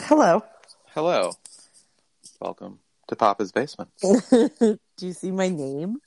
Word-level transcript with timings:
Hello. 0.00 0.42
Hello. 0.94 1.32
Welcome 2.40 2.78
to 3.08 3.16
Papa's 3.16 3.52
Basement. 3.52 3.90
Do 4.00 4.78
you 5.00 5.12
see 5.12 5.30
my 5.30 5.50
name? 5.50 5.98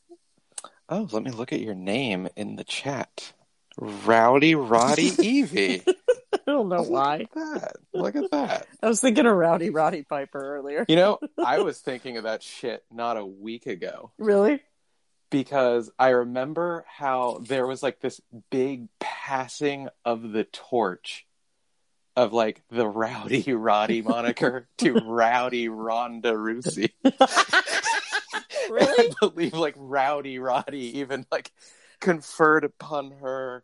Oh, 0.90 1.08
let 1.12 1.22
me 1.22 1.30
look 1.30 1.54
at 1.54 1.62
your 1.62 1.76
name 1.76 2.28
in 2.36 2.56
the 2.56 2.64
chat. 2.64 3.34
Rowdy 3.78 4.56
Roddy 4.56 5.12
Evie. 5.22 5.84
I 5.86 6.38
don't 6.48 6.70
know 6.70 6.78
oh, 6.78 6.90
why. 6.90 7.20
At 7.20 7.34
that. 7.34 7.76
Look 7.94 8.16
at 8.16 8.32
that. 8.32 8.68
I 8.82 8.88
was 8.88 9.02
thinking 9.02 9.28
of 9.28 9.36
Rowdy 9.36 9.70
Roddy 9.70 10.02
Piper 10.02 10.40
earlier. 10.40 10.86
You 10.88 10.96
know, 10.96 11.20
I 11.44 11.60
was 11.60 11.80
thinking 11.80 12.18
of 12.18 12.24
that 12.24 12.42
shit 12.42 12.84
not 12.92 13.18
a 13.18 13.26
week 13.26 13.68
ago 13.68 14.12
Really? 14.18 14.62
because 15.30 15.92
I 16.00 16.10
remember 16.10 16.86
how 16.88 17.44
there 17.48 17.68
was 17.68 17.84
like 17.84 18.00
this 18.00 18.20
big 18.50 18.88
passing 19.00 19.90
of 20.04 20.32
the 20.32 20.46
torch 20.46 21.28
of 22.16 22.34
like 22.34 22.62
the 22.70 22.88
Rowdy 22.88 23.54
Roddy 23.54 24.02
moniker 24.02 24.68
to 24.80 24.94
Rowdy 24.94 25.70
Ronda 25.70 26.34
Rousey. 26.34 26.92
Really? 28.70 29.12
I 29.12 29.14
believe 29.20 29.54
like 29.54 29.76
Rowdy 29.78 30.40
Roddy 30.40 30.98
even 31.00 31.26
like 31.32 31.52
conferred 32.00 32.64
upon 32.64 33.12
her 33.12 33.64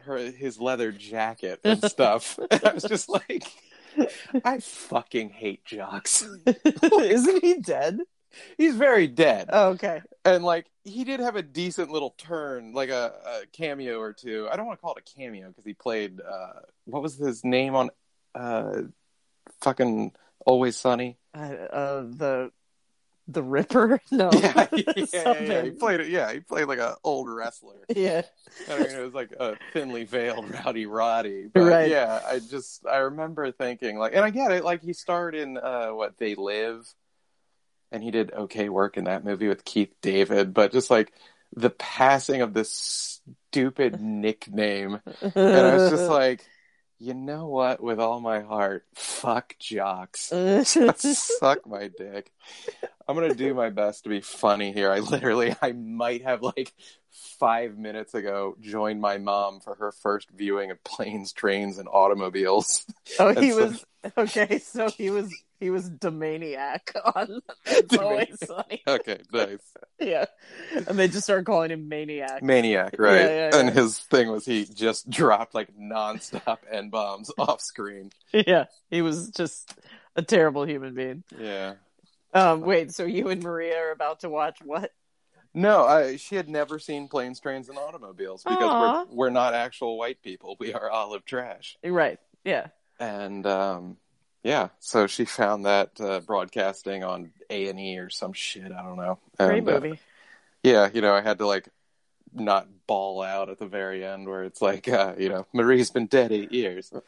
her 0.00 0.18
his 0.18 0.60
leather 0.60 0.92
jacket 0.92 1.60
and 1.64 1.82
stuff. 1.82 2.38
And 2.50 2.64
I 2.64 2.74
was 2.74 2.84
just 2.84 3.08
like 3.08 3.44
I 4.44 4.58
fucking 4.60 5.30
hate 5.30 5.64
jocks. 5.64 6.28
Isn't 6.92 7.42
he 7.42 7.58
dead? 7.60 8.00
He's 8.56 8.76
very 8.76 9.06
dead. 9.06 9.48
Oh, 9.52 9.70
okay. 9.70 10.02
And 10.24 10.44
like 10.44 10.66
he 10.84 11.04
did 11.04 11.20
have 11.20 11.36
a 11.36 11.42
decent 11.42 11.90
little 11.90 12.14
turn, 12.18 12.72
like 12.72 12.90
a, 12.90 13.12
a 13.26 13.46
cameo 13.52 13.98
or 14.00 14.12
two. 14.12 14.48
I 14.50 14.56
don't 14.56 14.66
want 14.66 14.78
to 14.78 14.82
call 14.82 14.94
it 14.94 15.02
a 15.08 15.18
cameo 15.18 15.48
because 15.48 15.64
he 15.64 15.74
played 15.74 16.20
uh 16.20 16.60
what 16.84 17.02
was 17.02 17.16
his 17.16 17.44
name 17.44 17.74
on 17.74 17.90
uh 18.34 18.82
fucking 19.60 20.12
Always 20.46 20.76
Sunny? 20.76 21.18
Uh, 21.34 21.38
uh, 21.38 22.00
the 22.02 22.50
the 23.26 23.42
Ripper? 23.42 24.00
No. 24.10 24.30
yeah, 24.32 24.66
yeah, 24.72 24.96
yeah, 25.12 25.62
He 25.62 25.70
played 25.72 26.00
it. 26.00 26.08
Yeah, 26.08 26.32
he 26.32 26.40
played 26.40 26.64
like 26.66 26.78
an 26.78 26.94
old 27.04 27.28
wrestler. 27.28 27.84
Yeah. 27.94 28.22
I 28.70 28.78
mean, 28.78 28.90
it 28.90 29.02
was 29.04 29.12
like 29.14 29.32
a 29.38 29.56
thinly 29.74 30.04
veiled 30.04 30.50
Rowdy 30.64 30.86
Roddy. 30.86 31.48
But 31.52 31.60
Right. 31.64 31.90
yeah, 31.90 32.20
I 32.26 32.38
just 32.38 32.86
I 32.86 32.98
remember 32.98 33.52
thinking 33.52 33.98
like, 33.98 34.14
and 34.14 34.24
I 34.24 34.30
get 34.30 34.52
it. 34.52 34.64
Like 34.64 34.82
he 34.82 34.92
starred 34.94 35.34
in 35.34 35.58
uh, 35.58 35.90
what 35.90 36.16
They 36.18 36.34
Live, 36.34 36.88
and 37.92 38.02
he 38.02 38.10
did 38.10 38.32
okay 38.32 38.68
work 38.68 38.96
in 38.96 39.04
that 39.04 39.24
movie 39.24 39.48
with 39.48 39.64
Keith 39.64 39.92
David. 40.02 40.54
But 40.54 40.72
just 40.72 40.90
like 40.90 41.12
the 41.54 41.70
passing 41.70 42.42
of 42.42 42.54
this 42.54 43.20
stupid 43.50 44.00
nickname, 44.00 45.00
and 45.22 45.36
I 45.36 45.74
was 45.74 45.90
just 45.90 46.10
like, 46.10 46.44
you 46.98 47.14
know 47.14 47.46
what? 47.46 47.82
With 47.82 48.00
all 48.00 48.20
my 48.20 48.40
heart, 48.40 48.84
fuck 48.94 49.54
jocks. 49.58 50.32
Suck 50.64 51.66
my 51.66 51.90
dick. 51.96 52.32
I'm 53.06 53.14
gonna 53.14 53.34
do 53.34 53.54
my 53.54 53.70
best 53.70 54.04
to 54.04 54.10
be 54.10 54.20
funny 54.20 54.72
here. 54.72 54.90
I 54.90 54.98
literally, 54.98 55.54
I 55.62 55.72
might 55.72 56.22
have 56.24 56.42
like 56.42 56.72
five 57.10 57.78
minutes 57.78 58.14
ago 58.14 58.56
joined 58.60 59.00
my 59.00 59.18
mom 59.18 59.60
for 59.60 59.74
her 59.76 59.92
first 59.92 60.28
viewing 60.30 60.70
of 60.70 60.82
planes, 60.84 61.32
trains, 61.32 61.78
and 61.78 61.88
automobiles. 61.90 62.84
oh, 63.18 63.34
he 63.40 63.50
so- 63.52 63.56
was 63.56 63.84
okay. 64.16 64.58
So 64.58 64.90
he 64.90 65.10
was 65.10 65.32
he 65.60 65.70
was 65.70 65.88
Da 65.88 66.10
Maniac 66.10 66.92
on 67.14 67.40
It's 67.66 67.96
Always 67.96 68.38
Sunny. 68.46 68.82
Okay, 68.86 69.20
nice. 69.32 69.58
Yeah, 70.00 70.26
and 70.86 70.96
they 70.96 71.08
just 71.08 71.24
started 71.24 71.44
calling 71.44 71.72
him 71.72 71.88
Maniac. 71.88 72.40
Maniac, 72.40 72.94
right? 73.00 73.16
Yeah, 73.22 73.50
yeah, 73.50 73.56
And 73.58 73.68
yeah. 73.68 73.82
his 73.82 73.98
thing 73.98 74.30
was 74.30 74.44
he 74.46 74.64
just 74.64 75.10
dropped 75.10 75.54
like 75.54 75.76
nonstop 75.76 76.58
n 76.70 76.88
bombs 76.90 77.32
off 77.36 77.60
screen. 77.60 78.12
Yeah, 78.32 78.66
he 78.90 79.02
was 79.02 79.30
just 79.30 79.74
a 80.14 80.22
terrible 80.22 80.64
human 80.64 80.94
being. 80.94 81.24
Yeah. 81.36 81.74
Um, 82.32 82.60
wait, 82.60 82.92
so 82.92 83.04
you 83.06 83.28
and 83.30 83.42
Maria 83.42 83.76
are 83.76 83.90
about 83.90 84.20
to 84.20 84.28
watch 84.28 84.60
what? 84.62 84.92
No, 85.52 85.84
I, 85.84 86.14
she 86.14 86.36
had 86.36 86.48
never 86.48 86.78
seen 86.78 87.08
planes, 87.08 87.40
trains, 87.40 87.68
and 87.68 87.76
automobiles 87.76 88.44
because 88.44 89.08
we're 89.10 89.16
we're 89.16 89.30
not 89.30 89.54
actual 89.54 89.98
white 89.98 90.22
people. 90.22 90.56
We 90.60 90.72
are 90.74 90.88
olive 90.88 91.24
trash. 91.24 91.76
Right. 91.84 92.20
Yeah. 92.44 92.68
and 93.00 93.44
um 93.48 93.96
yeah 94.42 94.68
so 94.78 95.06
she 95.06 95.24
found 95.24 95.64
that 95.64 95.90
uh, 96.00 96.20
broadcasting 96.20 97.02
on 97.04 97.30
a&e 97.50 97.98
or 97.98 98.08
some 98.10 98.32
shit 98.32 98.70
i 98.72 98.82
don't 98.82 98.96
know 98.96 99.18
Great 99.38 99.58
And, 99.58 99.68
uh, 99.68 99.72
movie. 99.80 99.98
yeah 100.62 100.88
you 100.92 101.00
know 101.00 101.14
i 101.14 101.20
had 101.20 101.38
to 101.38 101.46
like 101.46 101.68
not 102.32 102.66
ball 102.86 103.22
out 103.22 103.48
at 103.48 103.58
the 103.58 103.66
very 103.66 104.04
end 104.04 104.28
where 104.28 104.44
it's 104.44 104.60
like 104.62 104.88
uh, 104.88 105.14
you 105.18 105.28
know 105.28 105.46
marie's 105.52 105.90
been 105.90 106.06
dead 106.06 106.30
eight 106.32 106.52
years 106.52 106.90
And, 106.92 107.02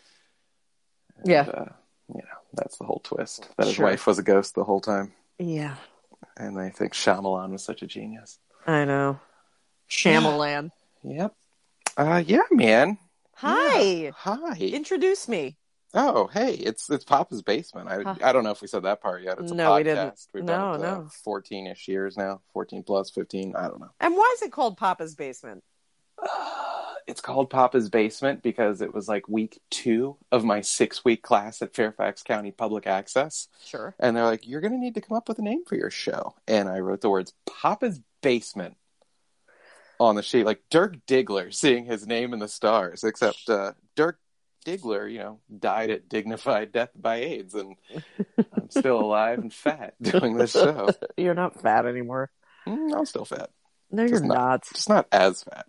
Yeah. 1.25 1.43
uh, 1.43 1.73
you 2.09 2.23
know 2.23 2.39
that's 2.55 2.77
the 2.79 2.85
whole 2.85 3.01
twist 3.05 3.49
that 3.57 3.67
his 3.67 3.77
Sure. 3.77 3.87
wife 3.87 4.07
was 4.07 4.19
a 4.19 4.23
ghost 4.23 4.55
the 4.55 4.65
whole 4.65 4.81
time 4.81 5.13
Yeah. 5.39 5.77
and 6.37 6.57
they 6.57 6.71
think 6.71 6.95
Shyamalan 6.95 7.51
was 7.53 7.63
such 7.63 7.83
a 7.83 7.87
genius 7.87 8.39
I 8.67 8.85
know. 8.85 9.21
Shyamalan. 9.89 10.71
yep 11.05 11.35
uh 11.97 12.23
yeah 12.27 12.43
man 12.51 12.99
Hi. 13.35 13.81
Yeah. 13.83 14.11
hi 14.15 14.57
Introduce 14.59 15.27
me. 15.29 15.57
Oh, 15.93 16.29
hey, 16.29 16.55
it's 16.55 16.89
it's 16.89 17.05
Papa's 17.05 17.43
basement. 17.43 17.89
I 17.89 18.03
Huh. 18.03 18.15
I 18.23 18.33
don't 18.33 18.45
know 18.45 18.51
if 18.53 18.63
we 18.63 18.69
said 18.69 18.85
that 18.85 19.01
part 19.03 19.23
yet. 19.23 19.39
It's 19.41 19.51
a 19.51 19.55
No, 19.55 19.71
podcast. 19.71 19.77
we 19.77 19.83
didn't. 19.85 20.27
We've 20.35 20.45
No, 20.45 20.53
done 20.57 20.75
it 20.77 20.83
no. 20.83 21.09
fourteen 21.25 21.67
ish 21.67 21.89
years 21.89 22.17
now, 22.17 22.43
fourteen 22.53 22.83
plus, 22.85 23.11
fifteen. 23.11 23.55
I 23.57 23.69
don't 23.69 23.81
know. 23.81 23.91
And 24.01 24.15
why 24.15 24.33
is 24.37 24.43
it 24.43 24.53
called 24.53 24.77
Papa's 24.77 25.15
Basement? 25.15 25.65
It's 27.07 27.23
called 27.23 27.51
Papa's 27.51 27.89
basement 27.89 28.41
because 28.41 28.81
it 28.81 28.95
was 28.95 29.09
like 29.09 29.27
week 29.27 29.59
two 29.69 30.17
of 30.31 30.45
my 30.45 30.61
six 30.61 31.05
week 31.05 31.23
class 31.23 31.61
at 31.61 31.75
Fairfax 31.75 32.23
County 32.23 32.53
Public 32.53 32.87
Access, 32.87 33.49
Sure. 33.65 33.97
and 33.99 34.17
they're 34.17 34.27
like, 34.27 34.47
"You're 34.47 34.61
going 34.61 34.75
to 34.75 34.79
need 34.79 34.95
to 34.95 35.01
come 35.01 35.17
up 35.17 35.27
with 35.29 35.39
a 35.41 35.43
name 35.43 35.65
for 35.65 35.75
your 35.75 35.91
show." 35.91 36.37
And 36.47 36.69
I 36.69 36.79
wrote 36.79 37.01
the 37.01 37.11
words 37.11 37.33
Papa's 37.61 38.01
basement 38.23 38.77
on 39.99 40.15
the 40.15 40.23
sheet, 40.23 40.45
like 40.47 40.63
Dirk 40.71 41.05
Diggler 41.07 41.53
seeing 41.53 41.85
his 41.85 42.07
name 42.07 42.33
in 42.33 42.39
the 42.39 42.47
stars. 42.49 43.03
Except 43.03 43.49
uh, 43.49 43.73
Dirk 43.97 44.21
Diggler, 44.67 45.11
you 45.11 45.19
know, 45.19 45.39
died 45.59 45.91
at 45.91 46.09
dignified 46.09 46.73
death 46.73 46.91
by 46.95 47.17
AIDS, 47.17 47.55
and 47.55 47.77
I'm 48.55 48.71
still 48.71 49.01
alive 49.01 49.39
and 49.39 49.53
fat 49.53 49.95
doing 50.03 50.37
this 50.37 50.53
show. 50.53 50.91
You're 51.17 51.35
not 51.35 51.61
fat 51.61 51.87
anymore. 51.87 52.31
Mm, 52.67 52.95
I'm 52.97 53.07
still 53.07 53.25
fat, 53.25 53.51
No, 53.91 54.05
you're 54.05 54.21
not- 54.21 54.35
not. 54.37 54.65
just 54.73 54.89
not 54.89 55.07
as 55.11 55.43
fat. 55.43 55.67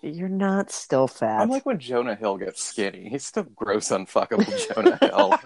You're 0.00 0.28
not 0.28 0.70
still 0.72 1.06
fat. 1.06 1.42
I'm 1.42 1.48
like 1.50 1.64
when 1.64 1.78
Jonah 1.78 2.16
Hill 2.16 2.36
gets 2.38 2.60
skinny. 2.64 3.08
He's 3.08 3.24
still 3.24 3.44
gross, 3.44 3.90
unfuckable 3.90 4.74
Jonah 4.74 4.98
Hill. 5.00 5.38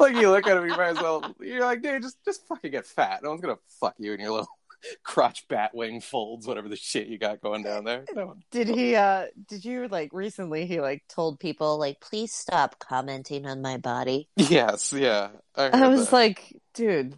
like 0.00 0.14
you 0.14 0.30
look 0.30 0.46
at 0.46 0.56
him, 0.56 0.64
you 0.68 0.76
might 0.76 0.90
as 0.90 1.00
well. 1.02 1.34
You're 1.40 1.64
like, 1.64 1.82
dude, 1.82 2.02
just 2.02 2.24
just 2.24 2.46
fucking 2.46 2.70
get 2.70 2.86
fat. 2.86 3.22
No 3.22 3.30
one's 3.30 3.40
gonna 3.40 3.58
fuck 3.80 3.94
you 3.98 4.12
in 4.12 4.20
your 4.20 4.30
little 4.30 4.48
crotch 5.02 5.46
bat 5.48 5.74
wing 5.74 6.00
folds, 6.00 6.46
whatever 6.46 6.68
the 6.68 6.76
shit 6.76 7.06
you 7.08 7.18
got 7.18 7.40
going 7.40 7.62
down 7.62 7.84
there. 7.84 8.04
No 8.14 8.36
did 8.50 8.68
he 8.68 8.94
uh 8.94 9.26
did 9.48 9.64
you 9.64 9.88
like 9.88 10.10
recently 10.12 10.66
he 10.66 10.80
like 10.80 11.02
told 11.08 11.40
people 11.40 11.78
like 11.78 12.00
please 12.00 12.32
stop 12.32 12.78
commenting 12.78 13.46
on 13.46 13.62
my 13.62 13.76
body? 13.76 14.28
Yes, 14.36 14.92
yeah. 14.92 15.30
I, 15.56 15.68
I 15.68 15.88
was 15.88 16.06
that. 16.10 16.12
like, 16.16 16.56
dude, 16.74 17.14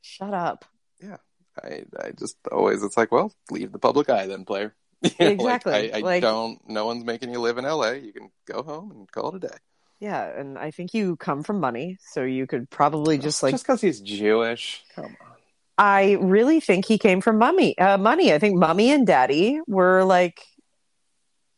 shut 0.00 0.32
up. 0.32 0.64
Yeah, 1.02 1.16
I, 1.62 1.84
I 2.00 2.10
just 2.12 2.36
always, 2.50 2.82
it's 2.82 2.96
like, 2.96 3.10
well, 3.12 3.32
leave 3.50 3.72
the 3.72 3.78
public 3.78 4.08
eye 4.08 4.26
then, 4.26 4.44
player. 4.44 4.74
You 5.02 5.10
know, 5.18 5.26
like, 5.26 5.32
Exactly. 5.34 5.92
I, 5.92 5.98
I 5.98 6.00
Like- 6.00 6.22
don't. 6.22 6.58
No 6.68 6.86
one's 6.86 7.04
making 7.04 7.30
you 7.32 7.40
live 7.40 7.58
in 7.58 7.64
L.A. 7.66 7.96
You 7.98 8.12
can 8.12 8.30
go 8.46 8.62
home 8.62 8.90
and 8.90 9.10
call 9.12 9.34
it 9.34 9.44
a 9.44 9.48
day. 9.48 9.56
Yeah, 10.00 10.24
and 10.38 10.56
I 10.58 10.70
think 10.70 10.94
you 10.94 11.16
come 11.16 11.42
from 11.42 11.60
money, 11.60 11.98
so 12.12 12.22
you 12.22 12.46
could 12.46 12.70
probably 12.70 13.18
just 13.18 13.42
like 13.42 13.52
just 13.52 13.64
because 13.64 13.80
he's 13.82 14.00
Jewish. 14.00 14.82
Come 14.94 15.04
on. 15.20 15.33
I 15.76 16.12
really 16.20 16.60
think 16.60 16.86
he 16.86 16.98
came 16.98 17.20
from 17.20 17.38
mummy 17.38 17.76
uh, 17.78 17.98
money. 17.98 18.32
I 18.32 18.38
think 18.38 18.56
mummy 18.58 18.90
and 18.90 19.06
daddy 19.06 19.60
were 19.66 20.04
like 20.04 20.40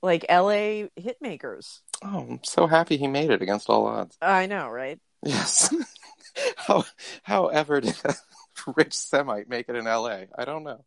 like 0.03 0.25
LA 0.31 0.84
hit 0.97 1.16
makers. 1.21 1.82
Oh, 2.03 2.26
I'm 2.31 2.41
so 2.44 2.66
happy 2.66 2.97
he 2.97 3.06
made 3.06 3.31
it 3.31 3.43
against 3.43 3.69
all 3.69 3.87
odds. 3.87 4.17
I 4.20 4.46
know, 4.46 4.69
right? 4.69 4.99
Yes. 5.23 5.75
How, 6.56 6.85
however, 7.23 7.81
did 7.81 7.96
a 8.05 8.14
rich 8.76 8.94
Semite 8.94 9.49
make 9.49 9.69
it 9.69 9.76
in 9.76 9.87
L.A.? 9.87 10.29
I 10.37 10.44
don't 10.44 10.64
know. 10.64 10.85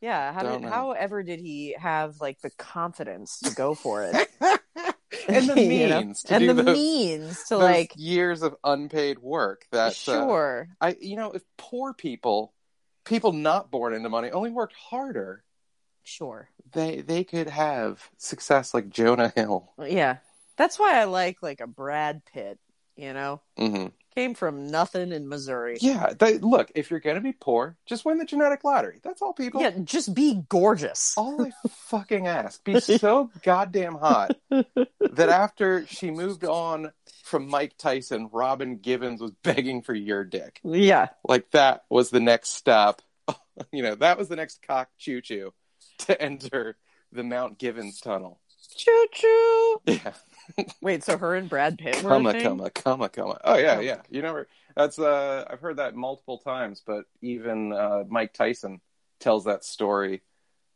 Yeah, 0.00 0.32
how 0.32 0.42
did 0.42 0.68
however 0.68 1.22
did 1.22 1.40
he 1.40 1.74
have 1.78 2.20
like 2.20 2.40
the 2.42 2.50
confidence 2.50 3.40
to 3.40 3.54
go 3.54 3.74
for 3.74 4.04
it? 4.04 4.28
and 5.28 5.48
the 5.48 5.60
You 5.60 5.88
know? 5.88 6.00
means 6.00 6.22
to 6.24 6.34
and 6.34 6.48
the 6.48 6.54
those, 6.54 6.76
means 6.76 7.44
to 7.44 7.56
like 7.56 7.92
years 7.96 8.42
of 8.42 8.56
unpaid 8.62 9.18
work. 9.18 9.64
That 9.72 9.88
uh, 9.88 9.90
sure. 9.90 10.68
I, 10.80 10.96
you 11.00 11.16
know, 11.16 11.32
if 11.32 11.42
poor 11.56 11.94
people, 11.94 12.52
people 13.06 13.32
not 13.32 13.70
born 13.70 13.94
into 13.94 14.08
money, 14.10 14.30
only 14.30 14.50
worked 14.50 14.74
harder, 14.74 15.42
Sure. 16.04 16.48
they 16.72 17.00
they 17.00 17.24
could 17.24 17.48
have 17.48 18.10
success 18.18 18.74
like 18.74 18.90
Jonah 18.90 19.32
Hill. 19.34 19.72
Yeah. 19.82 20.18
That's 20.56 20.78
why 20.78 21.00
I 21.00 21.04
like 21.04 21.42
like 21.42 21.60
a 21.60 21.66
Brad 21.66 22.22
Pitt, 22.32 22.58
you 22.96 23.12
know? 23.14 23.40
hmm 23.56 23.86
Came 24.14 24.34
from 24.34 24.68
nothing 24.68 25.12
in 25.12 25.28
Missouri. 25.28 25.76
Yeah, 25.82 26.14
they, 26.18 26.38
look, 26.38 26.72
if 26.74 26.90
you're 26.90 27.00
gonna 27.00 27.20
be 27.20 27.34
poor, 27.34 27.76
just 27.84 28.06
win 28.06 28.16
the 28.16 28.24
genetic 28.24 28.64
lottery. 28.64 28.98
That's 29.02 29.20
all, 29.20 29.34
people. 29.34 29.60
Yeah, 29.60 29.72
just 29.84 30.14
be 30.14 30.42
gorgeous. 30.48 31.12
All 31.18 31.42
I 31.42 31.52
fucking 31.68 32.26
ask, 32.26 32.64
be 32.64 32.80
so 32.80 33.30
goddamn 33.42 33.96
hot 33.96 34.34
that 35.16 35.28
after 35.28 35.86
she 35.86 36.10
moved 36.10 36.44
on 36.44 36.92
from 37.24 37.48
Mike 37.48 37.76
Tyson, 37.76 38.28
Robin 38.32 38.78
Givens 38.78 39.20
was 39.20 39.32
begging 39.42 39.82
for 39.82 39.94
your 39.94 40.24
dick. 40.24 40.60
Yeah. 40.64 41.08
Like 41.26 41.50
that 41.50 41.84
was 41.90 42.10
the 42.10 42.20
next 42.20 42.50
stop. 42.50 43.02
you 43.72 43.82
know, 43.82 43.94
that 43.96 44.18
was 44.18 44.28
the 44.28 44.36
next 44.36 44.62
cock 44.66 44.88
choo 44.98 45.20
choo 45.20 45.52
to 45.98 46.20
enter 46.20 46.76
the 47.12 47.24
Mount 47.24 47.58
Givens 47.58 48.00
tunnel. 48.00 48.40
Choo 48.76 49.06
choo. 49.12 49.80
Yeah. 49.86 50.12
Wait, 50.80 51.02
so 51.02 51.16
her 51.18 51.34
and 51.34 51.48
Brad 51.48 51.78
Pitt 51.78 52.02
were 52.02 52.10
Comma, 52.10 52.30
a 52.30 52.32
thing? 52.32 52.42
comma, 52.42 52.70
comma, 52.70 53.08
comma. 53.08 53.40
Oh 53.44 53.56
yeah, 53.56 53.80
yeah. 53.80 54.02
You 54.10 54.22
never. 54.22 54.48
That's 54.76 54.98
uh, 54.98 55.44
I've 55.48 55.60
heard 55.60 55.78
that 55.78 55.96
multiple 55.96 56.38
times, 56.38 56.82
but 56.86 57.04
even 57.22 57.72
uh, 57.72 58.04
Mike 58.08 58.34
Tyson 58.34 58.80
tells 59.20 59.44
that 59.44 59.64
story 59.64 60.22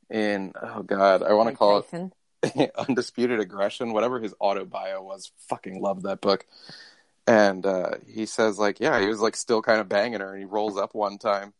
in 0.08 0.52
oh 0.60 0.82
god, 0.82 1.22
I 1.22 1.34
want 1.34 1.50
to 1.50 1.56
call 1.56 1.82
Tyson? 1.82 2.12
Undisputed 2.88 3.40
Aggression, 3.40 3.92
whatever 3.92 4.20
his 4.20 4.34
auto 4.38 4.64
bio 4.64 5.02
was. 5.02 5.32
Fucking 5.48 5.80
love 5.80 6.02
that 6.02 6.20
book. 6.20 6.46
And 7.26 7.64
uh, 7.66 7.92
he 8.06 8.26
says 8.26 8.58
like, 8.58 8.80
yeah, 8.80 9.00
he 9.00 9.06
was 9.06 9.20
like 9.20 9.36
still 9.36 9.62
kind 9.62 9.80
of 9.80 9.88
banging 9.88 10.20
her, 10.20 10.32
and 10.32 10.38
he 10.40 10.46
rolls 10.46 10.76
up 10.78 10.94
one 10.94 11.18
time, 11.18 11.52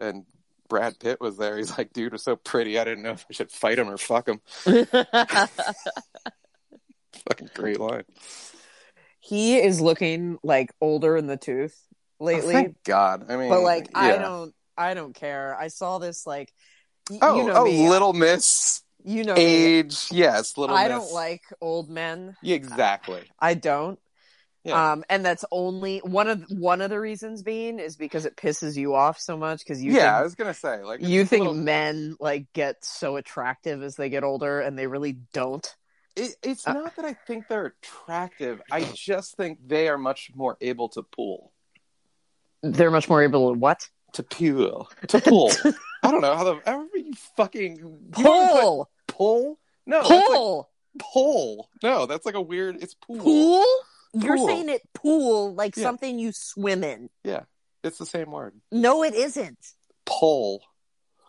and 0.00 0.24
Brad 0.68 0.98
Pitt 0.98 1.20
was 1.20 1.36
there. 1.36 1.56
He's 1.56 1.76
like, 1.76 1.92
dude 1.92 2.12
was 2.12 2.22
so 2.22 2.36
pretty, 2.36 2.78
I 2.78 2.84
didn't 2.84 3.02
know 3.04 3.12
if 3.12 3.26
I 3.30 3.32
should 3.32 3.50
fight 3.50 3.78
him 3.78 3.88
or 3.88 3.98
fuck 3.98 4.28
him. 4.28 4.40
Fucking 7.28 7.50
great 7.54 7.80
line. 7.80 8.04
he 9.20 9.58
is 9.58 9.80
looking 9.80 10.38
like 10.42 10.72
older 10.80 11.16
in 11.16 11.26
the 11.26 11.36
tooth 11.36 11.78
lately. 12.18 12.54
Oh, 12.54 12.58
thank 12.58 12.82
God. 12.84 13.26
I 13.30 13.36
mean, 13.36 13.48
but 13.48 13.60
like 13.60 13.88
I 13.94 14.16
don't 14.16 14.54
I 14.76 14.94
don't 14.94 15.14
care. 15.14 15.56
I 15.58 15.68
saw 15.68 15.98
this 15.98 16.26
like 16.26 16.52
y- 17.10 17.18
Oh, 17.22 17.36
you 17.36 17.46
know 17.46 17.54
oh, 17.54 17.64
me. 17.64 17.88
Little 17.88 18.12
Miss 18.12 18.82
you 19.06 19.24
know 19.24 19.34
me. 19.34 19.42
age. 19.42 20.08
Yes, 20.10 20.58
Little 20.58 20.76
I 20.76 20.88
don't 20.88 21.12
like 21.12 21.42
old 21.60 21.88
men. 21.88 22.36
Yeah, 22.42 22.56
exactly. 22.56 23.22
I 23.38 23.54
don't. 23.54 23.98
Yeah. 24.64 24.92
Um, 24.92 25.04
and 25.08 25.24
that's 25.24 25.44
only 25.52 25.98
one 26.00 26.26
of 26.26 26.44
one 26.50 26.80
of 26.80 26.90
the 26.90 26.98
reasons 26.98 27.44
being 27.44 27.78
is 27.78 27.96
because 27.96 28.26
it 28.26 28.36
pisses 28.36 28.76
you 28.76 28.96
off 28.96 29.20
so 29.20 29.36
much 29.36 29.60
because 29.60 29.80
you 29.80 29.92
yeah, 29.92 30.18
I 30.18 30.22
was 30.22 30.34
gonna 30.34 30.54
say 30.54 30.82
like 30.82 31.00
you 31.02 31.24
think 31.24 31.42
little- 31.46 31.54
men 31.54 32.16
like 32.18 32.52
get 32.52 32.84
so 32.84 33.14
attractive 33.14 33.84
as 33.84 33.94
they 33.94 34.08
get 34.08 34.24
older 34.24 34.58
and 34.60 34.76
they 34.76 34.88
really 34.88 35.18
don't. 35.32 35.64
it, 36.16 36.34
it's 36.42 36.66
uh, 36.66 36.72
not 36.72 36.96
that 36.96 37.04
I 37.04 37.12
think 37.12 37.46
they're 37.46 37.74
attractive. 37.80 38.60
I 38.72 38.80
just 38.92 39.36
think 39.36 39.60
they 39.64 39.86
are 39.88 39.98
much 39.98 40.32
more 40.34 40.56
able 40.60 40.88
to 40.90 41.02
pull 41.04 41.52
They're 42.64 42.90
much 42.90 43.08
more 43.08 43.22
able 43.22 43.52
to 43.52 43.58
what 43.58 43.88
to 44.14 44.24
pull 44.24 44.88
to 45.06 45.20
pull. 45.20 45.52
I 46.02 46.10
don't 46.10 46.20
know 46.20 46.34
how 46.34 46.42
the 46.42 46.60
however 46.66 46.88
you 46.96 47.12
fucking 47.36 47.76
you 47.76 48.24
wanna 48.24 48.52
put 48.52 48.88
pull 49.16 49.58
pull. 49.58 49.58
No, 49.86 50.00
that's 50.02 50.10
like 50.10 50.36
pull 50.36 50.70
pull. 50.98 51.70
No, 51.82 52.06
that's 52.06 52.26
like 52.26 52.34
a 52.34 52.40
weird. 52.40 52.76
It's 52.82 52.94
pool. 52.94 53.18
pool. 53.18 53.64
You're 54.14 54.36
Pool. 54.36 54.46
saying 54.46 54.68
it 54.70 54.82
pool 54.94 55.54
like 55.54 55.76
Yeah. 55.76 55.82
something 55.82 56.18
you 56.18 56.32
swim 56.32 56.82
in. 56.82 57.10
Yeah, 57.22 57.42
it's 57.84 57.98
the 57.98 58.06
same 58.06 58.30
word. 58.32 58.54
No, 58.72 59.02
it 59.04 59.14
isn't. 59.14 59.58
Pull. 60.06 60.62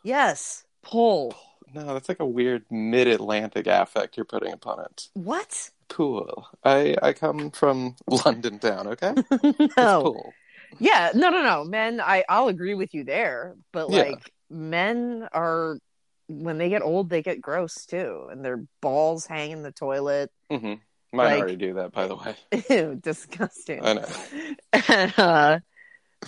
Yes, 0.03 0.63
pull. 0.83 1.33
No, 1.73 1.93
that's 1.93 2.07
like 2.07 2.21
a 2.21 2.25
weird 2.25 2.63
mid-Atlantic 2.71 3.67
affect 3.67 4.15
you're 4.15 4.25
putting 4.25 4.53
upon 4.53 4.79
it. 4.85 5.09
What? 5.15 5.69
Pool. 5.89 6.47
I 6.63 6.95
I 7.01 7.11
come 7.13 7.51
from 7.51 7.95
London 8.25 8.59
town. 8.59 8.87
Okay. 8.87 9.13
It's 9.43 9.75
no. 9.77 10.03
pool. 10.03 10.33
Yeah, 10.79 11.11
no, 11.13 11.29
no, 11.29 11.41
no. 11.43 11.63
Men, 11.65 11.99
I 11.99 12.23
I'll 12.29 12.47
agree 12.47 12.73
with 12.75 12.93
you 12.93 13.03
there, 13.03 13.55
but 13.73 13.89
Yeah. 13.89 14.03
like 14.03 14.31
men 14.49 15.27
are 15.33 15.77
when 16.27 16.57
they 16.57 16.69
get 16.69 16.81
old, 16.81 17.09
they 17.09 17.21
get 17.21 17.41
gross 17.41 17.85
too, 17.85 18.27
and 18.31 18.43
their 18.43 18.63
balls 18.81 19.25
hang 19.25 19.51
in 19.51 19.63
the 19.63 19.71
toilet. 19.71 20.31
hmm 20.49 20.73
Mine 21.13 21.27
Like- 21.31 21.39
already 21.39 21.55
do 21.55 21.73
that, 21.75 21.93
by 21.93 22.07
the 22.07 22.15
way. 22.15 22.35
Ew, 22.69 22.95
disgusting. 23.01 23.83
I 23.85 23.93
know. 23.93 24.05
And, 24.89 25.13
uh, 25.19 25.59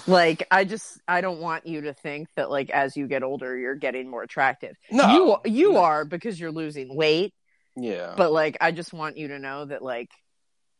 like 0.07 0.47
I 0.51 0.63
just 0.65 0.99
I 1.07 1.21
don't 1.21 1.39
want 1.41 1.65
you 1.67 1.81
to 1.81 1.93
think 1.93 2.29
that 2.35 2.49
like 2.49 2.69
as 2.69 2.95
you 2.95 3.07
get 3.07 3.23
older 3.23 3.57
you're 3.57 3.75
getting 3.75 4.09
more 4.09 4.23
attractive. 4.23 4.75
No, 4.91 5.37
You 5.43 5.51
you 5.51 5.73
No. 5.73 5.79
are 5.79 6.05
because 6.05 6.39
you're 6.39 6.51
losing 6.51 6.95
weight, 6.95 7.33
Yeah. 7.75 8.13
but 8.15 8.31
like 8.31 8.57
I 8.61 8.71
just 8.71 8.93
want 8.93 9.17
you 9.17 9.29
to 9.29 9.39
know 9.39 9.65
that 9.65 9.81
like 9.81 10.09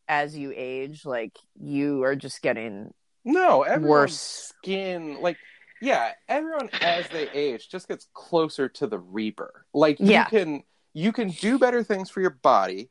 as 0.08 0.38
you 0.38 0.54
age, 0.56 1.06
like 1.06 1.34
you 1.60 2.04
are 2.04 2.16
just 2.16 2.42
getting 2.42 2.94
no, 3.26 3.64
everyone's 3.64 3.90
worse. 3.90 4.20
skin, 4.62 5.22
like, 5.22 5.38
yeah, 5.82 6.12
everyone 6.28 6.70
as 6.82 7.08
they 7.10 7.30
age 7.30 7.70
just 7.70 7.88
gets 7.88 8.08
closer 8.14 8.70
to 8.70 8.88
the 8.88 9.00
reaper. 9.00 9.66
Like, 9.74 9.98
Yeah. 10.00 10.26
you 10.26 10.30
can 10.40 10.64
you 10.94 11.12
can 11.12 11.30
do 11.30 11.60
better 11.60 11.84
things 11.84 12.10
for 12.10 12.20
your 12.20 12.32
body, 12.32 12.90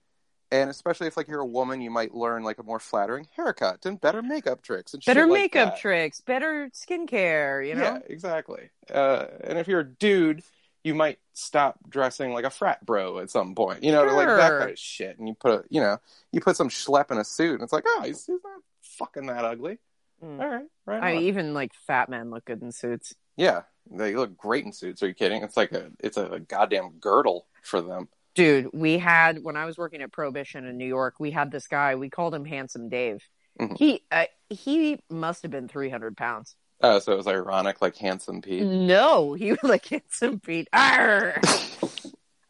and 0.52 0.70
especially 0.70 1.08
if 1.08 1.16
like 1.16 1.28
you're 1.28 1.40
a 1.40 1.46
woman, 1.46 1.80
you 1.80 1.90
might 1.90 2.14
learn 2.14 2.44
like 2.44 2.58
a 2.58 2.62
more 2.62 2.78
flattering 2.78 3.26
haircut 3.36 3.84
and 3.86 4.00
better 4.00 4.22
makeup 4.22 4.62
tricks 4.62 4.94
and 4.94 5.02
better 5.04 5.22
shit 5.22 5.28
like 5.30 5.40
makeup 5.40 5.74
that. 5.74 5.80
tricks, 5.80 6.20
better 6.20 6.70
skincare, 6.72 7.66
you 7.66 7.74
know? 7.74 7.82
Yeah, 7.82 7.98
exactly. 8.06 8.70
Uh, 8.92 9.26
and 9.42 9.58
if 9.58 9.66
you're 9.68 9.80
a 9.80 9.84
dude, 9.88 10.42
you 10.84 10.94
might 10.94 11.18
stop 11.34 11.76
dressing 11.88 12.32
like 12.32 12.44
a 12.44 12.50
frat 12.50 12.86
bro 12.86 13.18
at 13.18 13.30
some 13.30 13.54
point. 13.56 13.82
You 13.82 13.90
know, 13.92 14.04
like 14.04 14.28
that 14.28 14.58
kind 14.58 14.70
of 14.70 14.78
shit. 14.78 15.18
And 15.18 15.26
you 15.28 15.34
put, 15.34 15.50
a, 15.50 15.64
you 15.68 15.80
know, 15.80 15.98
you 16.32 16.40
put 16.40 16.56
some 16.56 16.68
schlep 16.68 17.10
in 17.10 17.18
a 17.18 17.24
suit, 17.24 17.54
and 17.54 17.62
it's 17.62 17.72
like, 17.72 17.84
oh, 17.86 18.02
he's, 18.04 18.24
he's 18.24 18.38
not 18.42 18.62
fucking 18.82 19.26
that 19.26 19.44
ugly. 19.44 19.78
Mm. 20.24 20.40
All 20.40 20.48
right, 20.48 20.66
right. 20.86 21.02
I 21.02 21.10
on. 21.10 21.16
mean, 21.18 21.26
even 21.28 21.54
like 21.54 21.72
fat 21.86 22.08
men 22.08 22.30
look 22.30 22.44
good 22.44 22.62
in 22.62 22.72
suits. 22.72 23.14
yeah, 23.36 23.62
they 23.90 24.14
look 24.14 24.36
great 24.36 24.64
in 24.64 24.72
suits. 24.72 25.02
Are 25.02 25.08
you 25.08 25.14
kidding? 25.14 25.42
It's 25.42 25.56
like 25.56 25.72
a, 25.72 25.90
it's 26.00 26.16
a 26.16 26.40
goddamn 26.40 26.92
girdle 27.00 27.46
for 27.62 27.80
them. 27.80 28.08
Dude, 28.34 28.68
we 28.72 28.98
had 28.98 29.42
when 29.42 29.56
I 29.56 29.64
was 29.64 29.78
working 29.78 30.02
at 30.02 30.12
Prohibition 30.12 30.64
in 30.66 30.76
New 30.76 30.86
York, 30.86 31.14
we 31.18 31.30
had 31.30 31.50
this 31.50 31.66
guy. 31.66 31.94
We 31.96 32.08
called 32.10 32.34
him 32.34 32.44
Handsome 32.44 32.88
Dave. 32.88 33.22
Mhm. 33.60 33.76
He 33.76 34.04
uh, 34.12 34.26
he 34.48 34.98
must 35.10 35.42
have 35.42 35.50
been 35.50 35.66
three 35.68 35.88
hundred 35.90 36.16
pounds. 36.16 36.54
Oh, 36.80 37.00
so 37.00 37.12
it 37.12 37.16
was 37.16 37.26
ironic, 37.26 37.82
like 37.82 37.96
handsome 37.96 38.40
Pete. 38.40 38.62
No, 38.62 39.32
he 39.34 39.50
was 39.50 39.62
like 39.64 39.84
Handsome 39.86 40.38
Pete. 40.38 40.68
Arr! 40.72 41.40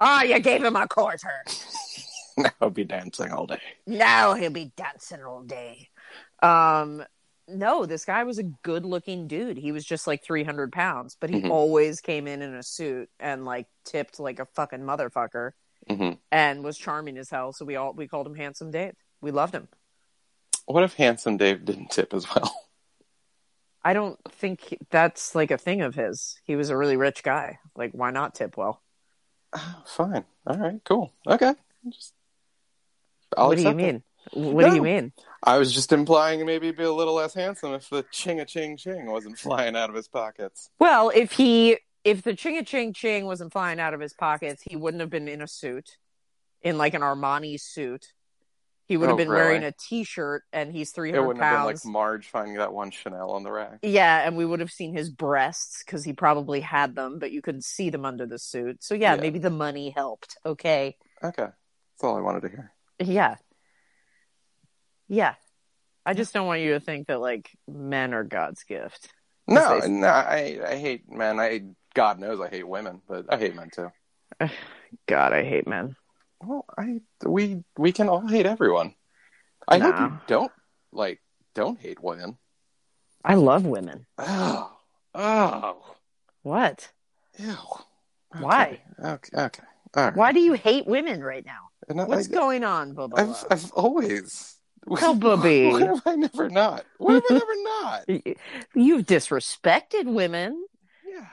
oh, 0.00 0.22
you 0.22 0.38
gave 0.40 0.62
him 0.62 0.76
a 0.76 0.86
quarter. 0.86 1.44
now 2.36 2.50
I'll 2.60 2.68
be 2.68 2.84
dancing 2.84 3.32
all 3.32 3.46
day. 3.46 3.60
Now 3.86 4.34
he'll 4.34 4.50
be 4.50 4.70
dancing 4.76 5.22
all 5.22 5.42
day. 5.42 5.88
Um, 6.42 7.02
no, 7.48 7.86
this 7.86 8.04
guy 8.04 8.24
was 8.24 8.38
a 8.38 8.42
good 8.42 8.84
looking 8.84 9.26
dude. 9.26 9.56
He 9.56 9.72
was 9.72 9.84
just 9.84 10.06
like 10.06 10.22
300 10.22 10.72
pounds, 10.72 11.16
but 11.18 11.30
he 11.30 11.40
Mhm. 11.40 11.50
always 11.50 12.00
came 12.00 12.26
in 12.26 12.42
in 12.42 12.54
a 12.54 12.62
suit 12.62 13.08
and 13.18 13.44
like 13.44 13.66
tipped 13.84 14.20
like 14.20 14.38
a 14.38 14.46
fucking 14.46 14.80
motherfucker 14.80 15.52
hmm 15.88 16.12
and 16.30 16.62
was 16.62 16.76
charming 16.76 17.16
as 17.16 17.30
hell. 17.30 17.52
So 17.52 17.64
we 17.64 17.76
all, 17.76 17.94
we 17.94 18.06
called 18.06 18.26
him 18.26 18.34
Handsome 18.34 18.70
Dave. 18.70 18.94
We 19.22 19.30
loved 19.30 19.54
him. 19.54 19.68
What 20.66 20.84
if 20.84 20.94
handsome 20.94 21.38
Dave 21.38 21.64
didn't 21.64 21.90
tip 21.90 22.12
as 22.12 22.26
well? 22.34 22.54
I 23.82 23.94
don't 23.94 24.18
think 24.30 24.76
that's 24.90 25.34
like 25.34 25.50
a 25.50 25.56
thing 25.56 25.80
of 25.80 25.94
his. 25.94 26.38
He 26.44 26.56
was 26.56 26.68
a 26.68 26.76
really 26.76 26.96
rich 26.96 27.22
guy. 27.22 27.58
Like, 27.74 27.92
why 27.92 28.10
not 28.10 28.34
tip 28.34 28.56
well? 28.58 28.82
Oh, 29.54 29.82
fine. 29.86 30.24
All 30.46 30.58
right. 30.58 30.80
Cool. 30.84 31.12
Okay. 31.26 31.54
Just. 31.88 32.12
What 33.34 33.56
do 33.56 33.62
you 33.62 33.70
it. 33.70 33.74
mean? 33.74 34.02
What 34.32 34.64
do 34.64 34.74
you 34.74 34.82
mean? 34.82 35.12
I 35.42 35.58
was 35.58 35.72
just 35.72 35.92
implying 35.92 36.44
maybe 36.44 36.66
he'd 36.66 36.76
be 36.76 36.82
a 36.84 36.92
little 36.92 37.14
less 37.14 37.34
handsome 37.34 37.72
if 37.74 37.88
the 37.90 38.04
ching 38.10 38.40
a 38.40 38.44
ching 38.44 38.76
ching 38.76 39.06
wasn't 39.06 39.38
flying 39.38 39.76
out 39.76 39.88
of 39.88 39.96
his 39.96 40.08
pockets. 40.08 40.70
Well, 40.78 41.10
if 41.14 41.32
he 41.32 41.78
if 42.04 42.22
the 42.22 42.34
ching 42.34 42.58
a 42.58 42.64
ching 42.64 42.92
ching 42.92 43.26
wasn't 43.26 43.52
flying 43.52 43.78
out 43.80 43.94
of 43.94 44.00
his 44.00 44.14
pockets, 44.14 44.62
he 44.68 44.76
wouldn't 44.76 45.00
have 45.00 45.10
been 45.10 45.28
in 45.28 45.42
a 45.42 45.48
suit, 45.48 45.96
in 46.62 46.78
like 46.78 46.94
an 46.94 47.02
Armani 47.02 47.60
suit. 47.60 48.06
He 48.86 48.96
would 48.96 49.08
have 49.10 49.14
Oh, 49.14 49.18
been 49.18 49.28
really? 49.28 49.42
wearing 49.44 49.64
a 49.64 49.72
T-shirt, 49.72 50.44
and 50.50 50.72
he's 50.72 50.92
three 50.92 51.10
It 51.10 51.12
hundred 51.16 51.26
wouldn't 51.26 51.44
have 51.44 51.52
been 51.52 51.66
pounds. 51.66 51.84
like 51.84 51.92
Marge 51.92 52.28
finding 52.28 52.56
that 52.56 52.72
one 52.72 52.90
Chanel 52.90 53.32
on 53.32 53.42
the 53.42 53.52
rack. 53.52 53.80
yeah, 53.82 54.26
and 54.26 54.34
we 54.34 54.46
would 54.46 54.60
have 54.60 54.70
seen 54.70 54.94
his 54.96 55.10
breasts 55.10 55.82
because 55.84 56.04
he 56.04 56.14
probably 56.14 56.62
had 56.62 56.94
them, 56.94 57.18
but 57.18 57.30
you 57.30 57.42
couldn't 57.42 57.64
see 57.64 57.90
them 57.90 58.06
under 58.06 58.24
the 58.24 58.38
suit. 58.38 58.82
So 58.82 58.94
yeah, 58.94 59.14
Yeah. 59.14 59.20
maybe 59.20 59.38
the 59.40 59.50
money 59.50 59.90
helped. 59.90 60.38
Okay, 60.46 60.96
Okay. 61.22 61.42
That's 61.42 62.04
all 62.04 62.16
I 62.16 62.20
wanted 62.22 62.40
to 62.42 62.48
hear. 62.48 62.72
yeah, 62.98 63.36
yeah. 65.08 65.34
I 66.06 66.14
just 66.14 66.32
don't 66.32 66.46
want 66.46 66.60
you 66.62 66.72
to 66.74 66.80
think 66.80 67.08
that 67.08 67.20
like 67.20 67.50
men 67.66 68.14
are 68.14 68.24
God's 68.24 68.64
gift. 68.64 69.12
No, 69.46 69.80
they- 69.80 69.88
no, 69.88 70.06
I, 70.06 70.58
I 70.66 70.76
hate 70.76 71.10
men. 71.10 71.38
I 71.38 71.62
God 71.94 72.18
knows 72.18 72.40
I 72.40 72.48
hate 72.48 72.66
women, 72.68 73.02
but 73.08 73.26
I 73.32 73.36
hate 73.36 73.54
men 73.56 73.70
too. 73.70 73.90
God, 75.06 75.32
I 75.32 75.42
hate 75.42 75.66
men. 75.66 75.96
Well, 76.42 76.64
I 76.78 77.00
we 77.24 77.62
we 77.76 77.92
can 77.92 78.08
all 78.08 78.26
hate 78.26 78.46
everyone. 78.46 78.94
I 79.66 79.78
hope 79.78 79.98
you 80.00 80.18
don't 80.26 80.52
like 80.92 81.20
don't 81.54 81.78
hate 81.78 82.02
women. 82.02 82.38
I 83.24 83.34
love 83.34 83.66
women. 83.66 84.06
Oh, 84.16 84.72
oh, 85.14 85.96
What? 86.42 86.90
ew. 87.38 87.50
Okay. 87.50 88.44
Why? 88.44 88.82
Okay, 89.02 89.36
okay, 89.36 89.62
all 89.96 90.04
right. 90.04 90.16
Why 90.16 90.32
do 90.32 90.40
you 90.40 90.52
hate 90.52 90.86
women 90.86 91.22
right 91.22 91.44
now? 91.44 91.68
I- 91.90 92.04
What's 92.04 92.28
I- 92.28 92.32
going 92.32 92.64
on, 92.64 92.94
Bubba? 92.94 93.18
I've 93.18 93.44
I've 93.50 93.72
always 93.72 94.54
Bubby. 95.18 95.70
When 95.72 95.82
have 95.86 96.02
I 96.06 96.16
never 96.16 96.48
not? 96.48 96.84
When 96.98 97.14
have 97.16 97.24
I 97.30 97.34
never 97.34 97.54
not? 98.26 98.36
You've 98.74 99.06
disrespected 99.06 100.04
women. 100.04 100.64
Yeah. 101.06 101.26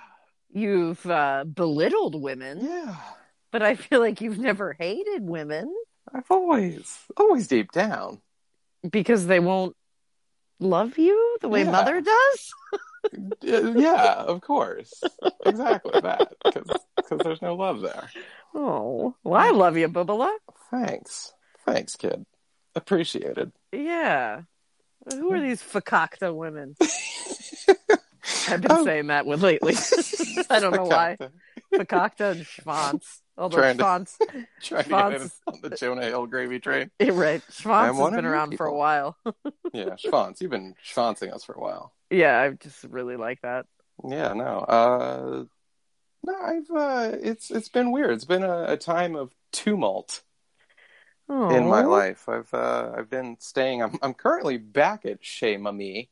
You've 0.52 1.06
uh, 1.06 1.44
belittled 1.46 2.22
women. 2.22 2.60
Yeah. 2.62 2.96
But 3.52 3.62
I 3.62 3.76
feel 3.76 4.00
like 4.02 4.22
you've 4.22 4.40
never 4.40 4.74
hated 4.74 5.22
women 5.24 5.74
I've 6.14 6.30
always, 6.30 7.00
always 7.18 7.48
deep 7.48 7.72
down. 7.72 8.22
because 8.90 9.26
they 9.28 9.40
won't 9.40 9.76
love 10.60 10.98
you 10.98 11.38
the 11.42 11.50
way 11.50 11.64
Yeah. 11.64 11.72
mother 11.72 12.02
does. 12.02 12.54
Uh, 13.48 13.72
yeah, 13.76 14.16
of 14.16 14.42
course. 14.42 14.92
Exactly 15.46 16.02
that. 16.02 16.34
Because 16.44 17.22
there's 17.24 17.42
no 17.42 17.54
love 17.56 17.82
there. 17.82 18.10
Oh, 18.56 19.14
well, 19.24 19.40
I 19.40 19.52
love 19.52 19.78
you, 19.78 19.88
Bubala. 19.90 20.34
Thanks. 20.72 21.32
Thanks, 21.68 21.96
kid. 21.96 22.26
Appreciated. 22.76 23.52
Yeah. 23.72 24.42
Who 25.12 25.32
are 25.34 25.40
these 25.40 25.62
fakakta 25.62 26.34
women? 26.36 26.76
I've 28.48 28.62
been 28.62 28.72
Oh. 28.72 28.84
saying 28.84 29.08
that 29.08 29.26
one 29.26 29.40
lately. 29.40 29.76
I 30.50 30.60
don't 30.60 30.76
know 30.76 30.86
why. 30.86 31.18
Fakakta 31.74 32.32
and 32.32 32.46
Schwanz. 32.46 33.04
Although 33.38 33.58
Trying 33.58 33.78
to- 33.78 33.84
Schwanz, 33.84 34.18
to 34.64 34.76
get 34.84 35.22
in 35.22 35.32
on 35.48 35.60
the 35.62 35.70
Jonah 35.76 36.06
Hill 36.06 36.26
gravy 36.26 36.60
train. 36.60 36.90
right. 37.02 37.42
Schwanz 37.52 37.96
has 37.98 38.14
been 38.16 38.26
around 38.26 38.56
for 38.58 38.66
a 38.66 38.74
while. 38.76 39.18
Yeah, 39.74 39.96
Schwanz. 39.96 40.42
You've 40.42 40.52
been 40.52 40.76
schwanzing 40.86 41.34
us 41.34 41.44
for 41.44 41.54
a 41.54 41.60
while. 41.60 41.94
yeah, 42.10 42.40
I 42.40 42.50
just 42.52 42.84
really 42.86 43.18
like 43.18 43.42
that. 43.42 43.66
Yeah, 44.08 44.34
no. 44.34 44.60
Uh 44.60 45.44
no, 46.24 46.34
I've 46.34 46.72
uh 46.72 47.18
it's 47.22 47.52
it's 47.52 47.70
been 47.70 47.92
weird. 47.92 48.12
It's 48.12 48.26
been 48.26 48.44
a, 48.44 48.66
a 48.74 48.78
time 48.78 49.16
of 49.16 49.32
tumult 49.52 50.24
in 51.30 51.68
my 51.68 51.82
life. 51.84 52.28
I've 52.30 52.54
uh 52.54 52.92
I've 52.98 53.10
been 53.10 53.38
staying 53.40 53.82
I'm 53.82 53.98
I'm 54.02 54.14
currently 54.14 54.58
back 54.58 55.06
at 55.06 55.24
Chez 55.24 55.58
Mamie. 55.58 56.10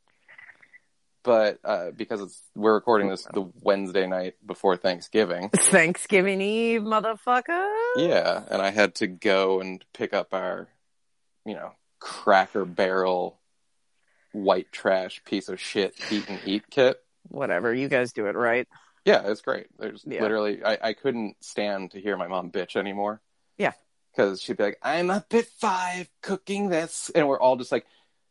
But 1.24 1.60
uh 1.64 1.92
because 1.92 2.22
it's 2.22 2.42
we're 2.56 2.74
recording 2.74 3.10
this 3.10 3.26
the 3.34 3.50
Wednesday 3.62 4.08
night 4.08 4.36
before 4.46 4.76
Thanksgiving. 4.76 5.50
Thanksgiving 5.56 6.42
Eve, 6.42 6.82
motherfucker. 6.82 7.70
Yeah, 7.96 8.44
and 8.50 8.62
I 8.62 8.72
had 8.72 8.96
to 8.96 9.08
go 9.08 9.62
and 9.62 9.84
pick 9.94 10.14
up 10.14 10.34
our, 10.34 10.68
you 11.46 11.54
know, 11.54 11.72
cracker 12.00 12.66
barrel 12.66 13.40
white 14.34 14.72
trash 14.72 15.22
piece 15.24 15.48
of 15.48 15.62
shit 15.62 15.96
heat 15.96 16.28
and 16.28 16.40
eat 16.46 16.64
kit. 16.70 16.98
Whatever, 17.30 17.74
you 17.74 17.88
guys 17.88 18.12
do 18.12 18.26
it 18.26 18.36
right. 18.36 18.68
Yeah, 19.06 19.22
it's 19.28 19.42
great. 19.42 19.68
There's 19.80 20.04
Yeah. 20.06 20.22
literally 20.22 20.64
I, 20.64 20.78
I 20.82 20.94
couldn't 20.94 21.38
stand 21.42 21.92
to 21.92 22.02
hear 22.02 22.18
my 22.18 22.28
mom 22.28 22.52
bitch 22.52 22.76
anymore. 22.76 23.22
Yeah. 23.58 23.74
Because 24.16 24.42
she'd 24.42 24.58
be 24.58 24.64
like, 24.64 24.80
I'm 24.84 25.10
up 25.10 25.34
at 25.34 25.46
five 25.46 26.08
cooking 26.22 26.70
this 26.70 27.10
and 27.16 27.28
we're 27.28 27.40
all 27.40 27.56
just 27.56 27.72
like, 27.72 27.86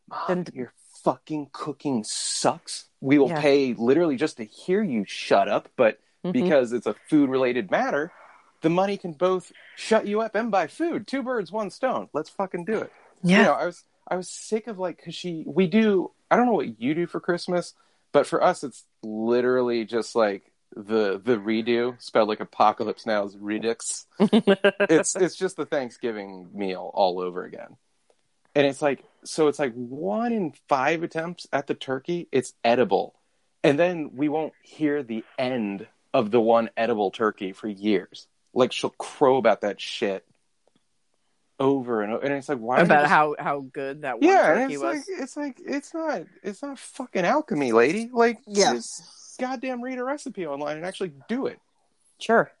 Mom, 0.09 0.19
Then- 0.27 0.47
your 0.53 0.73
fucking 1.03 1.49
cooking 1.51 2.03
sucks. 2.05 2.85
We 3.01 3.17
will 3.19 3.27
Yeah. 3.29 3.41
pay 3.41 3.73
literally 3.73 4.15
just 4.15 4.37
to 4.37 4.45
hear 4.45 4.81
you 4.81 5.03
shut 5.05 5.49
up, 5.49 5.67
but 5.75 5.99
Mhm. 6.23 6.31
because 6.31 6.71
it's 6.71 6.87
a 6.87 6.93
food 7.09 7.29
related 7.29 7.69
matter, 7.69 8.13
the 8.61 8.69
money 8.69 8.95
can 8.97 9.11
both 9.11 9.51
shut 9.75 10.07
you 10.07 10.21
up 10.21 10.35
and 10.35 10.49
buy 10.49 10.67
food. 10.67 11.05
Two 11.07 11.21
birds, 11.21 11.51
one 11.51 11.69
stone. 11.69 12.07
Let's 12.13 12.29
fucking 12.29 12.63
do 12.65 12.77
it. 12.77 12.91
yeah. 13.21 13.37
You 13.39 13.43
know, 13.43 13.53
I 13.53 13.65
was 13.65 13.83
I 14.07 14.15
was 14.17 14.29
sick 14.29 14.67
of 14.67 14.79
like 14.79 14.97
because 14.97 15.15
she 15.15 15.43
we 15.45 15.67
do 15.67 16.11
I 16.31 16.37
don't 16.37 16.45
know 16.45 16.53
what 16.53 16.79
you 16.79 16.93
do 16.95 17.07
for 17.07 17.19
Christmas, 17.19 17.73
but 18.13 18.25
for 18.25 18.41
us 18.41 18.63
it's 18.63 18.85
literally 19.01 19.83
just 19.85 20.15
like 20.15 20.52
the 20.75 21.19
the 21.23 21.37
redo 21.37 22.01
spelled 22.01 22.29
like 22.29 22.39
apocalypse 22.39 23.05
now 23.05 23.23
is 23.25 23.37
redux. 23.37 24.05
it's 24.19 25.15
it's 25.15 25.35
just 25.35 25.57
the 25.57 25.65
Thanksgiving 25.65 26.49
meal 26.53 26.91
all 26.93 27.19
over 27.19 27.43
again. 27.43 27.77
And 28.55 28.65
it's 28.67 28.81
like 28.81 29.03
so 29.23 29.47
it's 29.47 29.59
like 29.59 29.73
one 29.73 30.33
in 30.33 30.53
five 30.69 31.03
attempts 31.03 31.47
at 31.53 31.67
the 31.67 31.73
turkey, 31.73 32.27
it's 32.31 32.53
edible. 32.63 33.15
And 33.63 33.79
then 33.79 34.11
we 34.15 34.29
won't 34.29 34.53
hear 34.61 35.03
the 35.03 35.23
end 35.39 35.87
of 36.13 36.31
the 36.31 36.41
one 36.41 36.69
edible 36.75 37.11
turkey 37.11 37.53
for 37.53 37.67
years. 37.67 38.27
Like 38.53 38.71
she'll 38.71 38.89
crow 38.91 39.37
about 39.37 39.61
that 39.61 39.79
shit 39.81 40.25
over 41.59 42.01
and 42.01 42.13
over. 42.13 42.23
And 42.25 42.33
it's 42.35 42.49
like 42.49 42.57
why 42.59 42.81
About 42.81 43.01
just- 43.03 43.09
how 43.11 43.35
how 43.39 43.59
good 43.61 44.01
that 44.01 44.19
one 44.19 44.29
yeah, 44.29 44.53
turkey 44.55 44.73
it's 44.75 44.83
was. 44.83 44.95
like 44.95 45.03
it's 45.21 45.37
like 45.37 45.61
it's 45.65 45.93
not 45.93 46.23
it's 46.43 46.61
not 46.61 46.77
fucking 46.79 47.25
alchemy, 47.25 47.71
lady. 47.71 48.09
Like 48.11 48.39
Yeah. 48.45 48.73
Goddamn 49.37 49.83
read 49.83 49.97
a 49.97 50.03
recipe 50.03 50.45
online 50.45 50.77
and 50.77 50.85
actually 50.85 51.13
do 51.27 51.47
it. 51.47 51.59
Sure. 52.19 52.51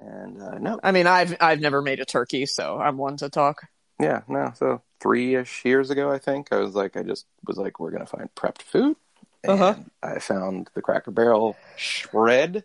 And 0.00 0.42
uh, 0.42 0.58
no, 0.58 0.78
I 0.82 0.92
mean, 0.92 1.06
I've 1.06 1.36
I've 1.40 1.60
never 1.60 1.80
made 1.80 2.00
a 2.00 2.04
turkey, 2.04 2.46
so 2.46 2.78
I'm 2.78 2.98
one 2.98 3.16
to 3.18 3.30
talk. 3.30 3.66
yeah, 3.98 4.22
no. 4.28 4.52
So 4.54 4.82
three 5.00 5.34
ish 5.34 5.64
years 5.64 5.90
ago, 5.90 6.10
I 6.10 6.18
think 6.18 6.52
I 6.52 6.58
was 6.58 6.74
like, 6.74 6.96
I 6.96 7.02
just 7.02 7.26
was 7.46 7.56
like, 7.56 7.80
we're 7.80 7.92
gonna 7.92 8.06
find 8.06 8.28
prepped 8.34 8.62
food. 8.62 8.96
Uh-huh. 9.46 9.76
I 10.02 10.18
found 10.18 10.70
the 10.74 10.82
Cracker 10.82 11.12
Barrel 11.12 11.56
shred, 11.76 12.64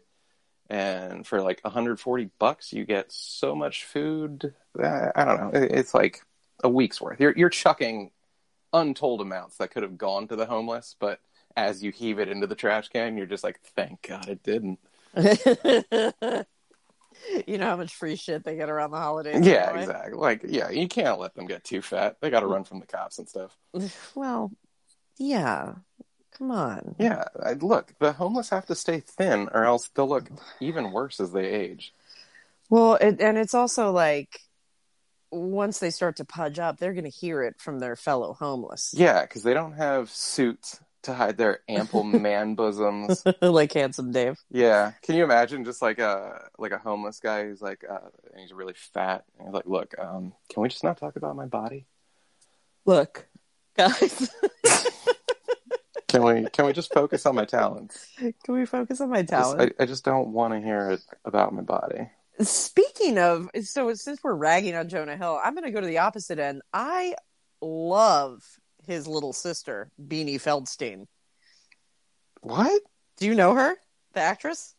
and 0.69 1.25
for 1.25 1.41
like 1.41 1.61
140 1.63 2.29
bucks, 2.39 2.73
you 2.73 2.85
get 2.85 3.11
so 3.11 3.55
much 3.55 3.85
food. 3.85 4.53
Uh, 4.77 5.11
I 5.15 5.23
don't 5.25 5.37
know. 5.37 5.51
It's 5.53 5.93
like 5.93 6.21
a 6.63 6.69
week's 6.69 6.99
worth. 6.99 7.19
You're 7.21 7.33
you're 7.35 7.49
chucking 7.49 8.11
untold 8.73 9.21
amounts 9.21 9.57
that 9.57 9.71
could 9.71 9.83
have 9.83 9.97
gone 9.97 10.27
to 10.27 10.35
the 10.35 10.45
homeless, 10.45 10.95
but 10.99 11.19
as 11.55 11.83
you 11.83 11.91
heave 11.91 12.19
it 12.19 12.29
into 12.29 12.47
the 12.47 12.55
trash 12.55 12.89
can, 12.89 13.17
you're 13.17 13.25
just 13.25 13.43
like, 13.43 13.59
thank 13.75 14.07
God 14.07 14.27
it 14.27 14.43
didn't. 14.43 14.79
you 17.47 17.57
know 17.57 17.65
how 17.65 17.75
much 17.75 17.93
free 17.93 18.15
shit 18.15 18.43
they 18.43 18.55
get 18.55 18.69
around 18.69 18.91
the 18.91 18.97
holidays. 18.97 19.45
Yeah, 19.45 19.77
exactly. 19.77 20.17
Like, 20.17 20.41
yeah, 20.47 20.69
you 20.69 20.87
can't 20.87 21.19
let 21.19 21.35
them 21.35 21.45
get 21.45 21.63
too 21.63 21.81
fat. 21.81 22.17
They 22.21 22.29
got 22.29 22.41
to 22.41 22.47
run 22.47 22.63
from 22.63 22.79
the 22.79 22.87
cops 22.87 23.19
and 23.19 23.27
stuff. 23.27 23.55
Well, 24.15 24.51
yeah. 25.17 25.73
Come 26.37 26.51
on. 26.51 26.95
Yeah, 26.97 27.25
I, 27.43 27.53
look, 27.53 27.93
the 27.99 28.13
homeless 28.13 28.49
have 28.49 28.65
to 28.67 28.75
stay 28.75 29.01
thin, 29.01 29.49
or 29.53 29.65
else 29.65 29.89
they'll 29.89 30.07
look 30.07 30.29
even 30.59 30.91
worse 30.91 31.19
as 31.19 31.31
they 31.31 31.45
age. 31.45 31.93
Well, 32.69 32.95
it, 32.95 33.19
and 33.19 33.37
it's 33.37 33.53
also 33.53 33.91
like 33.91 34.39
once 35.29 35.79
they 35.79 35.91
start 35.91 36.17
to 36.17 36.25
pudge 36.25 36.57
up, 36.57 36.77
they're 36.77 36.93
going 36.93 37.03
to 37.03 37.09
hear 37.09 37.43
it 37.43 37.59
from 37.59 37.79
their 37.79 37.95
fellow 37.95 38.33
homeless, 38.33 38.93
Yeah, 38.95 39.21
because 39.21 39.43
they 39.43 39.53
don't 39.53 39.73
have 39.73 40.09
suits 40.09 40.79
to 41.03 41.13
hide 41.13 41.37
their 41.37 41.59
ample 41.67 42.03
man 42.03 42.55
bosoms. 42.55 43.23
like 43.41 43.73
handsome 43.73 44.11
Dave. 44.11 44.37
Yeah, 44.49 44.93
can 45.01 45.15
you 45.15 45.23
imagine 45.23 45.65
just 45.65 45.81
like 45.81 45.99
a 45.99 46.49
like 46.57 46.71
a 46.71 46.77
homeless 46.77 47.19
guy 47.19 47.43
who's 47.45 47.61
like, 47.61 47.83
uh, 47.89 47.99
and 48.31 48.41
he's 48.41 48.53
really 48.53 48.73
fat, 48.75 49.25
and 49.37 49.47
he's 49.47 49.53
like, 49.53 49.65
look, 49.65 49.93
um, 49.99 50.33
can 50.51 50.63
we 50.63 50.69
just 50.69 50.83
not 50.83 50.97
talk 50.97 51.15
about 51.15 51.35
my 51.35 51.45
body? 51.45 51.85
Look, 52.85 53.27
guys, 53.77 54.29
Can 56.11 56.23
we 56.23 56.45
can 56.51 56.65
we 56.65 56.73
just 56.73 56.93
focus 56.93 57.25
on 57.25 57.35
my 57.35 57.45
talents? 57.45 58.05
can 58.17 58.33
we 58.53 58.65
focus 58.65 58.99
on 58.99 59.09
my 59.09 59.21
Just- 59.21 59.57
I, 59.57 59.71
I 59.79 59.85
just 59.85 60.03
don't 60.03 60.33
want 60.33 60.53
to 60.53 60.59
hear 60.59 60.91
it 60.91 61.01
about 61.23 61.53
my 61.53 61.61
body. 61.61 62.09
Speaking 62.41 63.17
of, 63.17 63.49
so 63.63 63.93
since 63.93 64.21
we're 64.21 64.33
ragging 64.33 64.75
on 64.75 64.89
Jonah 64.89 65.15
Hill, 65.15 65.39
I'm 65.41 65.53
going 65.53 65.63
to 65.65 65.71
go 65.71 65.79
to 65.79 65.87
the 65.87 65.99
opposite 65.99 66.37
end. 66.39 66.63
I 66.73 67.15
love 67.61 68.43
his 68.87 69.07
little 69.07 69.33
sister, 69.33 69.91
Beanie 70.01 70.41
Feldstein. 70.41 71.07
What? 72.41 72.81
Do 73.17 73.25
you 73.25 73.35
know 73.35 73.53
her, 73.53 73.75
the 74.13 74.21
actress? 74.21 74.75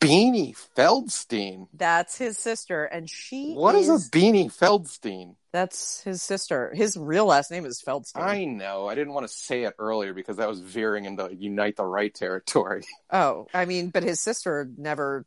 Beanie 0.00 0.56
Feldstein. 0.76 1.68
That's 1.72 2.18
his 2.18 2.36
sister, 2.36 2.84
and 2.84 3.08
she 3.08 3.54
What 3.54 3.74
is 3.74 3.88
is 3.88 4.08
a 4.08 4.10
Beanie 4.10 4.52
Feldstein? 4.52 5.36
That's 5.52 6.02
his 6.02 6.22
sister. 6.22 6.72
His 6.74 6.96
real 6.96 7.26
last 7.26 7.50
name 7.50 7.64
is 7.64 7.82
Feldstein. 7.86 8.22
I 8.22 8.44
know. 8.44 8.88
I 8.88 8.94
didn't 8.94 9.12
want 9.12 9.28
to 9.28 9.32
say 9.32 9.64
it 9.64 9.74
earlier 9.78 10.12
because 10.12 10.38
that 10.38 10.48
was 10.48 10.60
veering 10.60 11.04
into 11.04 11.28
Unite 11.34 11.76
the 11.76 11.84
Right 11.84 12.12
territory. 12.12 12.84
Oh, 13.14 13.46
I 13.52 13.66
mean, 13.66 13.90
but 13.90 14.02
his 14.02 14.20
sister 14.20 14.70
never 14.78 15.26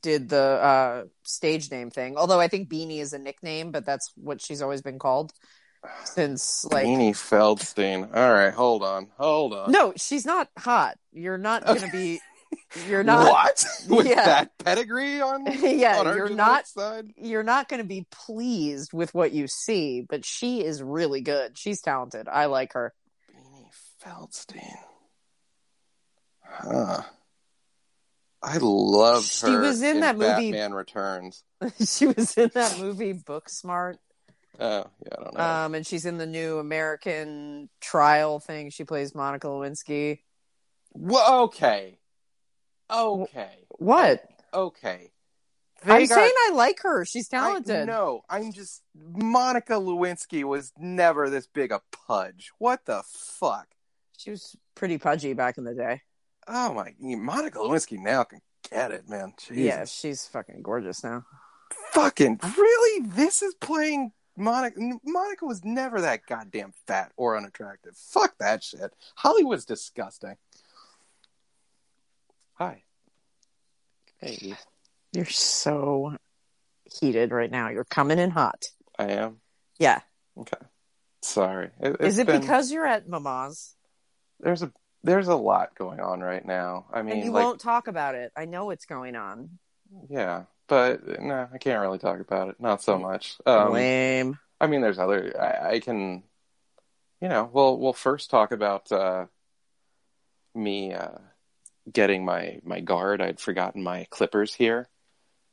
did 0.00 0.28
the 0.28 0.40
uh, 0.40 1.04
stage 1.24 1.70
name 1.70 1.90
thing. 1.90 2.16
Although 2.16 2.38
I 2.38 2.46
think 2.46 2.68
Beanie 2.68 3.00
is 3.00 3.12
a 3.12 3.18
nickname, 3.18 3.72
but 3.72 3.84
that's 3.84 4.12
what 4.14 4.40
she's 4.40 4.62
always 4.62 4.82
been 4.82 5.00
called 5.00 5.32
since 6.04 6.64
like. 6.64 6.86
Beanie 6.86 7.10
Feldstein. 7.10 8.14
All 8.16 8.32
right, 8.32 8.52
hold 8.52 8.82
on, 8.82 9.08
hold 9.18 9.54
on. 9.54 9.70
No, 9.70 9.92
she's 9.96 10.24
not 10.26 10.48
hot. 10.58 10.98
You're 11.12 11.38
not 11.38 11.64
going 11.64 11.80
to 11.80 11.90
be. 11.90 12.20
You're 12.88 13.02
not. 13.02 13.28
what 13.32 13.66
with 13.88 14.06
Yeah. 14.06 14.24
that 14.24 14.50
pedigree 14.58 15.20
on? 15.20 15.46
Yeah, 15.62 15.98
on 16.00 16.16
you're 16.16 16.28
not. 16.28 16.66
Side? 16.68 17.10
You're 17.16 17.42
not 17.42 17.68
going 17.68 17.82
to 17.82 17.86
be 17.86 18.06
pleased 18.10 18.92
with 18.92 19.12
what 19.14 19.32
you 19.32 19.46
see, 19.48 20.00
but 20.08 20.24
she 20.24 20.64
is 20.64 20.82
really 20.82 21.20
good. 21.22 21.58
She's 21.58 21.80
talented. 21.80 22.28
I 22.28 22.46
like 22.46 22.72
her. 22.74 22.94
Beanie 23.30 23.70
Feldstein. 24.04 24.76
Huh. 26.42 27.02
I 28.42 28.58
love 28.60 29.22
her. 29.22 29.48
She 29.48 29.56
was 29.56 29.82
in 29.82 30.00
that 30.00 30.16
movie- 30.16 30.52
Batman 30.52 30.72
Returns. 30.74 31.42
she 31.84 32.06
was 32.06 32.36
in 32.36 32.50
that 32.54 32.78
movie 32.78 33.14
Booksmart. 33.14 33.96
Oh 34.58 34.86
yeah, 35.04 35.08
I 35.18 35.22
don't 35.22 35.34
know. 35.34 35.40
Um, 35.40 35.74
and 35.74 35.86
she's 35.86 36.06
in 36.06 36.18
the 36.18 36.26
new 36.26 36.58
American 36.58 37.68
Trial 37.80 38.38
thing. 38.40 38.70
She 38.70 38.84
plays 38.84 39.14
Monica 39.14 39.46
Lewinsky. 39.48 40.20
well, 40.92 41.42
okay, 41.44 41.98
okay, 42.90 43.50
What? 43.78 44.22
okay. 44.52 45.10
They 45.84 45.92
I'm 45.92 46.06
got- 46.06 46.14
saying 46.14 46.32
I 46.48 46.52
like 46.54 46.80
her. 46.82 47.04
She's 47.04 47.28
talented. 47.28 47.86
No, 47.86 48.22
I'm 48.30 48.50
just 48.52 48.82
Monica 48.94 49.74
Lewinsky 49.74 50.42
was 50.42 50.72
never 50.78 51.28
this 51.28 51.46
big 51.46 51.70
a 51.70 51.82
pudge. 52.06 52.50
What 52.58 52.80
the 52.86 53.02
fuck? 53.06 53.68
She 54.16 54.30
was 54.30 54.56
pretty 54.74 54.96
pudgy 54.98 55.34
back 55.34 55.58
in 55.58 55.64
the 55.64 55.74
day. 55.74 56.00
Oh 56.48 56.72
my, 56.72 56.94
Monica 56.98 57.58
Lewinsky 57.58 57.98
now 57.98 58.24
can 58.24 58.40
get 58.70 58.90
it, 58.90 59.08
man. 59.08 59.34
Jesus. 59.38 59.56
Yeah, 59.56 59.84
she's 59.84 60.26
fucking 60.26 60.62
gorgeous 60.62 61.04
now. 61.04 61.24
fucking 61.92 62.40
really. 62.56 63.06
This 63.08 63.42
is 63.42 63.54
playing 63.54 64.12
Monica. 64.36 64.78
Monica 65.04 65.46
was 65.46 65.64
never 65.64 66.00
that 66.02 66.26
goddamn 66.26 66.72
fat 66.86 67.12
or 67.16 67.36
unattractive. 67.36 67.96
Fuck 67.96 68.36
that 68.38 68.62
shit. 68.62 68.92
Hollywood's 69.14 69.64
disgusting. 69.64 70.36
Hi. 72.54 72.82
Hey, 74.18 74.54
You're 75.12 75.26
so 75.26 76.16
heated 77.00 77.32
right 77.32 77.50
now. 77.50 77.68
You're 77.68 77.84
coming 77.84 78.18
in 78.18 78.30
hot. 78.30 78.66
I 78.98 79.08
am. 79.08 79.38
Yeah. 79.78 80.00
Okay. 80.38 80.56
Sorry. 81.22 81.70
It, 81.80 81.96
Is 82.00 82.18
it 82.18 82.26
been- 82.26 82.40
because 82.40 82.70
you're 82.70 82.86
at 82.86 83.08
Mama's 83.08 83.74
there's 84.40 84.62
a 84.62 84.70
there's 85.02 85.28
a 85.28 85.36
lot 85.36 85.74
going 85.76 86.00
on 86.00 86.20
right 86.20 86.44
now? 86.44 86.86
I 86.92 87.02
mean, 87.02 87.16
and 87.16 87.24
you 87.24 87.30
like, 87.30 87.44
won't 87.44 87.60
talk 87.60 87.88
about 87.88 88.14
it? 88.14 88.32
I 88.36 88.44
know 88.44 88.66
what's 88.66 88.86
going 88.86 89.16
on. 89.16 89.50
yeah, 90.10 90.44
but 90.68 91.20
no, 91.22 91.48
I 91.52 91.58
can't 91.58 91.80
really 91.80 91.98
talk 91.98 92.20
about 92.20 92.48
it. 92.48 92.56
Not 92.60 92.82
so 92.82 92.98
much. 92.98 93.36
Um, 93.46 93.72
Lame. 93.72 94.38
I 94.60 94.66
mean, 94.66 94.80
there's 94.80 94.98
other. 94.98 95.34
I, 95.40 95.74
I 95.74 95.80
can, 95.80 96.22
you 97.20 97.28
know. 97.28 97.48
Well, 97.52 97.78
we'll 97.78 97.92
first 97.92 98.30
talk 98.30 98.52
about 98.52 98.90
uh, 98.90 99.26
me 100.54 100.92
uh, 100.92 101.18
getting 101.92 102.24
my 102.24 102.60
my 102.64 102.80
guard. 102.80 103.20
I'd 103.20 103.40
forgotten 103.40 103.82
my 103.82 104.06
clippers 104.10 104.54
here, 104.54 104.88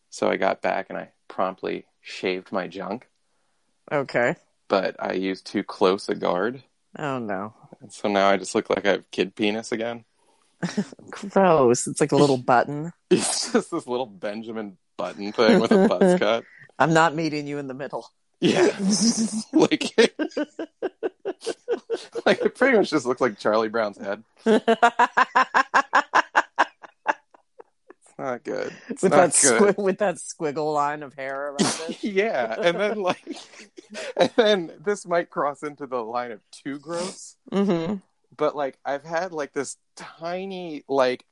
so 0.09 0.29
I 0.29 0.37
got 0.37 0.61
back 0.61 0.87
and 0.89 0.97
I 0.97 1.11
promptly 1.27 1.85
shaved 2.01 2.51
my 2.51 2.67
junk. 2.67 3.07
Okay. 3.91 4.35
But 4.69 4.95
I 4.99 5.13
used 5.13 5.45
too 5.45 5.63
close 5.63 6.07
a 6.09 6.15
guard, 6.15 6.63
Oh 6.97 7.19
no. 7.19 7.53
and 7.81 7.91
so 7.91 8.07
now 8.07 8.29
I 8.29 8.37
just 8.37 8.55
look 8.55 8.69
like 8.69 8.85
I 8.87 8.91
have 8.91 9.11
kid 9.11 9.35
penis 9.35 9.71
again. 9.71 10.05
Gross. 11.09 11.87
It's 11.87 11.99
like 11.99 12.13
a 12.13 12.17
little 12.17 12.37
button. 12.37 12.93
It's 13.11 13.51
just 13.51 13.69
this 13.69 13.85
little 13.85 14.05
Benjamin 14.07 14.77
Button 14.97 15.31
thing 15.31 15.59
with 15.59 15.71
a 15.71 15.87
buzz 15.87 16.19
cut. 16.19 16.43
I'm 16.79 16.93
not 16.93 17.15
meeting 17.15 17.47
you 17.47 17.57
in 17.57 17.67
the 17.67 17.73
middle. 17.73 18.07
Yeah, 18.39 18.75
like 19.53 19.93
like 22.25 22.41
it 22.41 22.55
pretty 22.55 22.77
much 22.77 22.89
just 22.89 23.05
looks 23.05 23.21
like 23.21 23.39
Charlie 23.39 23.69
Brown's 23.69 23.97
head. 23.97 24.23
It's 24.45 24.65
not 28.17 28.43
good. 28.43 28.73
It's 28.89 29.01
with 29.01 29.11
not 29.13 29.31
that 29.31 29.39
good. 29.41 29.77
with 29.77 29.99
that 29.99 30.15
squiggle 30.15 30.73
line 30.73 31.03
of 31.03 31.13
hair 31.13 31.49
around 31.49 31.81
it. 31.87 32.03
yeah, 32.03 32.55
and 32.59 32.77
then 32.79 33.01
like, 33.01 33.23
and 34.17 34.31
then 34.35 34.71
this 34.83 35.07
might 35.07 35.29
cross 35.29 35.63
into 35.63 35.87
the 35.87 36.03
line 36.03 36.31
of 36.31 36.41
too 36.51 36.79
gross, 36.79 37.37
mm-hmm. 37.51 37.95
but 38.35 38.57
like 38.57 38.77
I've 38.83 39.05
had 39.05 39.31
like 39.31 39.53
this 39.53 39.77
tiny 39.95 40.83
like 40.89 41.23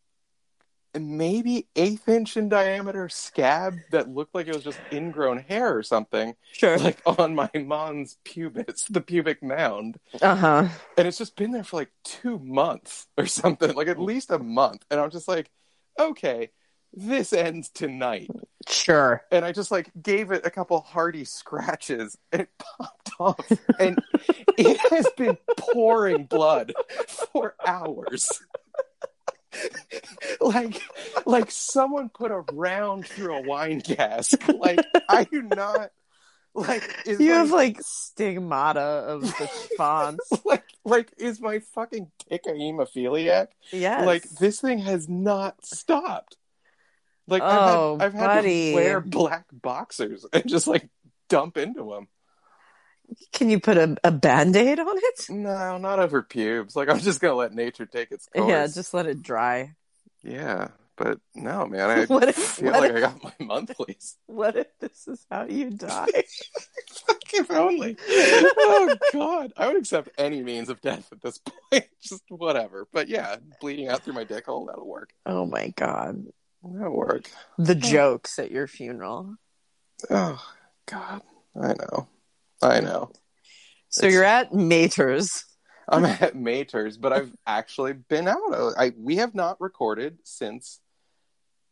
maybe 0.99 1.67
eighth 1.75 2.07
inch 2.09 2.35
in 2.37 2.49
diameter 2.49 3.07
scab 3.09 3.75
that 3.91 4.09
looked 4.09 4.35
like 4.35 4.47
it 4.47 4.55
was 4.55 4.63
just 4.63 4.79
ingrown 4.91 5.39
hair 5.39 5.75
or 5.75 5.83
something, 5.83 6.35
Sure. 6.51 6.77
like 6.77 6.99
on 7.19 7.35
my 7.35 7.49
mom's 7.53 8.17
pubis, 8.25 8.85
the 8.89 9.01
pubic 9.01 9.41
mound. 9.41 9.97
Uh 10.21 10.35
huh. 10.35 10.67
and 10.97 11.07
it's 11.07 11.17
just 11.17 11.35
been 11.35 11.51
there 11.51 11.63
for 11.63 11.77
like 11.77 11.91
two 12.03 12.39
months 12.39 13.07
or 13.17 13.25
something, 13.25 13.73
like 13.75 13.87
at 13.87 13.99
least 13.99 14.31
a 14.31 14.39
month. 14.39 14.83
And 14.91 14.99
I'm 14.99 15.11
just 15.11 15.27
like, 15.27 15.49
okay, 15.99 16.51
this 16.93 17.31
ends 17.31 17.69
tonight. 17.69 18.29
Sure. 18.67 19.23
And 19.31 19.45
I 19.45 19.53
just 19.53 19.71
like 19.71 19.89
gave 20.01 20.31
it 20.31 20.45
a 20.45 20.51
couple 20.51 20.79
hearty 20.81 21.23
scratches 21.25 22.17
and 22.31 22.41
it 22.41 22.49
popped 22.59 23.11
off. 23.19 23.51
And 23.79 23.97
it 24.57 24.77
has 24.91 25.07
been 25.17 25.37
pouring 25.57 26.25
blood 26.25 26.73
for 27.31 27.55
hours. 27.65 28.29
like 30.41 30.81
like 31.25 31.51
someone 31.51 32.09
put 32.09 32.31
a 32.31 32.43
round 32.53 33.05
through 33.05 33.35
a 33.35 33.41
wine 33.41 33.81
cask. 33.81 34.41
Like 34.47 34.79
I 35.09 35.25
do 35.25 35.41
not 35.41 35.91
like 36.53 36.83
is 37.05 37.19
You 37.19 37.33
have 37.33 37.51
like 37.51 37.77
stigmata 37.81 38.79
of 38.79 39.21
the 39.21 39.49
fonts. 39.77 40.29
like 40.45 40.63
like 40.83 41.13
is 41.17 41.39
my 41.39 41.59
fucking 41.73 42.11
dick 42.29 42.41
a 42.47 42.51
hemophiliac? 42.51 43.47
Yes. 43.71 44.05
Like 44.05 44.23
this 44.29 44.61
thing 44.61 44.79
has 44.79 45.07
not 45.07 45.65
stopped. 45.65 46.37
Like 47.27 47.43
Oh, 47.43 47.97
I've 47.99 47.99
had, 47.99 48.05
I've 48.05 48.13
had 48.13 48.27
buddy. 48.37 48.69
to 48.69 48.75
wear 48.75 49.01
black 49.01 49.45
boxers 49.51 50.25
and 50.31 50.47
just 50.47 50.67
like 50.67 50.89
dump 51.29 51.57
into 51.57 51.83
them. 51.89 52.07
Can 53.33 53.49
you 53.49 53.59
put 53.59 53.77
a, 53.77 53.97
a 54.03 54.11
band 54.11 54.55
aid 54.55 54.79
on 54.79 54.95
it? 54.97 55.25
No, 55.29 55.77
not 55.77 55.99
over 55.99 56.21
pubes. 56.21 56.75
Like 56.75 56.89
I'm 56.89 56.99
just 56.99 57.19
gonna 57.21 57.35
let 57.35 57.53
nature 57.53 57.85
take 57.85 58.11
its 58.11 58.27
course. 58.27 58.47
Yeah, 58.49 58.67
just 58.67 58.93
let 58.93 59.05
it 59.07 59.21
dry. 59.21 59.73
yeah. 60.23 60.69
But 60.97 61.19
no, 61.33 61.65
man, 61.65 61.89
I 61.89 62.05
What 62.13 62.27
if- 62.29 62.35
feel 62.35 62.71
what 62.73 62.81
like 62.81 62.91
if- 62.91 62.97
I 62.97 62.99
got 62.99 63.23
my 63.23 63.33
monthlies. 63.39 64.17
What 64.27 64.55
if 64.55 64.67
this 64.79 65.07
is 65.07 65.25
how 65.31 65.45
you 65.45 65.71
die? 65.71 66.05
if 67.33 67.49
only. 67.49 67.97
oh 68.09 68.95
God, 69.13 69.53
I 69.57 69.67
would 69.67 69.77
accept 69.77 70.09
any 70.17 70.43
means 70.43 70.69
of 70.69 70.79
death 70.81 71.07
at 71.11 71.21
this 71.21 71.39
point. 71.39 71.85
Just 72.03 72.23
whatever. 72.29 72.87
But 72.93 73.07
yeah, 73.07 73.37
bleeding 73.61 73.87
out 73.87 74.03
through 74.03 74.13
my 74.13 74.25
dick 74.25 74.45
hole 74.45 74.65
that'll 74.67 74.87
work. 74.87 75.09
oh 75.25 75.45
my 75.45 75.69
god. 75.75 76.23
That'll 76.63 76.95
work. 76.95 77.29
The 77.57 77.73
jokes 77.75 78.37
at 78.37 78.51
your 78.51 78.67
funeral. 78.67 79.37
Oh 80.09 80.43
God, 80.85 81.21
I 81.59 81.69
know, 81.73 82.07
I 82.61 82.79
know. 82.79 83.11
So 83.89 84.05
It's- 84.05 84.13
you're 84.13 84.23
at 84.23 84.53
Mater's. 84.53 85.29
I'm 85.89 86.05
at 86.05 86.35
Mater's, 86.35 86.97
but 86.97 87.11
I've 87.11 87.33
actually 87.45 87.93
been 87.93 88.27
out. 88.27 88.37
I 88.77 88.93
we 88.97 89.17
have 89.17 89.35
not 89.35 89.59
recorded 89.59 90.19
since 90.23 90.79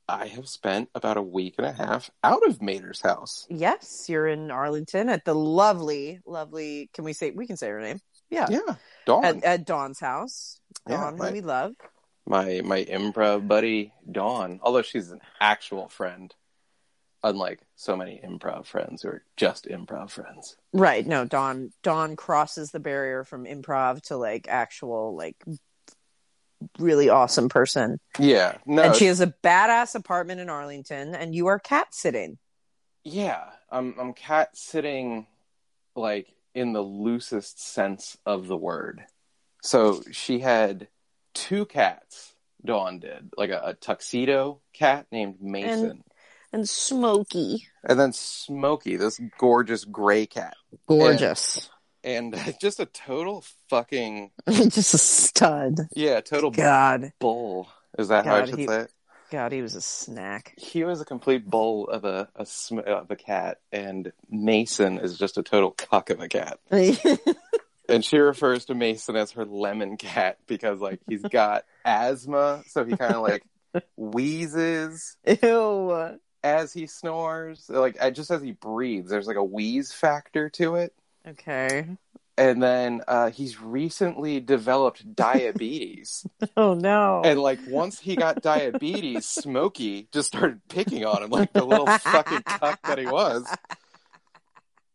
I 0.09 0.25
have 0.27 0.47
spent 0.49 0.89
about 0.95 1.15
a 1.17 1.21
week 1.21 1.55
and 1.57 1.67
a 1.67 1.71
half 1.71 2.09
out 2.23 2.45
of 2.45 2.61
Mater's 2.61 2.99
house. 3.01 3.45
Yes, 3.49 4.05
you're 4.09 4.27
in 4.27 4.49
Arlington 4.51 5.07
at 5.07 5.23
the 5.23 5.35
lovely, 5.35 6.19
lovely. 6.25 6.89
Can 6.93 7.05
we 7.05 7.13
say 7.13 7.31
we 7.31 7.47
can 7.47 7.55
say 7.55 7.69
her 7.69 7.79
name? 7.79 7.99
Yeah, 8.29 8.47
Yeah, 8.49 8.75
Dawn, 9.05 9.23
at, 9.25 9.43
at 9.43 9.65
Dawn's 9.65 9.99
house. 9.99 10.59
Yeah, 10.89 10.97
Dawn, 10.97 11.17
my- 11.17 11.27
who 11.27 11.33
we 11.33 11.41
love. 11.41 11.73
my 12.25 12.61
my 12.65 12.83
improv 12.83 13.47
buddy 13.47 13.93
Dawn. 14.11 14.59
Although 14.63 14.81
she's 14.81 15.11
an 15.11 15.21
actual 15.39 15.87
friend, 15.87 16.33
unlike 17.23 17.59
so 17.75 17.95
many 17.95 18.21
improv 18.23 18.65
friends 18.65 19.01
who 19.01 19.09
are 19.09 19.23
just 19.35 19.65
improv 19.65 20.09
friends. 20.11 20.55
Right. 20.73 21.05
No, 21.05 21.25
Dawn. 21.25 21.71
Dawn 21.83 22.15
crosses 22.15 22.71
the 22.71 22.79
barrier 22.79 23.23
from 23.23 23.45
improv 23.45 24.01
to 24.03 24.17
like 24.17 24.47
actual 24.49 25.15
like 25.15 25.35
really 26.77 27.09
awesome 27.09 27.49
person. 27.49 27.99
Yeah, 28.17 28.57
no, 28.65 28.83
and 28.83 28.95
she 28.95 29.05
has 29.05 29.21
a 29.21 29.33
badass 29.43 29.95
apartment 29.95 30.41
in 30.41 30.49
Arlington, 30.49 31.15
and 31.15 31.33
you 31.33 31.47
are 31.47 31.59
cat 31.59 31.93
sitting. 31.93 32.37
Yeah, 33.03 33.43
I'm 33.69 33.95
I'm 33.99 34.13
cat 34.13 34.57
sitting 34.57 35.27
like 35.95 36.33
in 36.53 36.73
the 36.73 36.81
loosest 36.81 37.61
sense 37.61 38.17
of 38.25 38.47
the 38.47 38.57
word. 38.57 39.03
So 39.61 40.01
she 40.11 40.39
had 40.39 40.87
two 41.33 41.65
cats. 41.65 42.33
Dawn 42.63 42.99
did 42.99 43.31
like 43.37 43.51
a, 43.51 43.61
a 43.63 43.73
tuxedo 43.73 44.59
cat 44.73 45.07
named 45.11 45.41
Mason, 45.41 45.89
And 45.89 46.03
Smokey, 46.65 47.67
and, 47.83 47.99
then 47.99 48.13
Smokey, 48.13 48.97
this 48.97 49.19
gorgeous 49.37 49.85
gray 49.85 50.25
cat, 50.25 50.55
gorgeous, 50.87 51.69
and 52.03 52.35
just 52.61 52.79
a 52.79 52.85
total 52.85 53.43
fucking 53.69 54.31
just 54.49 54.93
a 54.93 54.97
stud. 54.97 55.87
yeah, 55.95 56.21
total 56.21 56.51
God, 56.51 57.13
bull. 57.19 57.67
Is 57.97 58.09
that 58.09 58.25
how 58.25 58.35
I 58.35 58.45
should 58.45 58.59
he- 58.59 58.67
say 58.67 58.81
it? 58.81 58.93
God, 59.31 59.51
he 59.51 59.61
was 59.61 59.75
a 59.75 59.81
snack. 59.81 60.55
He 60.57 60.83
was 60.83 61.01
a 61.01 61.05
complete 61.05 61.47
bull 61.47 61.87
of 61.87 62.03
a, 62.03 62.29
a 62.35 62.47
sm- 62.47 62.79
of 62.79 63.11
a 63.11 63.15
cat, 63.15 63.59
and 63.71 64.11
Mason 64.27 64.97
is 64.97 65.19
just 65.19 65.37
a 65.37 65.43
total 65.43 65.69
cuck 65.69 66.09
of 66.09 66.19
a 66.19 66.27
cat. 66.27 66.59
And 67.89 68.05
she 68.05 68.19
refers 68.19 68.65
to 68.65 68.75
Mason 68.75 69.15
as 69.15 69.31
her 69.31 69.45
lemon 69.45 69.97
cat 69.97 70.37
because 70.45 70.79
like 70.79 70.99
he's 71.07 71.23
got 71.23 71.65
asthma, 71.83 72.61
so 72.67 72.85
he 72.85 72.95
kind 72.95 73.15
of 73.15 73.23
like 73.23 73.43
wheezes 73.97 75.17
Ew. 75.25 76.19
As 76.43 76.73
he 76.73 76.87
snores. 76.87 77.69
Like 77.69 77.97
just 78.13 78.31
as 78.31 78.41
he 78.41 78.51
breathes, 78.51 79.09
there's 79.09 79.27
like 79.27 79.35
a 79.37 79.43
wheeze 79.43 79.91
factor 79.91 80.49
to 80.51 80.75
it. 80.75 80.93
Okay. 81.27 81.87
And 82.37 82.63
then 82.63 83.01
uh, 83.05 83.31
he's 83.31 83.59
recently 83.59 84.39
developed 84.39 85.13
diabetes, 85.13 86.25
Oh 86.55 86.73
no. 86.73 87.21
and 87.25 87.37
like 87.37 87.59
once 87.67 87.99
he 87.99 88.15
got 88.15 88.41
diabetes, 88.41 89.25
Smokey 89.25 90.07
just 90.13 90.29
started 90.29 90.61
picking 90.69 91.03
on 91.03 91.21
him 91.21 91.31
like 91.31 91.51
the 91.51 91.65
little 91.65 91.85
fucking 91.85 92.43
cuck 92.43 92.79
that 92.87 92.97
he 92.97 93.05
was. 93.05 93.45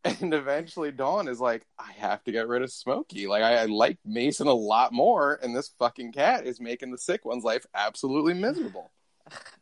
And 0.07 0.35
eventually, 0.35 0.90
Dawn 0.92 1.28
is 1.28 1.40
like, 1.40 1.66
I 1.78 1.90
have 1.98 2.22
to 2.24 2.33
get 2.33 2.46
rid 2.46 2.61
of 2.62 2.70
Smokey. 2.70 3.26
Like, 3.26 3.42
I, 3.42 3.57
I 3.62 3.64
like 3.64 3.96
Mason 4.04 4.46
a 4.46 4.52
lot 4.52 4.92
more, 4.92 5.38
and 5.42 5.57
this 5.57 5.70
fucking 5.78 6.12
cat 6.12 6.46
is 6.46 6.61
making 6.61 6.92
the 6.92 6.98
sick 6.98 7.24
one's 7.24 7.42
life 7.44 7.64
absolutely 7.74 8.35
miserable. 8.35 8.90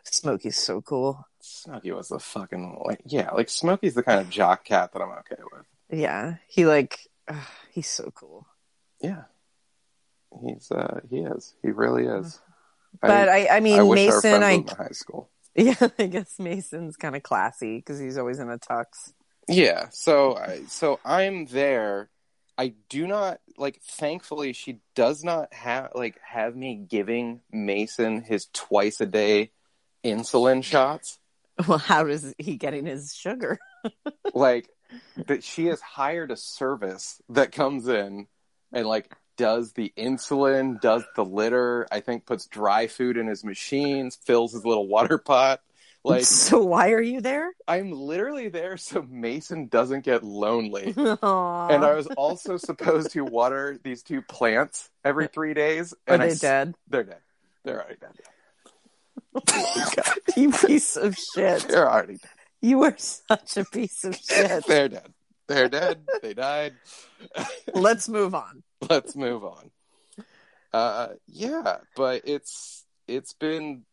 Smokey's 0.04 0.58
so 0.58 0.80
cool. 0.80 1.26
Smokey 1.40 1.92
was 1.92 2.08
the 2.08 2.18
fucking 2.18 2.82
like 2.84 3.00
yeah, 3.04 3.30
like 3.30 3.48
Smokey's 3.48 3.94
the 3.94 4.02
kind 4.02 4.20
of 4.20 4.30
jock 4.30 4.64
cat 4.64 4.92
that 4.92 5.02
I'm 5.02 5.10
okay 5.10 5.42
with. 5.52 5.64
Yeah, 5.90 6.36
he 6.48 6.66
like 6.66 6.98
ugh, 7.28 7.36
he's 7.72 7.88
so 7.88 8.10
cool. 8.14 8.46
Yeah, 9.00 9.24
he's 10.44 10.70
uh 10.70 11.00
he 11.08 11.18
is 11.20 11.54
he 11.62 11.70
really 11.70 12.04
is. 12.04 12.40
But 13.00 13.28
I, 13.28 13.48
I, 13.48 13.60
mean, 13.60 13.80
I 13.80 13.84
Mason, 13.84 14.42
I 14.42 14.64
high 14.76 14.90
school. 14.92 15.30
yeah, 15.54 15.74
I 15.98 16.06
guess 16.06 16.38
Mason's 16.38 16.96
kind 16.96 17.16
of 17.16 17.22
classy 17.22 17.78
because 17.78 17.98
he's 17.98 18.18
always 18.18 18.38
in 18.38 18.50
a 18.50 18.58
tux. 18.58 19.12
Yeah, 19.48 19.88
so 19.90 20.36
I 20.36 20.62
so 20.68 21.00
I'm 21.04 21.46
there. 21.46 22.10
I 22.56 22.74
do 22.88 23.06
not 23.06 23.40
like 23.56 23.80
thankfully 23.82 24.52
she 24.52 24.80
does 24.94 25.24
not 25.24 25.52
have 25.52 25.90
like 25.94 26.18
have 26.22 26.56
me 26.56 26.74
giving 26.74 27.40
Mason 27.50 28.22
his 28.22 28.46
twice 28.52 29.00
a 29.00 29.06
day 29.06 29.50
insulin 30.04 30.62
shots. 30.62 31.18
Well, 31.68 31.78
how 31.78 32.06
is 32.06 32.34
he 32.38 32.56
getting 32.56 32.86
his 32.86 33.14
sugar? 33.14 33.58
Like 34.34 34.70
that 35.26 35.44
she 35.44 35.66
has 35.66 35.80
hired 35.80 36.30
a 36.30 36.36
service 36.36 37.20
that 37.28 37.52
comes 37.52 37.88
in 37.88 38.26
and 38.72 38.86
like 38.86 39.14
does 39.36 39.72
the 39.72 39.92
insulin, 39.96 40.80
does 40.80 41.04
the 41.16 41.24
litter, 41.24 41.86
I 41.90 42.00
think 42.00 42.26
puts 42.26 42.46
dry 42.46 42.86
food 42.86 43.16
in 43.16 43.26
his 43.26 43.44
machines, 43.44 44.16
fills 44.16 44.52
his 44.52 44.64
little 44.64 44.86
water 44.88 45.18
pot. 45.18 45.60
Like 46.04 46.24
so 46.26 46.62
why 46.64 46.90
are 46.92 47.00
you 47.02 47.20
there? 47.20 47.52
I'm 47.68 47.92
literally 47.92 48.48
there 48.48 48.76
so 48.76 49.06
Mason 49.08 49.66
doesn't 49.68 50.04
get 50.04 50.24
lonely. 50.24 50.92
Aww. 50.96 51.70
and 51.70 51.84
I 51.84 51.94
was 51.94 52.06
also 52.08 52.56
supposed 52.56 53.10
to 53.12 53.24
water 53.24 53.78
these 53.82 54.02
two 54.02 54.22
plants 54.22 54.90
every 55.04 55.28
three 55.28 55.54
days. 55.54 55.94
And 56.06 56.22
I 56.22 56.26
they 56.26 56.32
s- 56.32 56.40
dead? 56.40 56.74
They're 56.88 57.04
dead. 57.04 57.20
They're 57.64 57.80
already 57.80 57.98
dead. 58.00 58.12
you 60.36 60.50
piece 60.52 60.96
of 60.96 61.16
shit. 61.16 61.62
They're 61.68 61.90
already 61.90 62.14
dead. 62.16 62.30
You 62.60 62.82
are 62.84 62.94
such 62.96 63.56
a 63.56 63.64
piece 63.64 64.04
of 64.04 64.16
shit. 64.16 64.64
They're 64.66 64.88
dead. 64.88 65.12
They're 65.48 65.68
dead. 65.68 66.00
They 66.22 66.34
died. 66.34 66.74
Let's 67.74 68.08
move 68.08 68.34
on. 68.34 68.62
Let's 68.88 69.16
move 69.16 69.44
on. 69.44 69.70
Uh, 70.72 71.08
yeah, 71.26 71.78
but 71.96 72.22
it's 72.24 72.84
it's 73.06 73.32
been 73.34 73.84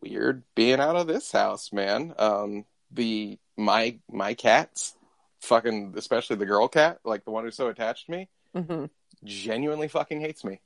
weird 0.00 0.42
being 0.54 0.80
out 0.80 0.96
of 0.96 1.06
this 1.06 1.30
house, 1.32 1.72
man. 1.72 2.14
Um, 2.18 2.64
the 2.90 3.38
my 3.56 3.98
my 4.10 4.34
cats, 4.34 4.94
fucking 5.40 5.94
especially 5.96 6.36
the 6.36 6.46
girl 6.46 6.68
cat, 6.68 7.00
like 7.04 7.24
the 7.24 7.30
one 7.30 7.44
who's 7.44 7.56
so 7.56 7.68
attached 7.68 8.06
to 8.06 8.12
me, 8.12 8.28
Mhm. 8.54 8.90
genuinely 9.24 9.88
fucking 9.88 10.20
hates 10.20 10.44
me. 10.44 10.60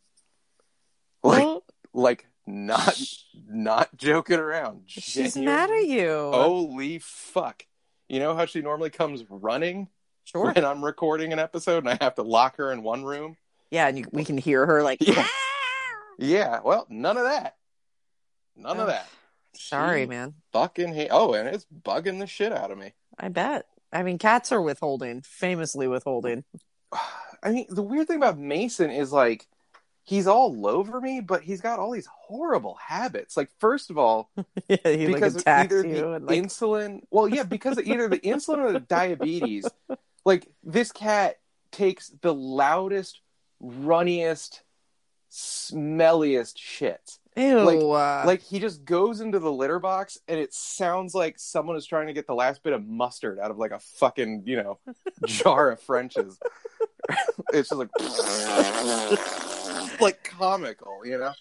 Like 1.23 1.45
Well, 1.45 1.65
like 1.93 2.27
not 2.47 2.99
not 3.47 3.95
joking 3.97 4.39
around. 4.39 4.85
she's 4.87 5.35
Genuinely- 5.35 5.47
mad 5.47 5.71
at 5.71 5.87
you. 5.87 6.31
Holy 6.33 6.99
fuck. 6.99 7.65
You 8.09 8.21
know 8.21 8.35
how 8.35 8.47
she 8.47 8.63
normally 8.63 8.89
comes 8.91 9.23
running 9.29 9.89
sure. 10.25 10.53
when 10.53 10.65
I'm 10.65 10.83
recording 10.85 11.33
an 11.35 11.39
episode 11.39 11.85
and 11.85 11.91
I 11.91 11.99
have 12.03 12.15
to 12.15 12.23
lock 12.23 12.57
her 12.57 12.73
in 12.73 12.83
one 12.83 13.05
room? 13.05 13.37
Yeah, 13.71 13.87
and 13.89 13.99
you, 13.99 14.07
we 14.13 14.25
can 14.25 14.39
hear 14.39 14.65
her 14.65 14.83
like. 14.83 14.99
Yeah. 15.07 15.15
"Ah!" 15.27 15.31
Yeah, 16.19 16.61
well, 16.65 16.87
none 16.89 17.19
of 17.19 17.25
that. 17.25 17.58
None 18.59 18.81
of 18.81 18.89
that. 18.89 19.09
Sorry, 19.55 20.03
She 20.03 20.07
man. 20.07 20.35
Fucking 20.53 20.93
hate. 20.95 21.09
Oh, 21.11 21.33
and 21.35 21.49
it's 21.49 21.67
bugging 21.85 22.19
the 22.19 22.27
shit 22.27 22.53
out 22.53 22.71
of 22.71 22.79
me. 22.79 22.93
I 23.19 23.29
bet. 23.29 23.67
I 23.93 24.03
mean, 24.03 24.19
cats 24.19 24.53
are 24.53 24.61
withholding, 24.61 25.23
famously 25.23 25.89
withholding. 25.89 26.45
I 27.43 27.51
mean, 27.53 27.67
the 27.69 27.83
weird 27.83 28.09
thing 28.09 28.17
about 28.17 28.39
Mason 28.39 28.91
is 28.91 29.13
like 29.13 29.47
he's 30.03 30.27
all 30.27 30.67
over 30.67 31.01
me, 31.01 31.21
but 31.21 31.43
he's 31.43 31.61
got 31.61 31.79
all 31.79 31.93
these 31.93 32.07
horrible 32.07 32.75
habits. 32.85 33.37
Like, 33.37 33.51
first 33.59 33.91
of 33.91 33.99
all, 33.99 34.31
yeah, 34.69 34.77
he 34.85 35.07
because 35.07 35.37
attacks 35.37 35.73
either 35.73 35.87
you 35.87 35.95
the 35.95 36.13
and 36.13 36.27
like. 36.27 36.43
insulin. 36.43 37.03
Well, 37.11 37.29
yeah, 37.29 37.45
because 37.45 37.79
of 37.79 37.87
either 37.87 38.09
the 38.09 38.19
insulin 38.19 38.59
or 38.59 38.73
the 38.73 38.81
diabetes. 38.89 39.69
Like 40.25 40.49
this 40.63 40.93
cat 40.93 41.39
takes 41.71 42.09
the 42.09 42.35
loudest, 42.35 43.21
runniest, 43.63 44.61
smelliest 45.31 46.55
shit. 46.57 47.19
Ew. 47.39 47.61
like- 47.61 47.79
uh, 47.81 48.27
Like 48.27 48.43
he 48.43 48.59
just 48.59 48.85
goes 48.85 49.21
into 49.21 49.39
the 49.39 49.53
litter 49.53 49.79
box 49.79 50.19
and 50.29 50.39
it 50.39 50.53
sounds 50.55 51.15
like 51.15 51.39
someone 51.39 51.77
is 51.77 51.87
trying 51.87 52.07
to 52.09 52.13
get 52.13 52.27
the 52.27 52.35
last 52.35 52.63
bit 52.63 52.73
of 52.73 52.87
mustard 52.87 53.39
out 53.39 53.51
of 53.51 53.59
like 53.59 53.71
a 53.73 53.79
fucking 53.79 54.43
you 54.47 54.57
know 54.57 54.79
jar 55.27 55.71
of 55.71 55.81
French's. 55.81 56.39
it's 57.53 57.71
just 57.71 57.79
like 57.79 57.89
like 60.01 60.23
comical, 60.25 61.01
you 61.05 61.19
know, 61.19 61.33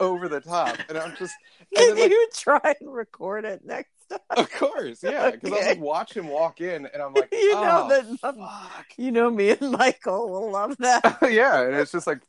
over 0.00 0.28
the 0.28 0.40
top, 0.40 0.76
and 0.88 0.98
I'm 0.98 1.14
just 1.16 1.34
and 1.76 1.86
can 1.88 1.94
then, 1.94 2.02
like, 2.04 2.10
you 2.10 2.28
try 2.34 2.74
and 2.80 2.92
record 2.92 3.44
it 3.44 3.64
next 3.64 3.90
time? 4.10 4.18
Of 4.30 4.50
course, 4.52 5.02
yeah. 5.02 5.30
Because 5.30 5.52
Okay. 5.52 5.68
just 5.68 5.80
watch 5.80 6.16
him 6.16 6.28
walk 6.28 6.60
in, 6.60 6.86
and 6.86 7.02
I'm 7.02 7.14
like, 7.14 7.28
You 7.32 7.54
know 7.54 7.84
oh, 7.84 7.88
that 7.88 8.18
fuck. 8.20 8.86
you 8.96 9.10
know 9.12 9.30
me 9.30 9.50
and 9.50 9.72
Michael 9.72 10.30
will 10.30 10.50
love 10.50 10.76
that. 10.78 11.18
yeah, 11.30 11.62
and 11.62 11.74
it's 11.76 11.92
just 11.92 12.06
like, 12.06 12.20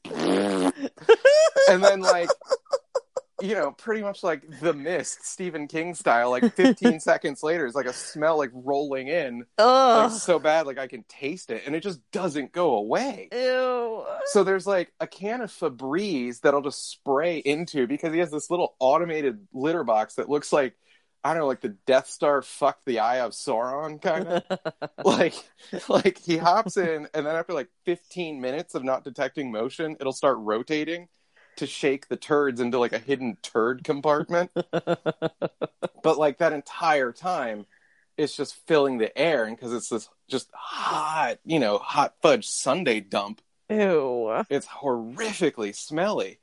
and 1.70 1.84
then 1.84 2.02
like, 2.02 2.30
you 3.41 3.56
know, 3.56 3.71
pretty 3.71 4.02
much 4.02 4.23
like 4.23 4.43
the 4.62 4.73
mist, 4.73 5.25
Stephen 5.25 5.67
King 5.67 5.93
style. 5.93 6.30
Like 6.30 6.56
15 6.56 6.99
seconds 6.99 7.43
later, 7.43 7.65
it's 7.65 7.75
like 7.75 7.86
a 7.86 7.93
smell 7.93 8.38
like 8.38 8.52
rolling 8.54 9.08
in, 9.08 9.45
like 9.58 10.12
so 10.12 10.39
bad, 10.39 10.65
like 10.65 10.78
I 10.78 10.88
can 10.88 11.04
taste 11.08 11.52
it, 11.52 11.63
and 11.65 11.75
it 11.75 11.84
just 11.84 11.99
doesn't 12.12 12.52
go 12.52 12.75
away. 12.75 13.30
Ew. 13.32 14.06
So 14.25 14.43
there's 14.43 14.67
like 14.67 14.91
a 14.99 15.08
can 15.08 15.41
of 15.41 15.52
Febreze 15.52 16.41
that 16.41 16.54
I'll 16.54 16.62
just 16.62 16.89
spray 16.89 17.38
into 17.38 17.88
because 17.88 18.13
he 18.13 18.19
has 18.19 18.32
this 18.32 18.49
little 18.49 18.75
automated 18.80 19.47
litter 19.54 19.84
box 19.84 20.15
that 20.15 20.30
looks 20.30 20.54
like 20.54 20.75
I 21.23 21.34
don't 21.34 21.39
know, 21.39 21.47
like 21.47 21.62
the 21.62 21.75
Death 21.86 22.08
Star 22.08 22.41
fuck 22.41 22.80
the 22.86 22.99
eye 22.99 23.19
of 23.19 23.32
Sauron 23.32 24.02
kind 24.02 24.28
of. 24.28 24.43
like 25.06 25.34
like 25.89 26.17
he 26.17 26.38
hops 26.38 26.78
in 26.78 27.08
and 27.13 27.25
then 27.25 27.36
after 27.36 27.54
like 27.54 27.69
15 27.86 28.39
minutes 28.39 28.73
of 28.75 28.84
not 28.84 29.04
detecting 29.04 29.52
motion, 29.52 29.97
it'll 29.99 30.13
start 30.13 30.38
rotating 30.39 31.08
to 31.60 31.67
shake 31.67 32.08
the 32.08 32.17
turds 32.17 32.60
into 32.60 32.80
like 32.80 32.93
a 32.93 33.00
hidden 33.00 33.38
turd 33.41 33.84
compartment. 33.84 34.52
but 34.72 36.17
like 36.17 36.39
that 36.39 36.54
entire 36.54 37.12
time 37.12 37.65
it's 38.17 38.36
just 38.36 38.56
filling 38.67 38.98
the 38.98 39.17
air 39.17 39.45
and 39.45 39.56
because 39.56 39.72
it's 39.74 39.88
this 39.88 40.10
just 40.28 40.50
hot, 40.54 41.38
you 41.45 41.58
know, 41.58 41.78
hot 41.78 42.15
fudge 42.22 42.45
sundae 42.48 43.00
dump 43.00 43.41
Ew. 43.69 44.43
it's 44.50 44.67
horrifically 44.67 45.74
smelly 45.76 46.39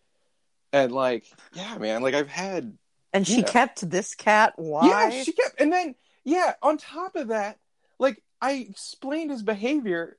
and 0.73 0.93
like 0.93 1.25
yeah 1.53 1.77
man 1.79 2.01
like 2.03 2.15
i've 2.15 2.29
had 2.29 2.77
And 3.13 3.27
she 3.27 3.41
Yeah. 3.41 3.47
kept 3.47 3.89
this 3.91 4.15
cat. 4.15 4.55
Why? 4.57 5.11
yeah 5.11 5.23
she 5.23 5.33
kept 5.33 5.61
and 5.61 5.73
then 5.73 5.95
yeah 6.25 6.55
on 6.63 6.79
top 6.79 7.15
of 7.17 7.29
that 7.29 7.59
like 7.99 8.23
i 8.41 8.53
explained 8.53 9.31
his 9.31 9.43
behavior 9.43 10.17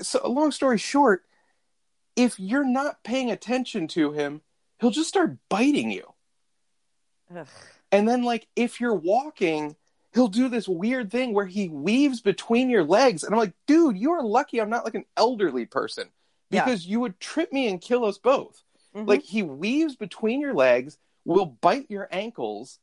so 0.00 0.26
long 0.28 0.52
story 0.52 0.78
short 0.78 1.22
if 2.16 2.38
you're 2.38 2.64
not 2.64 3.02
paying 3.02 3.30
attention 3.30 3.88
to 3.88 4.12
him 4.12 4.40
he'll 4.80 4.90
just 4.90 5.08
start 5.08 5.36
biting 5.48 5.90
you 5.90 6.12
Ugh. 7.34 7.46
and 7.92 8.08
then 8.08 8.22
like 8.22 8.46
if 8.56 8.80
you're 8.80 8.94
walking 8.94 9.76
he'll 10.12 10.28
do 10.28 10.48
this 10.48 10.68
weird 10.68 11.10
thing 11.10 11.32
where 11.32 11.46
he 11.46 11.68
weaves 11.68 12.20
between 12.20 12.70
your 12.70 12.84
legs 12.84 13.24
and 13.24 13.34
i'm 13.34 13.38
like 13.40 13.54
dude 13.66 13.96
you 13.98 14.12
are 14.12 14.22
lucky 14.22 14.60
i'm 14.60 14.70
not 14.70 14.84
like 14.84 14.94
an 14.94 15.04
elderly 15.16 15.66
person 15.66 16.08
Yeah. 16.50 16.64
because 16.64 16.86
you 16.86 17.00
would 17.00 17.18
trip 17.20 17.52
me 17.52 17.68
and 17.68 17.80
kill 17.80 18.04
us 18.04 18.18
both 18.18 18.62
Mhm. 18.94 19.08
Like 19.08 19.22
he 19.22 19.42
weaves 19.42 19.96
between 19.96 20.40
your 20.40 20.54
legs, 20.54 20.98
will 21.24 21.46
bite 21.46 21.90
your 21.90 22.06
ankles. 22.12 22.78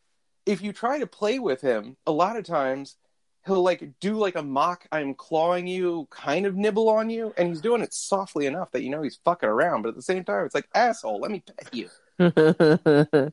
If 0.46 0.62
you 0.62 0.74
try 0.74 1.00
to 1.00 1.08
play 1.08 1.40
with 1.40 1.62
him, 1.62 1.96
a 2.06 2.12
lot 2.12 2.36
of 2.36 2.44
times 2.44 2.98
he'll 3.46 3.64
like 3.64 3.84
do 4.00 4.16
like 4.18 4.36
a 4.36 4.44
mock 4.44 4.86
I'm 4.92 5.14
clawing 5.16 5.66
you 5.68 6.08
kind 6.12 6.46
of 6.46 6.56
nibble 6.56 6.90
on 6.90 7.10
you 7.10 7.34
and 7.38 7.50
he's 7.50 7.62
doing 7.62 7.82
it 7.82 7.94
softly 7.94 8.46
enough 8.46 8.72
that 8.72 8.84
you 8.84 8.90
know 8.90 9.02
he's 9.02 9.20
fucking 9.26 9.50
around, 9.50 9.82
but 9.82 9.90
at 9.90 9.96
the 9.96 10.02
same 10.02 10.24
time 10.24 10.46
it's 10.46 10.56
like 10.56 10.68
asshole, 10.76 11.20
let 11.20 11.32
me 11.32 11.44
pet 11.46 11.74
you. 11.74 11.90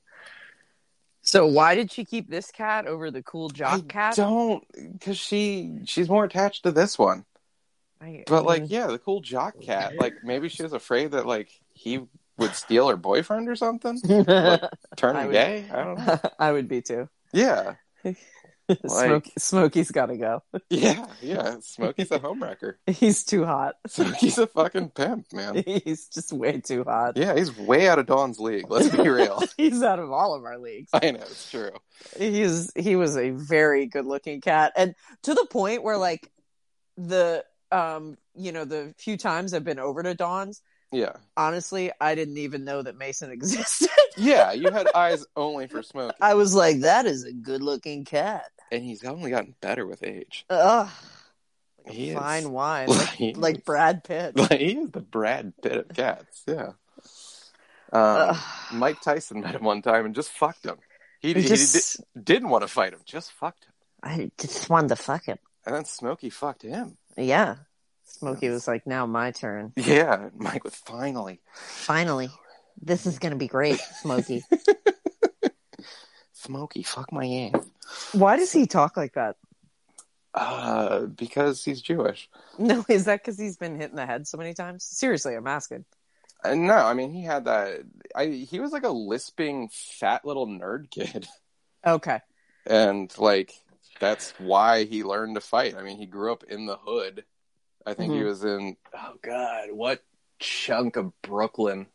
so 1.22 1.46
why 1.46 1.74
did 1.74 1.92
she 1.92 2.04
keep 2.04 2.30
this 2.30 2.50
cat 2.50 2.86
over 2.86 3.10
the 3.10 3.22
cool 3.22 3.48
jock 3.50 3.80
I 3.80 3.80
cat? 3.88 4.16
don't 4.16 4.64
cuz 5.00 5.18
she 5.18 5.80
she's 5.84 6.08
more 6.08 6.24
attached 6.24 6.62
to 6.62 6.70
this 6.72 6.98
one. 6.98 7.24
I- 8.00 8.24
But 8.26 8.44
like 8.44 8.60
I 8.60 8.62
mean, 8.62 8.70
yeah, 8.70 8.86
the 8.86 8.98
cool 8.98 9.20
jock 9.20 9.60
cat, 9.60 9.96
like 9.96 10.14
maybe 10.24 10.48
she 10.48 10.62
was 10.62 10.72
afraid 10.72 11.10
that 11.10 11.26
like 11.26 11.50
he 11.74 12.00
would 12.38 12.54
steal 12.54 12.88
her 12.88 12.96
boyfriend 12.96 13.48
or 13.48 13.56
something, 13.56 14.00
turn 14.96 15.16
I 15.16 15.24
him 15.24 15.32
gay. 15.32 15.66
I 15.72 15.84
don't 15.84 15.98
know. 16.06 16.18
I 16.38 16.52
would 16.52 16.68
be 16.68 16.80
too. 16.80 17.08
Yeah. 17.32 17.74
Smokey, 18.86 19.32
Smokey's 19.38 19.90
got 19.90 20.06
to 20.06 20.16
go. 20.16 20.42
Yeah, 20.70 21.06
yeah. 21.22 21.56
Smokey's 21.60 22.10
a 22.10 22.18
homewrecker. 22.18 22.74
He's 22.86 23.24
too 23.24 23.44
hot. 23.44 23.76
Smokey's 23.86 24.38
a 24.38 24.46
fucking 24.46 24.90
pimp, 24.90 25.32
man. 25.32 25.62
He's 25.66 26.08
just 26.08 26.32
way 26.32 26.60
too 26.60 26.84
hot. 26.84 27.16
Yeah, 27.16 27.34
he's 27.34 27.56
way 27.56 27.88
out 27.88 27.98
of 27.98 28.06
Dawn's 28.06 28.38
league. 28.38 28.66
Let's 28.70 28.94
be 28.94 29.08
real. 29.08 29.42
He's 29.56 29.82
out 29.82 29.98
of 29.98 30.12
all 30.12 30.34
of 30.34 30.44
our 30.44 30.58
leagues. 30.58 30.90
I 30.92 31.10
know 31.10 31.20
it's 31.20 31.50
true. 31.50 31.70
He's 32.18 32.70
he 32.76 32.96
was 32.96 33.16
a 33.16 33.30
very 33.30 33.86
good 33.86 34.04
looking 34.04 34.40
cat, 34.40 34.72
and 34.76 34.94
to 35.22 35.34
the 35.34 35.46
point 35.50 35.82
where 35.82 35.96
like 35.96 36.30
the 36.96 37.44
um 37.72 38.16
you 38.34 38.52
know 38.52 38.64
the 38.64 38.94
few 38.98 39.16
times 39.16 39.54
I've 39.54 39.64
been 39.64 39.78
over 39.78 40.02
to 40.02 40.14
Dawn's, 40.14 40.62
Yeah. 40.92 41.12
Honestly, 41.36 41.90
I 42.00 42.14
didn't 42.14 42.38
even 42.38 42.64
know 42.64 42.82
that 42.82 42.96
Mason 42.96 43.30
existed. 43.30 43.88
Yeah, 44.16 44.52
you 44.52 44.70
had 44.70 44.88
eyes 44.94 45.24
only 45.36 45.66
for 45.68 45.82
Smokey. 45.82 46.16
I 46.20 46.34
was 46.34 46.54
like, 46.54 46.80
that 46.80 47.06
is 47.06 47.24
a 47.24 47.32
good 47.32 47.62
looking 47.62 48.04
cat. 48.04 48.50
And 48.70 48.82
he's 48.82 49.04
only 49.04 49.30
gotten 49.30 49.54
better 49.60 49.86
with 49.86 50.02
age. 50.02 50.44
Ugh. 50.50 50.88
Like 51.78 51.88
a 51.88 51.92
He 51.92 52.10
is. 52.10 52.18
fine 52.18 52.50
wine. 52.52 52.88
Like, 52.90 53.18
Like, 53.20 53.36
like. 53.36 53.64
Brad 53.64 54.04
Pitt. 54.04 54.36
Like, 54.36 54.60
he 54.60 54.72
is 54.78 54.90
the 54.90 55.00
Brad 55.00 55.52
Pitt 55.62 55.76
of 55.76 55.88
cats. 55.96 56.42
Yeah. 56.46 56.72
Um, 57.90 58.36
Mike 58.74 59.00
Tyson 59.00 59.40
met 59.40 59.54
him 59.54 59.64
one 59.64 59.80
time 59.80 60.04
and 60.04 60.14
just 60.14 60.30
fucked 60.30 60.66
him. 60.66 60.76
He, 61.20 61.32
He 61.32 61.40
he 61.42 61.48
just, 61.48 61.96
di- 62.14 62.22
didn't 62.22 62.50
want 62.50 62.62
to 62.62 62.68
fight 62.68 62.92
him, 62.92 63.00
just 63.06 63.32
fucked 63.32 63.64
him. 63.64 63.72
I 64.02 64.30
just 64.38 64.68
wanted 64.68 64.88
to 64.88 64.96
fuck 64.96 65.24
him. 65.24 65.38
And 65.64 65.74
then 65.74 65.84
Smokey 65.86 66.28
fucked 66.30 66.62
him. 66.62 66.98
Yeah. 67.16 67.56
Smokey 68.04 68.50
was 68.50 68.68
like, 68.68 68.86
now 68.86 69.06
my 69.06 69.30
turn. 69.32 69.72
Yeah, 69.76 70.28
Mike 70.36 70.64
was 70.64 70.74
finally. 70.74 71.40
Finally. 71.54 72.30
This 72.80 73.06
is 73.06 73.18
going 73.18 73.32
to 73.32 73.38
be 73.38 73.48
great, 73.48 73.80
Smokey. 74.02 74.42
Smokey, 76.32 76.82
fuck 76.84 77.10
my 77.12 77.50
ass. 77.54 77.64
Why 78.12 78.36
does 78.36 78.52
he 78.52 78.66
talk 78.66 78.96
like 78.96 79.14
that? 79.14 79.36
Uh, 80.34 81.06
because 81.06 81.64
he's 81.64 81.80
Jewish. 81.80 82.28
No, 82.58 82.84
is 82.88 83.06
that 83.06 83.20
because 83.22 83.38
he's 83.38 83.56
been 83.56 83.76
hit 83.76 83.90
in 83.90 83.96
the 83.96 84.06
head 84.06 84.26
so 84.26 84.38
many 84.38 84.54
times? 84.54 84.84
Seriously, 84.84 85.34
I'm 85.34 85.46
asking. 85.46 85.84
Uh, 86.44 86.54
no, 86.54 86.74
I 86.76 86.94
mean 86.94 87.12
he 87.12 87.22
had 87.24 87.46
that. 87.46 87.80
I 88.14 88.26
he 88.26 88.60
was 88.60 88.70
like 88.70 88.84
a 88.84 88.90
lisping 88.90 89.68
fat 89.72 90.24
little 90.24 90.46
nerd 90.46 90.90
kid, 90.90 91.26
Okay. 91.86 92.20
and 92.66 93.12
like 93.18 93.52
that's 93.98 94.32
why 94.38 94.84
he 94.84 95.02
learned 95.02 95.34
to 95.34 95.40
fight. 95.40 95.74
I 95.76 95.82
mean, 95.82 95.96
he 95.98 96.06
grew 96.06 96.30
up 96.32 96.44
in 96.44 96.66
the 96.66 96.76
hood. 96.76 97.24
I 97.84 97.94
think 97.94 98.12
he 98.12 98.20
Mhm. 98.20 98.26
was 98.26 98.44
in. 98.44 98.76
Oh 98.94 99.14
God, 99.22 99.72
what 99.72 100.04
chunk 100.38 100.96
of 100.96 101.12
Brooklyn? 101.22 101.86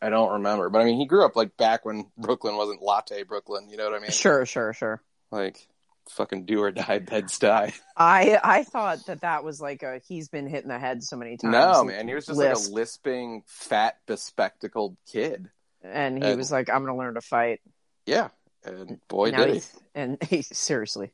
I 0.00 0.08
don't 0.10 0.32
remember, 0.32 0.68
but 0.68 0.80
I 0.80 0.84
mean, 0.84 0.98
he 0.98 1.06
grew 1.06 1.24
up 1.24 1.36
like 1.36 1.56
back 1.56 1.84
when 1.84 2.10
Brooklyn 2.18 2.56
wasn't 2.56 2.82
latte 2.82 3.22
Brooklyn. 3.22 3.68
You 3.70 3.76
know 3.76 3.84
what 3.84 3.94
I 3.94 4.00
mean? 4.00 4.10
Sure, 4.10 4.44
sure, 4.44 4.72
sure. 4.72 5.00
Like 5.32 5.66
fucking 6.10 6.44
do 6.44 6.60
or 6.62 6.70
die, 6.70 6.98
bed 7.10 7.24
stuy. 7.24 7.72
I 7.96 8.38
I 8.42 8.62
thought 8.64 9.06
that 9.06 9.22
that 9.22 9.42
was 9.42 9.60
like 9.60 9.82
a 9.82 10.00
he's 10.06 10.28
been 10.28 10.46
hit 10.46 10.62
in 10.62 10.68
the 10.68 10.78
head 10.78 11.02
so 11.02 11.16
many 11.16 11.36
times. 11.38 11.52
No, 11.52 11.82
man, 11.84 12.06
he 12.06 12.14
was 12.14 12.26
just 12.26 12.38
lisp. 12.38 12.64
like 12.66 12.70
a 12.70 12.74
lisping, 12.74 13.42
fat, 13.46 13.96
bespectacled 14.06 14.96
kid. 15.10 15.50
And 15.82 16.22
he 16.22 16.28
And- 16.30 16.38
was 16.38 16.52
like, 16.52 16.68
I'm 16.70 16.84
going 16.84 16.94
to 16.94 16.98
learn 16.98 17.14
to 17.14 17.20
fight. 17.20 17.60
Yeah, 18.06 18.28
and 18.64 19.00
boy 19.08 19.30
now 19.30 19.44
did 19.46 19.54
he. 19.56 19.62
and 19.96 20.22
he, 20.28 20.42
seriously. 20.42 21.12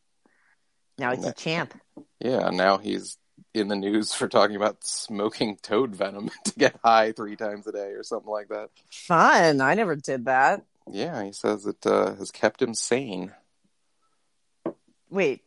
Now 0.98 1.14
he's 1.14 1.24
a 1.24 1.32
champ. 1.32 1.74
Yeah, 2.20 2.50
now 2.50 2.78
he's 2.78 3.16
in 3.54 3.68
the 3.68 3.76
news 3.76 4.12
for 4.12 4.26
talking 4.28 4.56
about 4.56 4.84
smoking 4.84 5.56
toad 5.62 5.94
venom 5.94 6.28
to 6.44 6.52
get 6.58 6.78
high 6.84 7.12
three 7.12 7.36
times 7.36 7.66
a 7.68 7.72
day 7.72 7.92
or 7.92 8.02
something 8.02 8.30
like 8.30 8.48
that. 8.48 8.70
Fun. 8.90 9.60
I 9.60 9.74
never 9.74 9.94
did 9.96 10.24
that. 10.24 10.64
Yeah, 10.90 11.22
he 11.24 11.32
says 11.32 11.66
it 11.66 11.86
uh, 11.86 12.14
has 12.16 12.30
kept 12.30 12.60
him 12.60 12.74
sane. 12.74 13.32
Wait, 15.10 15.42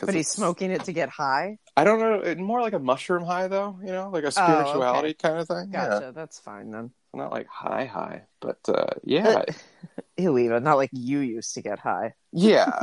but 0.00 0.14
he's 0.14 0.28
smoking 0.28 0.70
it 0.70 0.84
to 0.84 0.92
get 0.92 1.08
high? 1.08 1.58
I 1.76 1.84
don't 1.84 2.00
know, 2.00 2.20
it- 2.20 2.38
more 2.38 2.60
like 2.60 2.72
a 2.72 2.78
mushroom 2.78 3.24
high 3.24 3.48
though, 3.48 3.78
you 3.80 3.92
know, 3.92 4.10
like 4.10 4.24
a 4.24 4.32
spirituality 4.32 5.14
kind 5.14 5.38
of 5.38 5.48
thing. 5.48 5.70
Yeah, 5.72 5.88
Gotcha. 5.88 6.12
That's 6.14 6.38
fine 6.38 6.70
then. 6.70 6.90
not 7.14 7.30
like 7.30 7.46
high 7.48 7.84
high, 7.86 8.22
but 8.40 8.58
uh, 8.68 8.94
yeah, 9.04 9.42
Ew, 10.18 10.36
Eva. 10.38 10.60
Not 10.60 10.76
like 10.76 10.90
you 10.92 11.20
used 11.20 11.54
to 11.54 11.62
get 11.62 11.78
high. 11.78 12.14
yeah. 12.32 12.78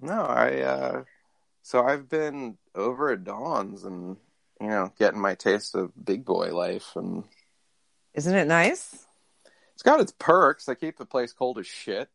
No, 0.00 0.20
I. 0.20 0.60
uh 0.60 1.04
So 1.62 1.82
I've 1.82 2.08
been 2.10 2.58
over 2.74 3.10
at 3.12 3.24
Dawn's 3.24 3.84
and 3.84 4.16
you 4.60 4.68
know 4.68 4.92
getting 4.98 5.20
my 5.20 5.34
taste 5.34 5.74
of 5.74 5.92
big 6.04 6.24
boy 6.26 6.54
life, 6.54 6.94
and 6.96 7.24
Isn't 8.12 8.34
it 8.34 8.46
nice? 8.46 9.06
it's 9.72 9.82
got 9.82 10.00
its 10.00 10.12
perks. 10.18 10.68
I 10.68 10.74
keep 10.74 10.98
the 10.98 11.06
place 11.06 11.32
cold 11.32 11.58
as 11.58 11.66
shit, 11.66 12.08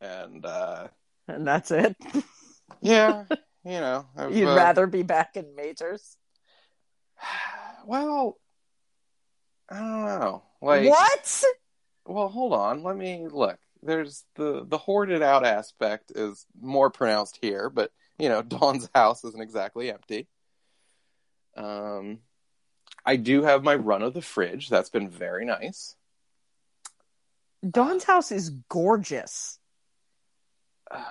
and 0.00 0.44
uh 0.44 0.88
And 1.26 1.46
that's 1.46 1.70
it. 1.70 1.96
yeah, 2.80 3.24
you 3.64 3.80
know, 3.80 4.06
I've, 4.16 4.34
You'd 4.34 4.48
uh, 4.48 4.56
rather 4.56 4.86
be 4.86 5.02
back 5.02 5.36
in 5.36 5.54
majors. 5.54 6.16
Well, 7.86 8.36
I 9.70 9.78
don't 9.78 10.04
know. 10.04 10.42
Like, 10.60 10.90
what? 10.90 11.42
well, 12.04 12.28
hold 12.28 12.52
on. 12.52 12.82
Let 12.82 12.98
me 12.98 13.26
look. 13.30 13.58
There's 13.82 14.24
the 14.34 14.64
the 14.66 14.76
hoarded 14.76 15.22
out 15.22 15.46
aspect 15.46 16.12
is 16.14 16.44
more 16.60 16.90
pronounced 16.90 17.38
here, 17.40 17.70
but 17.70 17.90
you 18.18 18.28
know, 18.28 18.42
Dawn's 18.56 18.90
house 18.94 19.24
isn't 19.24 19.40
exactly 19.40 19.90
empty. 19.90 20.28
Um, 21.56 22.18
I 23.04 23.16
do 23.16 23.42
have 23.42 23.64
my 23.64 23.74
run 23.74 24.02
of 24.02 24.14
the 24.14 24.22
fridge. 24.22 24.68
That's 24.68 24.90
been 24.90 25.08
very 25.08 25.44
nice. 25.44 25.96
Dawn's 27.68 28.04
house 28.04 28.30
is 28.32 28.50
gorgeous. 28.68 29.57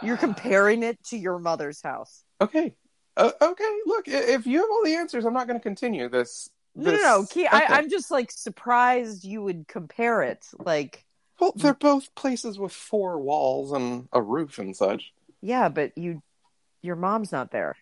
You're 0.02 0.18
comparing 0.18 0.84
it 0.84 1.04
to 1.06 1.18
your 1.18 1.40
mother's 1.40 1.82
house. 1.82 2.24
Okay. 2.42 2.76
Uh, 3.16 3.32
okay. 3.42 3.78
Look, 3.86 4.08
if 4.08 4.46
you 4.48 4.60
have 4.62 4.70
all 4.70 4.84
the 4.84 4.96
answers, 4.96 5.26
I'm 5.26 5.34
not 5.34 5.48
going 5.48 5.60
to 5.60 5.63
continue 5.63 6.10
this. 6.10 6.50
No, 6.76 6.92
this- 6.92 7.02
no, 7.02 7.20
no. 7.22 7.26
Key, 7.26 7.48
I, 7.48 7.63
okay. 7.63 7.74
I'm 7.74 7.90
just 7.90 8.12
like 8.12 8.32
surprised 8.32 9.24
you 9.24 9.42
would 9.42 9.68
compare 9.68 10.22
it. 10.22 10.46
Like, 10.60 11.04
Well, 11.40 11.54
they're 11.56 11.74
both 11.74 12.13
places 12.16 12.60
with 12.60 12.72
four 12.72 13.20
walls 13.20 13.72
and 13.72 14.08
a 14.13 14.22
roof 14.22 14.60
and 14.60 14.76
such. 14.76 15.12
yeah, 15.42 15.70
but 15.70 15.98
you, 15.98 16.22
your 16.82 16.96
mom's 16.96 17.32
not 17.32 17.52
there. 17.52 17.76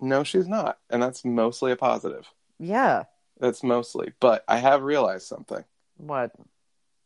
No, 0.00 0.24
she's 0.24 0.48
not, 0.48 0.78
and 0.88 1.02
that's 1.02 1.24
mostly 1.26 1.72
a 1.72 1.76
positive. 1.76 2.26
Yeah. 2.58 3.04
That's 3.38 3.62
mostly. 3.62 4.12
But 4.20 4.44
I 4.48 4.56
have 4.58 4.82
realized 4.82 5.26
something. 5.26 5.62
What? 5.98 6.32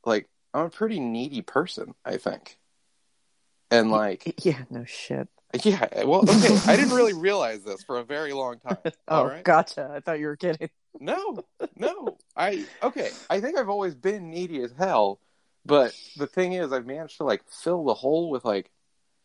Like, 0.04 0.28
I'm 0.52 0.66
a 0.66 0.70
pretty 0.70 1.00
needy 1.00 1.42
person, 1.42 1.94
I 2.04 2.16
think. 2.18 2.56
And 3.78 3.90
like, 3.90 4.44
Yeah. 4.44 4.62
No 4.70 4.84
shit. 4.84 5.28
yeah, 5.62 6.04
well, 6.04 6.22
okay, 6.28 6.58
I 6.66 6.74
didn't 6.76 6.94
really 6.94 7.12
realize 7.28 7.62
this 7.62 7.82
for 7.84 7.98
a 7.98 8.04
very 8.04 8.32
long 8.32 8.58
time. 8.58 8.78
Oh, 9.08 9.18
all 9.18 9.26
right? 9.26 9.44
gotcha. 9.44 9.90
I 9.94 10.00
thought 10.00 10.18
you 10.18 10.26
were 10.26 10.36
kidding. 10.36 10.68
No, 10.98 11.44
no. 11.76 12.16
I 12.36 12.64
okay. 12.82 13.10
I 13.30 13.40
think 13.40 13.58
I've 13.58 13.68
always 13.68 13.94
been 13.94 14.30
needy 14.30 14.62
as 14.62 14.72
hell, 14.78 15.20
but 15.66 15.94
the 16.16 16.26
thing 16.26 16.52
is, 16.54 16.72
I've 16.72 16.86
managed 16.86 17.18
to 17.18 17.24
like 17.24 17.42
fill 17.48 17.84
the 17.84 17.94
hole 17.94 18.30
with 18.30 18.44
like, 18.44 18.70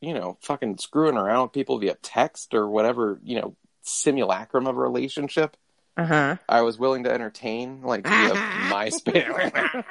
you 0.02 0.14
know, 0.14 0.38
fucking 0.42 0.78
screwing 0.80 1.18
around 1.18 1.44
with 1.44 1.52
people 1.54 1.78
via 1.80 1.96
text 2.02 2.54
or 2.54 2.68
whatever, 2.70 3.20
you 3.24 3.40
know, 3.40 3.56
simulacrum 3.82 4.68
of 4.68 4.78
a 4.78 4.80
relationship. 4.80 5.58
Uh 5.98 6.06
huh. 6.06 6.36
I 6.48 6.62
was 6.62 6.78
willing 6.80 7.04
to 7.06 7.12
entertain 7.12 7.82
like 7.82 8.06
via 8.08 8.34
MySpace, 8.70 9.84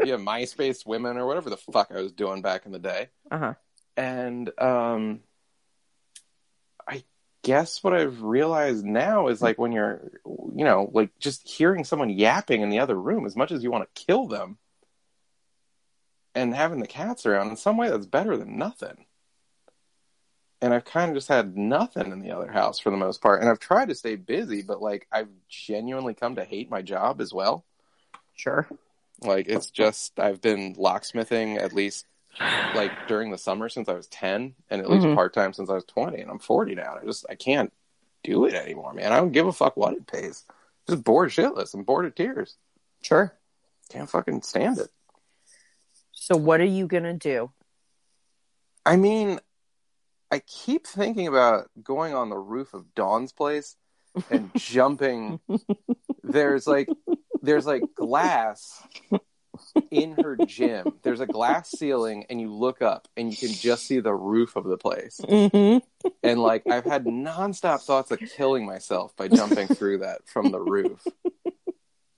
via 0.00 0.18
MySpace 0.18 0.86
women 0.86 1.16
or 1.16 1.26
whatever 1.26 1.50
the 1.50 1.56
fuck 1.56 1.90
I 1.94 2.00
was 2.00 2.12
doing 2.12 2.42
back 2.42 2.66
in 2.66 2.72
the 2.72 2.78
day. 2.78 3.08
Uh 3.30 3.38
huh. 3.38 3.54
And 3.96 4.50
um, 4.60 5.20
I 6.86 7.02
guess 7.42 7.82
what 7.82 7.94
I've 7.94 8.22
realized 8.22 8.84
now 8.84 9.28
is 9.28 9.40
like 9.40 9.58
when 9.58 9.72
you're, 9.72 10.12
you 10.24 10.64
know, 10.64 10.90
like 10.92 11.18
just 11.18 11.48
hearing 11.48 11.84
someone 11.84 12.10
yapping 12.10 12.60
in 12.60 12.68
the 12.68 12.80
other 12.80 12.94
room, 12.94 13.24
as 13.24 13.36
much 13.36 13.52
as 13.52 13.62
you 13.62 13.70
want 13.70 13.88
to 13.94 14.04
kill 14.06 14.26
them, 14.26 14.58
and 16.34 16.54
having 16.54 16.80
the 16.80 16.86
cats 16.86 17.24
around, 17.24 17.48
in 17.48 17.56
some 17.56 17.78
way 17.78 17.88
that's 17.88 18.06
better 18.06 18.36
than 18.36 18.58
nothing. 18.58 19.06
And 20.60 20.74
I've 20.74 20.84
kind 20.84 21.10
of 21.10 21.16
just 21.16 21.28
had 21.28 21.56
nothing 21.56 22.12
in 22.12 22.20
the 22.20 22.32
other 22.32 22.50
house 22.50 22.78
for 22.78 22.90
the 22.90 22.96
most 22.96 23.20
part. 23.20 23.40
And 23.40 23.50
I've 23.50 23.58
tried 23.58 23.88
to 23.88 23.94
stay 23.94 24.16
busy, 24.16 24.62
but 24.62 24.82
like 24.82 25.06
I've 25.12 25.28
genuinely 25.48 26.14
come 26.14 26.36
to 26.36 26.44
hate 26.44 26.70
my 26.70 26.82
job 26.82 27.20
as 27.20 27.32
well. 27.32 27.64
Sure. 28.34 28.66
Like 29.22 29.48
it's 29.48 29.70
just 29.70 30.18
I've 30.18 30.40
been 30.40 30.74
locksmithing 30.74 31.58
at 31.58 31.72
least 31.72 32.06
like 32.74 32.92
during 33.08 33.30
the 33.30 33.38
summer 33.38 33.68
since 33.68 33.88
I 33.88 33.94
was 33.94 34.06
ten, 34.08 34.54
and 34.70 34.80
at 34.80 34.90
least 34.90 35.06
Mhm. 35.06 35.14
part 35.14 35.32
time 35.34 35.52
since 35.52 35.70
I 35.70 35.74
was 35.74 35.84
twenty, 35.84 36.20
and 36.20 36.30
I'm 36.30 36.38
forty 36.38 36.74
now. 36.74 36.96
I 37.00 37.04
just 37.04 37.24
I 37.28 37.34
can't 37.34 37.72
do 38.22 38.44
it 38.46 38.54
anymore, 38.54 38.92
man. 38.92 39.12
I 39.12 39.16
don't 39.16 39.32
give 39.32 39.46
a 39.46 39.52
fuck 39.52 39.76
what 39.76 39.94
it 39.94 40.06
pays. 40.06 40.44
Just 40.88 41.02
bored 41.04 41.30
shitless. 41.30 41.74
I'm 41.74 41.84
bored 41.84 42.04
of 42.06 42.14
tears. 42.14 42.56
Sure. 43.02 43.32
Can't 43.88 44.10
fucking 44.10 44.42
stand 44.42 44.78
it. 44.78 44.90
So 46.12 46.36
what 46.36 46.60
are 46.60 46.64
you 46.64 46.86
gonna 46.86 47.14
do? 47.14 47.50
I 48.84 48.96
mean, 48.96 49.40
I 50.30 50.40
keep 50.40 50.86
thinking 50.86 51.26
about 51.28 51.70
going 51.82 52.14
on 52.14 52.30
the 52.30 52.38
roof 52.38 52.74
of 52.74 52.94
Dawn's 52.94 53.32
place 53.32 53.76
and 54.30 54.50
jumping. 54.56 55.40
There's 56.22 56.66
like 56.66 56.88
there's 57.42 57.66
like 57.66 57.82
glass 57.94 58.82
in 59.90 60.12
her 60.12 60.36
gym. 60.46 60.98
There's 61.02 61.20
a 61.20 61.26
glass 61.26 61.70
ceiling 61.70 62.26
and 62.30 62.40
you 62.40 62.52
look 62.52 62.82
up 62.82 63.08
and 63.16 63.30
you 63.30 63.36
can 63.36 63.48
just 63.54 63.86
see 63.86 64.00
the 64.00 64.14
roof 64.14 64.56
of 64.56 64.64
the 64.64 64.76
place. 64.78 65.20
Mm-hmm. 65.22 65.78
And 66.22 66.40
like 66.40 66.66
I've 66.66 66.84
had 66.84 67.04
nonstop 67.04 67.82
thoughts 67.82 68.10
of 68.10 68.20
killing 68.36 68.64
myself 68.66 69.16
by 69.16 69.28
jumping 69.28 69.68
through 69.68 69.98
that 69.98 70.26
from 70.26 70.50
the 70.50 70.60
roof. 70.60 71.04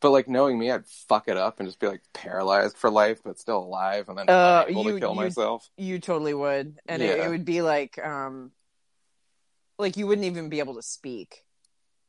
But 0.00 0.10
like 0.10 0.28
knowing 0.28 0.58
me, 0.58 0.70
I'd 0.70 0.86
fuck 0.86 1.26
it 1.26 1.36
up 1.36 1.58
and 1.58 1.68
just 1.68 1.80
be 1.80 1.88
like 1.88 2.02
paralyzed 2.14 2.76
for 2.76 2.88
life, 2.88 3.20
but 3.24 3.38
still 3.38 3.58
alive, 3.58 4.08
and 4.08 4.16
then 4.16 4.28
Uh, 4.28 4.64
able 4.68 4.84
you- 4.84 4.92
to 4.92 5.00
kill 5.00 5.10
you- 5.10 5.16
myself. 5.16 5.68
You 5.76 5.98
totally 5.98 6.34
would, 6.34 6.78
and 6.86 7.02
it, 7.02 7.18
it 7.18 7.28
would 7.28 7.44
be 7.44 7.62
like, 7.62 7.98
um, 7.98 8.52
like 9.76 9.96
you 9.96 10.06
wouldn't 10.06 10.26
even 10.26 10.50
be 10.50 10.60
able 10.60 10.74
to 10.76 10.82
speak. 10.82 11.44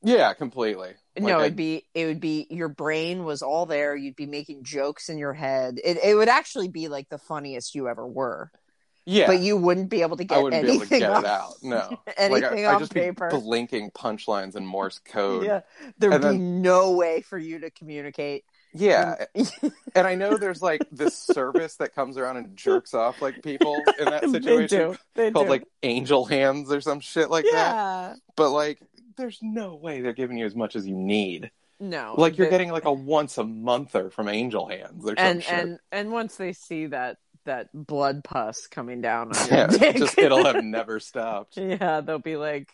Yeah, 0.03 0.33
completely. 0.33 0.93
no, 1.17 1.37
Like, 1.37 1.45
it'd 1.47 1.55
be 1.57 1.85
it 1.93 2.05
would 2.05 2.19
be 2.21 2.47
your 2.49 2.69
brain 2.69 3.25
was 3.25 3.41
all 3.41 3.65
there. 3.65 3.95
You'd 3.95 4.15
be 4.15 4.25
making 4.25 4.63
jokes 4.63 5.09
in 5.09 5.17
your 5.17 5.33
head. 5.33 5.79
It 5.83 5.97
it 6.03 6.15
would 6.15 6.29
actually 6.29 6.69
be 6.69 6.87
like 6.87 7.09
the 7.09 7.17
funniest 7.17 7.75
you 7.75 7.87
ever 7.89 8.07
were. 8.07 8.51
yeah, 9.05 9.27
But 9.27 9.39
you 9.39 9.57
wouldn't 9.57 9.89
be 9.89 10.01
able 10.03 10.17
to 10.17 10.23
get 10.23 10.37
I 10.37 10.41
wouldn't 10.41 10.63
be 10.63 10.69
able 10.69 10.85
to 10.85 10.93
anything 10.93 10.99
get 10.99 11.09
off, 11.09 11.23
it 11.23 11.29
out. 11.29 11.53
No, 11.63 11.97
anything 12.17 12.43
like 12.53 12.65
I, 12.65 12.65
off 12.65 12.79
just 12.79 12.93
paper. 12.93 13.29
be 13.29 13.37
blinking 13.39 13.91
punchlines 13.91 14.55
in 14.55 14.65
Morse 14.65 14.99
code. 14.99 15.45
yeah, 15.45 15.61
there'd 15.97 16.13
And 16.13 16.21
be 16.21 16.27
then- 16.29 16.61
no 16.61 16.91
way 16.91 17.21
for 17.21 17.37
you 17.37 17.59
to 17.59 17.69
communicate. 17.71 18.45
Yeah, 18.71 19.25
and 19.95 20.05
I 20.07 20.13
know 20.13 20.37
there's 20.37 20.61
like 20.61 20.81
this 20.91 21.17
service 21.17 21.77
that 21.77 21.95
comes 21.95 22.17
around 22.19 22.37
and 22.37 22.55
jerks 22.55 22.93
off 22.93 23.19
like 23.19 23.41
people 23.41 23.75
in 23.97 24.05
that 24.05 24.29
situation 24.29 24.77
they 24.77 24.93
do. 24.93 24.97
They 25.15 25.31
called 25.31 25.47
do. 25.47 25.49
like 25.49 25.63
Angel 25.81 26.23
Hands 26.23 26.71
or 26.71 26.79
some 26.79 26.99
shit 26.99 27.31
like 27.31 27.45
that. 27.45 27.51
yeah. 27.51 28.13
But 28.35 28.51
like, 28.51 28.79
there's 29.19 29.39
no 29.41 29.75
way 29.75 30.01
they're 30.01 30.13
giving 30.13 30.37
you 30.37 30.45
as 30.45 30.55
much 30.55 30.75
as 30.75 30.87
you 30.87 30.95
need. 30.95 31.51
No, 31.79 32.15
Like 32.17 32.37
you're 32.37 32.47
they- 32.47 32.51
getting 32.51 32.71
like 32.71 32.85
a 32.85 32.91
once 32.91 33.37
a 33.37 33.43
monther 33.43 34.09
from 34.09 34.27
Angel 34.27 34.67
Hands 34.67 35.05
or 35.05 35.13
and 35.17 35.43
shit. 35.43 35.53
and 35.53 35.79
and 35.91 36.11
once 36.11 36.35
they 36.35 36.53
see 36.53 36.87
that 36.87 37.17
that 37.45 37.69
blood 37.73 38.23
pus 38.23 38.67
coming 38.67 39.01
down 39.01 39.29
on 39.35 39.47
yeah, 39.51 39.67
dick, 39.67 39.95
just 39.97 40.17
it'll 40.17 40.43
have 40.43 40.63
never 40.63 40.99
stopped. 40.99 41.55
yeah, 41.57 42.01
they'll 42.01 42.19
be 42.19 42.35
like, 42.35 42.69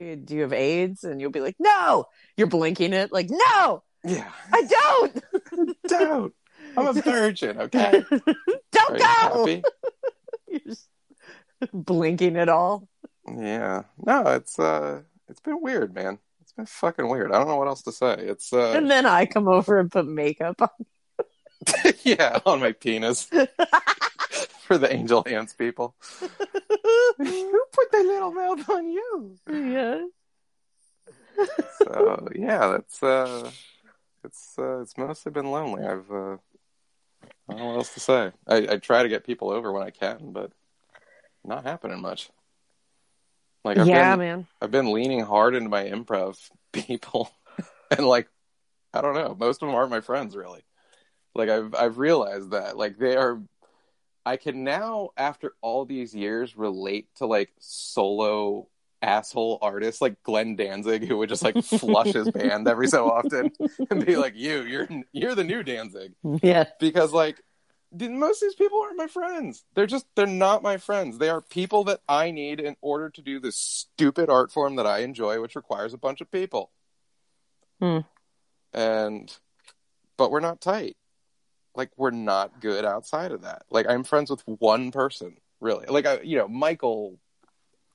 "Eh, 0.00 0.16
"Do 0.22 0.34
you 0.34 0.42
have 0.42 0.52
AIDS?" 0.52 1.04
And 1.04 1.20
you'll 1.20 1.30
be 1.30 1.40
like, 1.40 1.56
"No." 1.58 2.04
You're 2.36 2.48
blinking 2.48 2.92
it, 2.92 3.12
like, 3.12 3.28
"No, 3.30 3.82
Yeah, 4.04 4.30
I 4.52 4.62
don't. 4.66 5.76
don't. 5.88 6.34
I'm 6.76 6.86
a 6.86 6.92
virgin. 6.92 7.58
Okay, 7.58 8.04
don't 8.10 8.92
you 8.92 8.98
go." 8.98 9.04
happy? 9.06 9.62
You're 10.48 10.60
just 10.66 10.86
blinking 11.72 12.36
it 12.36 12.48
all. 12.50 12.88
Yeah. 13.26 13.84
No, 14.04 14.22
it's 14.28 14.58
uh, 14.58 15.00
it's 15.30 15.40
been 15.40 15.60
weird, 15.62 15.94
man. 15.94 16.18
It's 16.40 16.52
been 16.52 16.66
fucking 16.66 17.08
weird. 17.08 17.32
I 17.32 17.38
don't 17.38 17.48
know 17.48 17.56
what 17.56 17.68
else 17.68 17.82
to 17.82 17.92
say. 17.92 18.14
It's 18.18 18.52
uh, 18.52 18.72
And 18.72 18.90
then 18.90 19.06
I 19.06 19.26
come 19.26 19.48
over 19.48 19.78
and 19.78 19.90
put 19.90 20.06
makeup 20.06 20.60
on. 20.60 20.68
yeah, 22.02 22.40
on 22.46 22.60
my 22.60 22.72
penis 22.72 23.24
for 24.62 24.78
the 24.78 24.92
Angel 24.92 25.22
Hands 25.26 25.52
people. 25.54 25.94
Who 27.18 27.62
put 27.72 27.92
their 27.92 28.04
little 28.04 28.32
mouth 28.32 28.68
on 28.68 28.88
you? 28.88 29.36
yeah. 29.48 30.04
so 31.78 32.28
yeah, 32.34 32.68
that's 32.68 33.02
uh, 33.02 33.50
it's 34.24 34.54
uh, 34.58 34.80
it's 34.80 34.96
mostly 34.96 35.32
been 35.32 35.50
lonely. 35.50 35.84
I've 35.84 36.10
uh, 36.10 36.36
I 37.22 37.52
don't 37.52 37.58
know 37.58 37.66
what 37.66 37.76
else 37.76 37.94
to 37.94 38.00
say. 38.00 38.32
I, 38.46 38.56
I 38.56 38.76
try 38.78 39.02
to 39.02 39.08
get 39.08 39.26
people 39.26 39.50
over 39.50 39.70
when 39.70 39.82
I 39.82 39.90
can, 39.90 40.32
but 40.32 40.52
not 41.44 41.64
happening 41.64 42.00
much. 42.00 42.30
Like 43.64 43.78
I've 43.78 43.86
yeah, 43.86 44.16
been 44.16 44.18
man. 44.18 44.46
I've 44.60 44.70
been 44.70 44.92
leaning 44.92 45.20
hard 45.20 45.54
into 45.54 45.68
my 45.68 45.84
improv 45.84 46.38
people, 46.72 47.30
and 47.90 48.06
like 48.06 48.28
I 48.92 49.00
don't 49.00 49.14
know, 49.14 49.36
most 49.38 49.62
of 49.62 49.68
them 49.68 49.74
aren't 49.76 49.90
my 49.90 50.00
friends 50.00 50.36
really. 50.36 50.62
Like 51.34 51.48
I've 51.48 51.74
I've 51.74 51.98
realized 51.98 52.50
that 52.52 52.76
like 52.76 52.98
they 52.98 53.16
are. 53.16 53.40
I 54.26 54.36
can 54.36 54.64
now, 54.64 55.10
after 55.16 55.54
all 55.62 55.84
these 55.86 56.14
years, 56.14 56.56
relate 56.56 57.08
to 57.16 57.26
like 57.26 57.50
solo 57.58 58.68
asshole 59.02 59.58
artists 59.62 60.02
like 60.02 60.22
Glenn 60.22 60.56
Danzig, 60.56 61.08
who 61.08 61.16
would 61.18 61.30
just 61.30 61.42
like 61.42 61.62
flush 61.64 62.12
his 62.12 62.30
band 62.30 62.68
every 62.68 62.86
so 62.86 63.10
often 63.10 63.50
and 63.90 64.04
be 64.04 64.16
like, 64.16 64.34
"You, 64.36 64.62
you're 64.62 64.88
you're 65.12 65.34
the 65.34 65.44
new 65.44 65.62
Danzig," 65.62 66.12
Yeah. 66.42 66.64
because 66.78 67.12
like 67.12 67.42
most 67.92 68.42
of 68.42 68.48
these 68.48 68.54
people 68.54 68.80
aren't 68.82 68.96
my 68.96 69.06
friends. 69.06 69.64
They're 69.74 69.86
just 69.86 70.06
they're 70.14 70.26
not 70.26 70.62
my 70.62 70.76
friends. 70.76 71.18
They 71.18 71.28
are 71.28 71.40
people 71.40 71.84
that 71.84 72.00
I 72.08 72.30
need 72.30 72.60
in 72.60 72.76
order 72.80 73.10
to 73.10 73.22
do 73.22 73.40
this 73.40 73.56
stupid 73.56 74.30
art 74.30 74.52
form 74.52 74.76
that 74.76 74.86
I 74.86 74.98
enjoy, 74.98 75.40
which 75.40 75.56
requires 75.56 75.92
a 75.92 75.98
bunch 75.98 76.20
of 76.20 76.30
people. 76.30 76.70
Hmm. 77.80 77.98
And 78.72 79.32
but 80.16 80.30
we're 80.30 80.40
not 80.40 80.60
tight. 80.60 80.96
Like 81.74 81.90
we're 81.96 82.10
not 82.10 82.60
good 82.60 82.84
outside 82.84 83.32
of 83.32 83.42
that. 83.42 83.62
Like 83.70 83.86
I'm 83.88 84.04
friends 84.04 84.30
with 84.30 84.42
one 84.46 84.92
person, 84.92 85.36
really. 85.60 85.86
Like 85.86 86.06
I, 86.06 86.20
you 86.20 86.36
know, 86.36 86.48
Michael. 86.48 87.18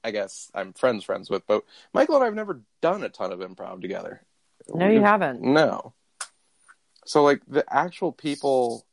I 0.03 0.11
guess 0.11 0.51
I'm 0.53 0.73
friends 0.73 1.03
friends 1.03 1.31
with, 1.31 1.47
but 1.47 1.63
Michael 1.91 2.17
and 2.17 2.23
I've 2.23 2.35
never 2.35 2.61
done 2.79 3.03
a 3.03 3.09
ton 3.09 3.31
of 3.31 3.39
improv 3.39 3.81
together. 3.81 4.21
No, 4.67 4.87
you 4.87 5.01
haven't. 5.01 5.41
No. 5.41 5.93
So 7.05 7.23
like 7.23 7.41
the 7.47 7.65
actual 7.67 8.11
people 8.11 8.85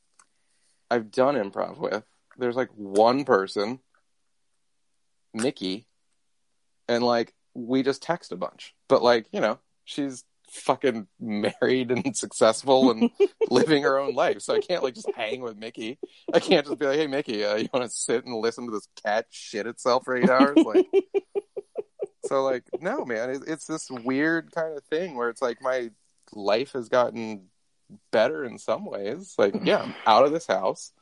I've 0.92 1.10
done 1.10 1.36
improv 1.36 1.78
with, 1.78 2.04
there's 2.36 2.56
like 2.56 2.70
one 2.74 3.24
person, 3.24 3.80
Mickey, 5.32 5.86
and 6.88 7.02
like 7.02 7.32
we 7.54 7.82
just 7.82 8.02
text 8.02 8.32
a 8.32 8.36
bunch. 8.36 8.74
But 8.88 9.02
like, 9.02 9.26
you 9.32 9.40
know, 9.40 9.58
she's 9.84 10.24
fucking 10.50 11.06
married 11.18 11.90
and 11.90 12.14
successful 12.16 12.90
and 12.90 13.10
living 13.50 13.84
her 13.84 13.98
own 13.98 14.14
life. 14.14 14.42
So 14.42 14.54
I 14.54 14.60
can't 14.60 14.82
like 14.82 14.94
just 14.94 15.10
hang 15.16 15.40
with 15.40 15.56
Mickey. 15.56 15.98
I 16.32 16.40
can't 16.40 16.66
just 16.66 16.78
be 16.78 16.86
like, 16.86 16.98
"Hey 16.98 17.06
Mickey, 17.06 17.42
uh, 17.44 17.56
you 17.56 17.68
want 17.72 17.86
to 17.86 17.90
sit 17.90 18.26
and 18.26 18.34
listen 18.36 18.66
to 18.66 18.72
this 18.72 18.88
cat 19.02 19.26
shit 19.30 19.66
itself 19.66 20.04
for 20.04 20.14
8 20.14 20.28
hours?" 20.28 20.58
Like 20.58 20.86
So 22.26 22.44
like, 22.44 22.64
no, 22.80 23.04
man, 23.04 23.30
it, 23.30 23.42
it's 23.46 23.66
this 23.66 23.90
weird 23.90 24.52
kind 24.52 24.76
of 24.76 24.84
thing 24.84 25.16
where 25.16 25.28
it's 25.28 25.42
like 25.42 25.60
my 25.60 25.90
life 26.32 26.72
has 26.72 26.88
gotten 26.88 27.48
better 28.10 28.44
in 28.44 28.58
some 28.58 28.84
ways. 28.84 29.34
Like, 29.38 29.54
mm-hmm. 29.54 29.66
yeah, 29.66 29.82
I'm 29.82 29.94
out 30.06 30.24
of 30.24 30.32
this 30.32 30.46
house 30.46 30.92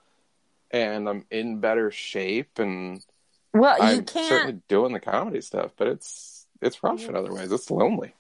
and 0.71 1.09
I'm 1.09 1.25
in 1.31 1.61
better 1.61 1.91
shape 1.91 2.59
and 2.59 3.05
Well, 3.53 3.77
you 3.79 3.99
I'm 3.99 4.05
can't. 4.05 4.29
certainly 4.29 4.61
doing 4.69 4.93
the 4.93 5.01
comedy 5.01 5.41
stuff, 5.41 5.73
but 5.77 5.89
it's 5.89 6.47
it's 6.63 6.83
rough 6.83 7.09
in 7.09 7.17
other 7.17 7.33
ways. 7.33 7.51
It's 7.53 7.71
lonely. 7.71 8.15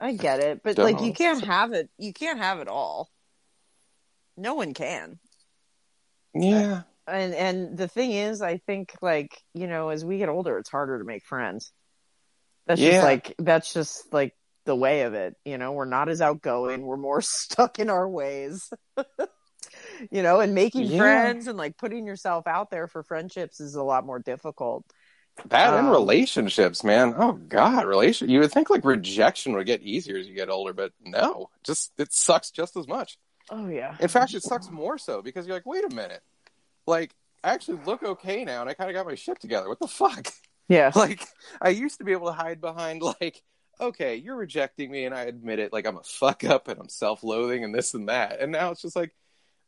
I 0.00 0.12
get 0.14 0.40
it, 0.40 0.62
but 0.62 0.76
Don't 0.76 0.84
like 0.84 0.96
know 0.96 1.04
you 1.06 1.12
can't 1.12 1.44
have 1.44 1.72
it. 1.72 1.88
You 1.98 2.12
can't 2.12 2.38
have 2.38 2.58
it 2.60 2.68
all. 2.68 3.08
No 4.36 4.54
one 4.54 4.74
can. 4.74 5.18
Yeah. 6.34 6.82
And 7.06 7.34
and 7.34 7.76
the 7.78 7.88
thing 7.88 8.12
is, 8.12 8.42
I 8.42 8.58
think 8.58 8.94
like 9.00 9.42
you 9.54 9.66
know, 9.66 9.90
as 9.90 10.04
we 10.04 10.18
get 10.18 10.28
older, 10.28 10.58
it's 10.58 10.70
harder 10.70 10.98
to 10.98 11.04
make 11.04 11.24
friends. 11.24 11.72
That's 12.66 12.80
Yeah. 12.80 12.90
just 12.92 13.04
like 13.04 13.34
that's 13.38 13.72
just 13.72 14.12
like 14.12 14.34
the 14.64 14.76
way 14.76 15.02
of 15.02 15.14
it. 15.14 15.36
You 15.44 15.58
know, 15.58 15.72
we're 15.72 15.84
not 15.84 16.08
as 16.08 16.20
outgoing. 16.20 16.82
We're 16.82 16.96
more 16.96 17.20
stuck 17.22 17.78
in 17.78 17.90
our 17.90 18.08
ways. 18.08 18.70
you 20.10 20.22
know, 20.22 20.40
and 20.40 20.54
making 20.54 20.86
Yeah. 20.86 20.98
friends 20.98 21.46
and 21.46 21.56
like 21.58 21.76
putting 21.76 22.06
yourself 22.06 22.46
out 22.46 22.70
there 22.70 22.86
for 22.88 23.02
friendships 23.02 23.60
is 23.60 23.74
a 23.74 23.82
lot 23.82 24.06
more 24.06 24.18
difficult. 24.18 24.84
That 25.48 25.74
and 25.74 25.88
Um, 25.88 25.92
relationships, 25.92 26.84
man. 26.84 27.14
Oh 27.18 27.32
God, 27.32 27.86
relation. 27.86 28.30
You 28.30 28.38
would 28.40 28.52
think 28.52 28.70
like 28.70 28.84
rejection 28.84 29.54
would 29.54 29.66
get 29.66 29.82
easier 29.82 30.16
as 30.16 30.28
you 30.28 30.34
get 30.34 30.48
older, 30.48 30.72
but 30.72 30.92
no, 31.00 31.50
just 31.64 31.92
it 31.98 32.12
sucks 32.12 32.50
just 32.52 32.76
as 32.76 32.86
much. 32.86 33.18
Oh 33.50 33.68
yeah. 33.68 33.96
In 34.00 34.08
fact, 34.08 34.32
it 34.34 34.42
sucks 34.44 34.70
more 34.70 34.96
so 34.96 35.22
because 35.22 35.46
you're 35.46 35.56
like, 35.56 35.66
wait 35.66 35.84
a 35.84 35.94
minute, 35.94 36.22
like 36.86 37.14
I 37.42 37.50
actually 37.52 37.80
look 37.84 38.02
okay 38.04 38.44
now, 38.44 38.60
and 38.60 38.70
I 38.70 38.74
kind 38.74 38.88
of 38.88 38.94
got 38.94 39.06
my 39.06 39.16
shit 39.16 39.40
together. 39.40 39.68
What 39.68 39.80
the 39.80 39.88
fuck? 39.88 40.28
Yeah. 40.68 40.92
Like 40.96 41.26
I 41.60 41.70
used 41.70 41.98
to 41.98 42.04
be 42.04 42.12
able 42.12 42.28
to 42.28 42.32
hide 42.32 42.60
behind 42.60 43.02
like, 43.02 43.42
okay, 43.80 44.16
you're 44.16 44.36
rejecting 44.36 44.90
me, 44.90 45.04
and 45.04 45.14
I 45.14 45.22
admit 45.22 45.58
it. 45.58 45.72
Like 45.72 45.86
I'm 45.86 45.96
a 45.96 46.02
fuck 46.02 46.44
up, 46.44 46.68
and 46.68 46.80
I'm 46.80 46.88
self-loathing, 46.88 47.64
and 47.64 47.74
this 47.74 47.94
and 47.94 48.08
that. 48.08 48.40
And 48.40 48.52
now 48.52 48.70
it's 48.70 48.82
just 48.82 48.96
like, 48.96 49.14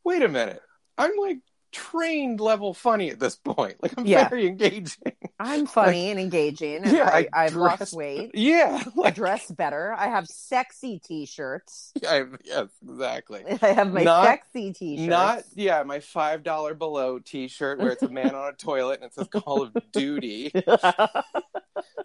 wait 0.03 0.21
a 0.23 0.27
minute, 0.27 0.61
I'm 0.97 1.11
like 1.17 1.39
trained 1.73 2.39
level 2.39 2.73
funny 2.73 3.09
at 3.09 3.19
this 3.19 3.35
point. 3.35 3.75
Like 3.83 3.93
I'm 3.97 4.05
Yeah. 4.05 4.29
very 4.29 4.47
engaging. 4.47 5.13
I'm 5.39 5.67
funny 5.67 6.09
and 6.09 6.19
engaging. 6.19 6.77
And 6.83 6.91
Yeah, 6.91 7.07
I, 7.13 7.27
I've 7.31 7.53
lost 7.55 7.93
weight. 7.93 8.31
Yeah, 8.33 8.81
I 9.03 9.11
dress 9.11 9.51
better. 9.51 9.93
I 9.95 10.07
have 10.07 10.25
sexy 10.27 10.97
t-shirts. 10.99 11.91
I, 12.07 12.23
yes, 12.43 12.69
exactly. 12.89 13.43
I 13.61 13.67
have 13.73 13.93
my 13.93 14.01
Not- 14.03 14.25
sexy 14.25 14.73
t-shirts. 14.73 15.07
Not 15.09 15.43
yeah, 15.53 15.83
my 15.83 15.99
five 15.99 16.41
dollar 16.43 16.73
below 16.73 17.19
T-shirt 17.19 17.77
where 17.79 17.91
it's 17.91 18.01
a 18.01 18.09
man 18.09 18.33
on 18.33 18.49
a 18.49 18.53
toilet 18.53 19.01
and 19.01 19.11
it 19.11 19.13
says 19.13 19.27
Call 19.27 19.61
of 19.61 19.75
Duty. 19.91 20.51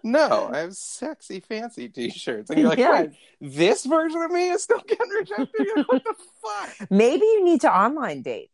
No, 0.03 0.51
I 0.53 0.59
have 0.59 0.75
sexy, 0.75 1.41
fancy 1.41 1.89
T-shirts, 1.89 2.51
and 2.51 2.59
you're 2.59 2.69
like, 2.69 2.79
Yeah. 2.79 3.03
wait, 3.03 3.11
this 3.41 3.85
version 3.85 4.21
of 4.23 4.31
me 4.31 4.51
is 4.51 4.63
still 4.63 4.83
getting 4.87 5.09
rejected. 5.09 5.67
Like, 5.77 5.89
what 5.89 6.05
the 6.05 6.15
fuck? 6.43 6.91
Maybe 6.91 7.25
you 7.25 7.45
need 7.45 7.61
to 7.63 7.75
online 7.75 8.23
date. 8.23 8.51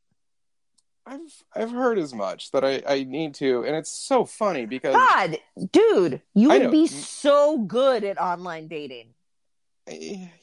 I've 1.07 1.43
I've 1.57 1.71
heard 1.71 1.99
as 1.99 2.13
much 2.13 2.51
that 2.51 2.65
I 2.67 2.83
I 2.87 3.05
need 3.05 3.35
to, 3.37 3.65
and 3.65 3.75
it's 3.77 3.89
so 3.91 4.27
funny 4.27 4.67
because 4.67 4.95
God, 4.95 5.39
dude, 5.73 6.21
you 6.35 6.49
would 6.49 6.71
be 6.71 6.87
so 6.87 7.57
good 7.59 8.05
at 8.05 8.21
online 8.21 8.69
dating. 8.69 9.15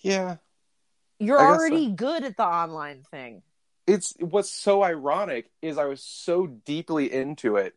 yeah, 0.01 0.37
You're 1.19 1.39
I 1.39 1.45
already 1.45 1.91
good 1.91 2.23
at 2.23 2.35
the 2.35 2.45
online 2.47 3.03
thing. 3.11 3.43
it's 3.85 4.15
what's 4.19 4.49
so 4.49 4.81
ironic 4.81 5.51
is 5.61 5.77
I 5.77 5.85
was 5.85 6.01
so 6.01 6.47
deeply 6.47 7.13
into 7.13 7.57
it 7.57 7.75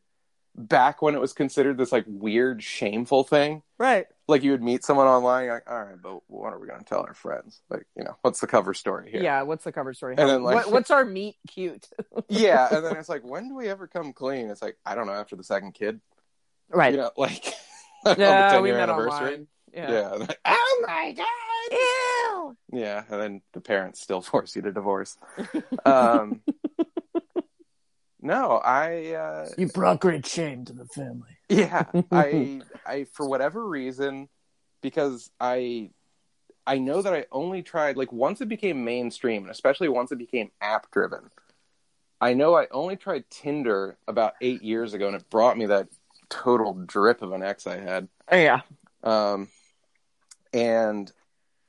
back 0.59 1.01
when 1.01 1.15
it 1.15 1.21
was 1.21 1.33
considered 1.33 1.79
this 1.79 1.93
like 1.93 2.05
weird, 2.07 2.63
shameful 2.63 3.25
thing. 3.25 3.63
Right. 3.79 4.07
like 4.27 4.43
you 4.43 4.51
would 4.51 4.63
meet 4.63 4.83
someone 4.85 5.07
online, 5.07 5.45
you're 5.45 5.55
like, 5.55 5.71
all 5.71 5.85
right, 5.85 6.03
but 6.03 6.21
what 6.27 6.53
are 6.53 6.59
we 6.59 6.67
going 6.67 6.81
to 6.81 6.85
tell 6.85 7.01
our 7.01 7.15
friends? 7.15 7.61
Like, 7.71 7.87
you 7.97 8.03
know, 8.03 8.17
what's 8.23 8.41
the 8.41 8.49
cover 8.49 8.75
story 8.75 9.11
here? 9.13 9.23
Yeah. 9.23 9.43
What's 9.43 9.63
the 9.63 9.71
cover 9.71 9.95
story? 9.95 10.17
And 10.19 10.29
then, 10.29 10.43
like- 10.43 10.57
what, 10.57 10.73
what's 10.73 10.91
our 10.91 11.05
meet 11.05 11.37
cute? 11.47 11.89
yeah. 12.29 12.69
And 12.75 12.85
then 12.85 12.97
it's 12.99 13.09
like, 13.09 13.25
when 13.25 13.49
do 13.49 13.55
we 13.55 13.69
ever 13.69 13.87
come 13.87 14.13
clean? 14.13 14.51
It's 14.51 14.61
like, 14.61 14.77
I 14.85 14.97
don't 14.97 15.07
know, 15.07 15.13
after 15.13 15.37
the 15.37 15.45
second 15.45 15.75
kid, 15.75 16.01
right. 16.71 16.93
you 16.93 16.99
know, 16.99 17.13
like, 17.17 17.55
on 18.05 18.17
the 18.17 18.23
yeah, 18.23 18.51
10 18.51 18.63
we 18.63 18.69
year 18.71 18.79
met 18.79 18.89
anniversary. 18.91 19.27
online. 19.27 19.47
Yeah. 19.73 19.91
Yeah. 19.93 20.09
Like, 20.09 20.39
oh 20.45 20.85
my 20.87 21.13
God, 21.13 21.27
Ew. 21.71 22.57
Yeah, 22.81 23.05
and 23.11 23.21
then 23.21 23.43
the 23.53 23.61
parents 23.61 24.01
still 24.01 24.23
force 24.23 24.57
you 24.57 24.63
to 24.63 24.73
divorce. 24.73 25.17
Um, 25.85 26.41
no, 28.21 28.57
I 28.59 29.12
uh, 29.12 29.49
You 29.57 29.69
brought 29.69 30.01
great 30.01 30.27
shame 30.27 30.64
to 30.66 30.73
the 30.73 30.87
family. 30.87 31.37
yeah, 31.49 31.85
I 32.11 32.61
I 32.87 33.05
for 33.12 33.29
whatever 33.29 33.66
reason 33.66 34.29
because 34.83 35.31
I 35.41 35.91
I 36.66 36.79
know 36.79 37.01
that 37.01 37.14
I 37.14 37.27
only 37.33 37.62
tried 37.62 37.97
like 37.97 38.12
once 38.12 38.41
it 38.41 38.49
became 38.49 38.85
mainstream 38.85 39.43
and 39.43 39.51
especially 39.51 39.89
once 39.89 40.12
it 40.12 40.19
became 40.19 40.51
app 40.61 40.91
driven. 40.91 41.31
I 42.21 42.35
know 42.35 42.57
I 42.57 42.66
only 42.73 42.97
tried 42.97 43.31
Tinder 43.31 43.97
about 44.09 44.35
8 44.41 44.62
years 44.62 44.93
ago 44.93 45.07
and 45.07 45.14
it 45.14 45.31
brought 45.31 45.57
me 45.57 45.66
that 45.66 45.89
total 46.29 46.75
drip 46.75 47.23
of 47.23 47.31
an 47.33 47.45
ex 47.45 47.66
I 47.66 47.79
had. 47.79 48.09
Yeah. 48.31 48.62
Um, 49.05 49.49
and 50.53 51.11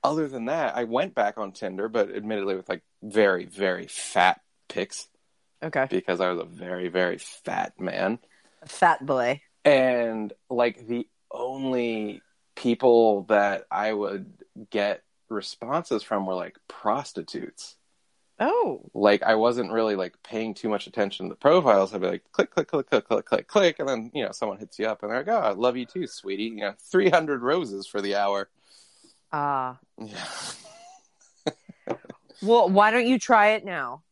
other 0.04 0.28
than 0.28 0.46
that, 0.46 0.76
I 0.76 0.86
went 0.86 1.14
back 1.14 1.38
on 1.38 1.52
Tinder, 1.52 1.88
but 1.88 2.10
admittedly 2.10 2.56
with 2.56 2.68
like 2.68 2.82
very, 3.04 3.46
very 3.46 3.86
fat 3.86 4.42
pics 4.68 5.08
Okay. 5.62 5.88
because 5.90 6.22
I 6.22 6.32
was 6.32 6.40
a 6.40 6.46
very, 6.46 6.88
very 6.90 7.18
fat 7.18 7.80
man. 7.80 8.20
A 8.62 8.68
Fat 8.68 9.06
boy. 9.06 9.42
And 9.66 10.34
like 10.50 10.88
the 10.88 11.08
only 11.32 12.22
people 12.56 13.24
that 13.24 13.66
I 13.70 13.92
would 13.94 14.34
get 14.70 15.04
responses 15.30 16.04
from 16.04 16.26
were 16.26 16.36
like 16.36 16.58
prostitutes. 16.68 17.76
Oh. 18.40 18.90
Like 18.94 19.22
I 19.24 19.36
wasn't 19.36 19.72
really 19.72 19.96
like 19.96 20.16
paying 20.24 20.54
too 20.54 20.70
much 20.70 20.88
attention 20.88 21.26
to 21.26 21.30
the 21.30 21.36
profiles. 21.36 21.94
I'd 21.94 22.02
be 22.02 22.08
like 22.08 22.32
click, 22.32 22.52
click, 22.52 22.68
click, 22.70 22.90
click, 22.90 23.08
click, 23.08 23.26
click, 23.26 23.48
click, 23.48 23.80
and 23.80 23.90
then 23.90 24.12
you 24.14 24.24
know 24.24 24.32
someone 24.32 24.58
hits 24.58 24.80
you 24.80 24.88
up 24.88 25.04
and 25.04 25.12
they're 25.12 25.20
like, 25.20 25.28
"Oh, 25.28 25.40
I 25.40 25.52
love 25.52 25.76
you 25.76 25.86
too, 25.86 26.08
sweetie." 26.08 26.44
You 26.44 26.56
know, 26.56 26.74
three 26.80 27.10
hundred 27.10 27.42
roses 27.42 27.86
for 27.86 28.02
the 28.02 28.16
hour. 28.16 28.50
Ah. 29.32 29.78
Yeah. 29.98 30.26
well, 32.42 32.70
why 32.70 32.92
don't 32.92 33.08
you 33.08 33.20
try 33.20 33.50
it 33.52 33.66
now? 33.66 34.04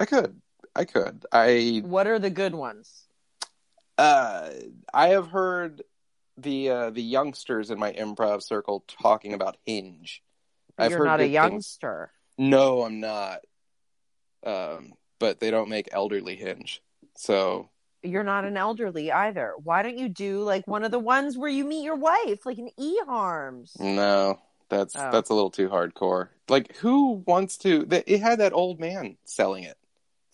I 0.00 0.06
could. 0.06 0.40
I 0.76 0.84
could. 0.84 1.24
I 1.32 1.82
What 1.84 2.06
are 2.06 2.18
the 2.18 2.30
good 2.30 2.54
ones? 2.54 3.06
uh 3.96 4.50
I 4.92 5.08
have 5.08 5.28
heard 5.28 5.82
the 6.36 6.70
uh 6.70 6.90
the 6.90 7.02
youngsters 7.02 7.70
in 7.70 7.78
my 7.78 7.92
improv 7.92 8.42
circle 8.42 8.84
talking 9.00 9.32
about 9.34 9.56
Hinge. 9.64 10.22
I've 10.76 10.90
You're 10.90 11.04
not 11.04 11.20
a 11.20 11.24
good 11.24 11.26
things. 11.26 11.32
youngster. 11.34 12.10
No, 12.36 12.82
I'm 12.82 12.98
not. 13.00 13.40
Um 14.44 14.94
but 15.20 15.38
they 15.40 15.50
don't 15.50 15.68
make 15.68 15.88
elderly 15.92 16.34
Hinge. 16.36 16.82
So 17.16 17.70
You're 18.02 18.24
not 18.24 18.44
an 18.44 18.56
elderly 18.56 19.12
either. 19.12 19.54
Why 19.62 19.82
don't 19.84 19.96
you 19.96 20.08
do 20.08 20.42
like 20.42 20.66
one 20.66 20.82
of 20.84 20.90
the 20.90 20.98
ones 20.98 21.38
where 21.38 21.48
you 21.48 21.64
meet 21.64 21.84
your 21.84 21.96
wife, 21.96 22.44
like 22.44 22.58
an 22.58 22.70
eHarms? 22.78 23.78
no, 23.78 24.40
that's 24.68 24.96
Oh. 24.96 25.10
that's 25.12 25.30
a 25.30 25.34
little 25.34 25.50
too 25.52 25.68
hardcore. 25.68 26.30
Like 26.48 26.74
who 26.78 27.22
wants 27.26 27.58
to 27.58 27.86
it 27.90 28.20
had 28.20 28.40
that 28.40 28.52
old 28.52 28.80
man 28.80 29.16
selling 29.24 29.62
it. 29.62 29.78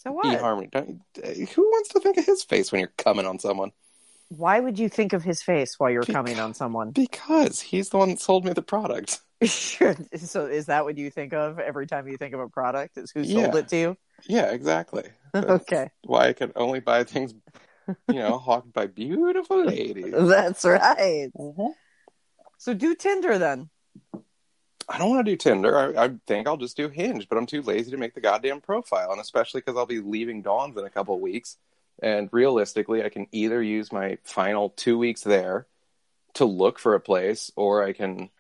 So 0.03 0.13
what? 0.13 0.25
eHarmony. 0.27 0.71
Don't 0.71 1.01
you- 1.39 1.47
Who 1.47 1.63
wants 1.63 1.91
to 1.91 2.01
think 2.01 2.17
of 2.17 2.25
his 2.25 2.43
face 2.43 2.73
when 2.73 2.81
you're 2.81 2.93
coming 2.97 3.27
on 3.27 3.39
someone? 3.39 3.73
Why 4.29 4.61
would 4.61 4.79
you 4.79 4.89
think 4.89 5.13
of 5.13 5.23
his 5.25 5.43
face 5.43 5.79
while 5.79 5.91
you're 5.91 6.05
coming 6.05 6.39
on 6.39 6.55
someone? 6.55 6.91
Because 6.93 7.61
he's 7.61 7.89
the 7.91 7.99
one 7.99 8.11
that 8.11 8.21
sold 8.21 8.45
me 8.45 8.53
the 8.53 8.63
product. 8.63 9.21
Sure. 9.43 9.97
so 10.19 10.45
is 10.45 10.67
that 10.67 10.85
what 10.85 10.99
you 10.99 11.09
think 11.11 11.33
of 11.33 11.59
every 11.59 11.87
time 11.87 12.07
you 12.07 12.19
think 12.19 12.35
of 12.35 12.41
a 12.41 12.49
product? 12.49 12.99
Is 12.99 13.11
who 13.11 13.25
sold 13.25 13.55
Yeah. 13.55 13.57
it 13.57 13.69
to 13.69 13.77
you? 13.77 13.97
Yeah, 14.29 14.51
exactly. 14.51 15.05
Okay. 15.35 15.89
why 16.05 16.29
I 16.29 16.33
can 16.35 16.53
only 16.57 16.81
buy 16.81 17.05
things, 17.05 17.33
you 18.09 18.15
know, 18.17 18.37
hawked 18.47 18.71
by 18.75 18.87
beautiful 18.87 19.65
ladies. 19.65 20.13
That's 20.15 20.63
right. 20.67 21.31
Mm-hmm. 21.39 21.69
So 22.59 22.75
do 22.75 22.95
Tinder 22.95 23.39
then. 23.39 23.71
I 24.91 24.99
don't 24.99 25.09
want 25.09 25.25
to 25.25 25.31
do 25.31 25.37
Tinder. 25.37 25.97
I, 25.97 26.07
I 26.07 26.11
think 26.27 26.49
I'll 26.49 26.57
just 26.57 26.77
do 26.77 26.89
Hinge, 26.89 27.29
but 27.29 27.39
I'm 27.39 27.47
too 27.47 27.63
lazy 27.63 27.93
to 27.93 27.97
make 27.97 28.15
the 28.15 28.21
goddamn 28.21 28.61
profile, 28.61 29.13
and 29.13 29.21
especially 29.21 29.61
because 29.61 29.77
I'll 29.77 29.87
be 29.87 30.01
leaving 30.01 30.43
Dawn's 30.43 30.77
in 30.77 30.85
a 30.85 30.91
couple 30.91 31.15
of 31.15 31.21
weeks. 31.21 31.57
And 32.03 32.29
realistically, 32.33 33.05
I 33.05 33.09
can 33.09 33.29
either 33.31 33.63
use 33.63 33.93
my 33.93 34.19
final 34.25 34.71
two 34.71 34.99
weeks 34.99 35.23
there 35.23 35.67
to 36.35 36.45
look 36.45 36.81
for 36.81 36.95
a 36.95 37.01
place, 37.01 37.53
or 37.55 37.85
I 37.85 37.93
can, 37.93 38.31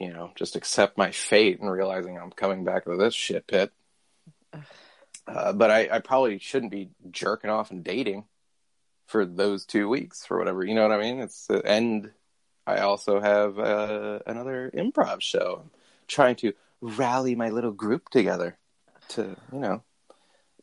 you 0.00 0.12
know, 0.12 0.32
just 0.34 0.56
accept 0.56 0.98
my 0.98 1.12
fate 1.12 1.60
and 1.60 1.70
realizing 1.70 2.18
I'm 2.18 2.32
coming 2.32 2.64
back 2.64 2.84
to 2.84 2.96
this 2.96 3.14
shit 3.14 3.46
pit. 3.46 3.70
Uh, 5.26 5.52
but 5.52 5.70
I, 5.70 5.88
I 5.90 5.98
probably 6.00 6.38
shouldn't 6.38 6.72
be 6.72 6.90
jerking 7.10 7.50
off 7.50 7.70
and 7.70 7.84
dating 7.84 8.24
for 9.06 9.24
those 9.24 9.64
two 9.64 9.88
weeks 9.88 10.24
for 10.24 10.38
whatever 10.38 10.64
you 10.64 10.74
know 10.74 10.82
what 10.82 10.98
I 10.98 11.00
mean. 11.00 11.20
It's 11.20 11.46
the 11.46 11.64
end. 11.64 12.10
I 12.66 12.78
also 12.78 13.20
have 13.20 13.58
uh, 13.58 14.20
another 14.26 14.70
improv 14.74 15.20
show. 15.20 15.60
I'm 15.62 15.70
trying 16.08 16.36
to 16.36 16.54
rally 16.80 17.34
my 17.34 17.50
little 17.50 17.72
group 17.72 18.08
together 18.10 18.56
to 19.08 19.36
you 19.52 19.58
know 19.58 19.82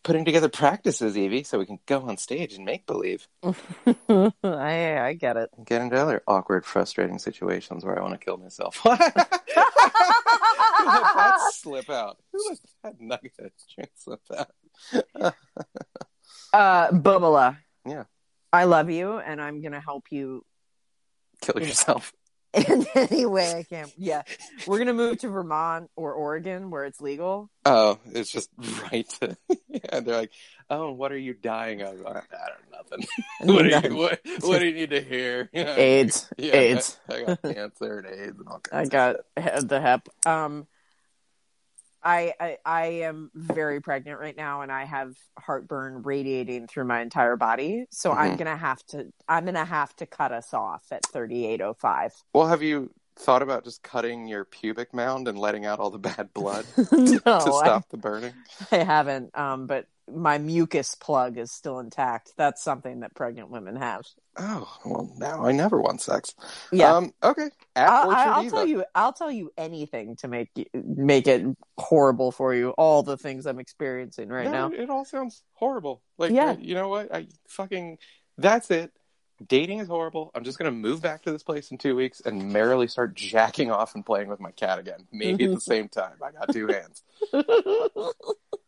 putting 0.04 0.26
together 0.26 0.49
practices, 0.49 1.18
Evie, 1.18 1.43
so 1.43 1.60
we 1.60 1.66
can 1.66 1.80
go 1.86 2.02
on 2.02 2.18
stage 2.18 2.54
and 2.54 2.66
make 2.66 2.86
believe. 2.86 3.28
I 3.43 4.32
I 4.43 5.14
get 5.14 5.38
it. 5.38 5.49
Get 5.64 5.82
into 5.82 5.97
other 5.97 6.24
awkward, 6.28 6.66
frustrating 6.66 7.20
situations 7.20 7.86
where 7.86 7.97
I 7.97 8.02
want 8.02 8.20
to 8.20 8.26
kill 8.26 8.38
myself. 8.38 8.78
Who 8.84 8.89
let 8.89 9.14
that 11.16 11.52
slip 11.54 11.89
out? 11.89 12.18
Who 12.32 12.39
let 12.49 12.60
that 12.84 12.99
nugget 12.99 13.54
slip 13.95 14.22
out? 14.36 15.36
Uh 16.54 16.91
Bubala. 16.91 17.58
Yeah. 17.86 18.04
I 18.52 18.66
love 18.66 18.89
you 18.89 19.20
and 19.20 19.41
I'm 19.41 19.62
gonna 19.62 19.80
help 19.80 20.08
you 20.10 20.43
Kill 21.42 21.62
yourself. 21.62 22.14
in 22.54 22.86
any 22.96 23.26
way 23.26 23.54
I 23.54 23.64
can't. 23.64 23.92
Yeah. 23.98 24.24
We're 24.68 24.80
gonna 24.80 24.94
move 24.94 25.20
to 25.20 25.30
Vermont 25.30 25.89
or 25.96 26.14
Oregon 26.14 26.70
where 26.70 26.84
it's 26.84 27.00
legal. 27.00 27.50
Oh, 27.66 27.98
it's 28.12 28.30
just 28.30 28.50
right. 28.92 29.08
To, 29.22 29.38
yeah, 29.70 30.02
they're 30.02 30.18
like, 30.18 30.32
"Oh, 30.70 30.92
what 30.92 31.14
are 31.14 31.18
you 31.18 31.34
dying 31.34 31.82
of?" 31.82 32.06
I, 32.06 32.14
don't 32.14 32.32
know, 32.32 32.78
nothing. 32.78 33.08
what, 33.42 33.64
do 33.64 33.89
you, 33.89 33.96
what, 33.96 34.20
what 34.42 34.60
do 34.60 34.66
you 34.66 34.74
need 34.74 34.89
to 34.89 35.02
hear? 35.02 35.50
You 35.54 35.64
know, 35.64 35.76
AIDS. 35.76 36.30
Yeah, 36.38 36.56
AIDS. 36.56 36.98
I, 37.10 37.16
I 37.16 37.24
got 37.24 37.42
cancer 37.42 38.00
and 38.00 38.20
AIDS 38.20 38.39
and 38.39 38.48
all 38.50 38.60
kinds. 38.60 38.89
I 38.89 38.92
got 38.92 39.16
the 39.70 39.80
hep. 39.80 40.10
Um, 40.26 40.68
I, 42.04 42.34
I 42.39 42.58
I 42.66 42.86
am 43.04 43.32
very 43.36 43.82
pregnant 43.82 44.20
right 44.20 44.36
now, 44.36 44.62
and 44.62 44.72
I 44.72 44.86
have 44.86 45.16
heartburn 45.38 46.02
radiating 46.04 46.68
through 46.68 46.86
my 46.86 47.02
entire 47.02 47.36
body. 47.36 47.86
So 47.91 48.12
I'm 48.12 48.34
Mhm. 48.34 48.38
gonna 48.39 48.58
have 48.58 48.84
to 48.88 49.12
I'm 49.28 49.45
gonna 49.45 49.66
have 49.66 49.95
to 49.97 50.06
cut 50.06 50.32
us 50.32 50.54
off 50.54 50.84
at 50.91 51.04
thirty 51.04 51.45
eight 51.45 51.62
oh 51.62 51.74
five. 51.74 52.14
Well, 52.34 52.47
have 52.47 52.64
you 52.64 52.91
thought 53.18 53.41
about 53.41 53.64
just 53.64 53.84
cutting 53.84 54.28
your 54.28 54.45
pubic 54.45 54.93
mound 54.93 55.28
and 55.28 55.38
letting 55.38 55.66
out 55.66 55.80
all 55.80 55.91
the 55.91 55.99
bad 55.99 56.34
blood 56.34 56.66
no, 56.91 57.20
to 57.20 57.24
I, 57.26 57.49
stop 57.52 57.89
the 57.89 57.97
burning? 57.97 58.34
I 58.72 58.78
haven't. 58.78 59.38
Um, 59.38 59.68
but 59.68 59.86
my 60.14 60.38
mucus 60.38 60.95
plug 60.95 61.38
is 61.38 61.51
still 61.51 61.80
intact. 61.80 62.34
That's 62.38 62.64
something 62.64 63.01
that 63.01 63.16
pregnant 63.16 63.49
women 63.49 63.76
have. 63.76 64.01
Oh, 64.38 64.78
well, 64.86 65.14
now 65.18 65.45
I 65.45 65.51
never 65.51 65.82
want 65.82 66.01
sex. 66.01 66.34
Yeah. 66.72 66.95
Um, 66.95 67.14
okay. 67.22 67.49
At 67.76 67.89
I'll, 67.89 68.12
I'll 68.12 68.49
tell 68.49 68.66
you. 68.66 68.86
I'll 68.95 69.14
tell 69.14 69.32
you 69.32 69.51
anything 69.57 70.16
to 70.18 70.28
make 70.28 70.49
you, 70.55 70.66
make 70.74 71.28
it 71.28 71.45
horrible 71.78 72.32
for 72.32 72.53
you. 72.53 72.70
All 72.72 73.03
the 73.03 73.18
things 73.18 73.45
I'm 73.45 73.59
experiencing 73.59 74.30
right 74.30 74.45
no, 74.45 74.70
now. 74.70 74.72
it 74.72 74.89
all 74.89 75.05
sounds 75.05 75.43
horrible. 75.53 76.01
Like, 76.18 76.32
Yeah. 76.32 76.55
you 76.59 76.76
know 76.76 76.88
what? 76.89 77.14
I 77.14 77.28
fucking. 77.49 77.97
That's 78.38 78.72
it. 78.72 78.91
Dating 79.48 79.80
is 79.80 79.88
horrible. 79.88 80.32
I'm 80.36 80.44
just 80.44 80.58
gonna 80.58 80.72
move 80.72 81.02
back 81.02 81.24
to 81.24 81.32
this 81.32 81.44
place 81.44 81.72
in 81.72 81.78
two 81.78 81.96
weeks 81.96 82.22
and 82.22 82.52
merrily 82.52 82.88
start 82.88 83.16
jacking 83.16 83.72
off 83.72 83.96
and 83.96 84.06
playing 84.06 84.28
with 84.28 84.39
my 84.39 84.52
cat 84.52 84.80
again. 84.80 85.08
Maybe 85.12 85.46
at 85.46 85.52
the 85.52 85.62
same 85.62 85.89
time. 85.89 86.14
I 86.24 86.32
got 86.32 86.54
two 86.54 86.68
hands. 86.68 87.04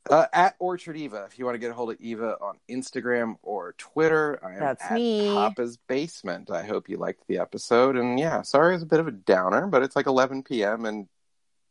Uh, 0.09 0.25
at 0.33 0.55
Orchard 0.59 0.97
Eva, 0.97 1.25
if 1.31 1.39
you 1.39 1.45
want 1.45 1.55
to 1.55 1.59
get 1.59 1.71
a 1.71 1.73
hold 1.73 1.89
of 1.89 1.99
Eva 2.01 2.35
on 2.41 2.57
Instagram 2.69 3.37
or 3.41 3.73
Twitter, 3.77 4.37
I 4.43 4.55
am 4.55 4.59
That's 4.59 4.83
at 4.83 4.95
me. 4.95 5.33
Papa's 5.33 5.77
Basement. 5.77 6.51
I 6.51 6.63
hope 6.63 6.89
you 6.89 6.97
liked 6.97 7.25
the 7.27 7.37
episode. 7.37 7.95
And 7.95 8.19
yeah, 8.19 8.41
sorry 8.41 8.73
it 8.73 8.75
was 8.75 8.83
a 8.83 8.87
bit 8.87 8.99
of 8.99 9.07
a 9.07 9.11
downer, 9.11 9.65
but 9.65 9.81
it's 9.81 9.95
like 9.95 10.05
11 10.05 10.43
p.m. 10.43 10.83
and 10.85 11.07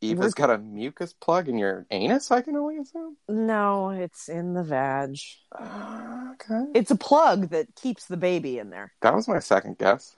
Eva's 0.03 0.35
got 0.35 0.51
a 0.51 0.59
mucus 0.59 1.13
plug 1.13 1.49
in 1.49 1.57
your 1.59 1.87
anus, 1.91 2.31
I 2.31 2.43
can 2.43 2.57
only 2.57 2.79
assume. 2.79 3.17
no, 3.29 3.91
it's 3.91 4.29
in 4.29 4.55
the 4.55 4.63
vag. 4.65 5.17
Uh, 5.57 6.33
okay. 6.33 6.65
It's 6.75 6.91
a 6.91 6.97
plug 6.97 7.51
that 7.51 7.75
keeps 7.77 8.07
the 8.07 8.17
baby 8.17 8.59
in 8.59 8.71
there. 8.71 8.93
That 9.03 9.15
was 9.15 9.29
my 9.29 9.39
second 9.39 9.79
guess. 9.79 10.17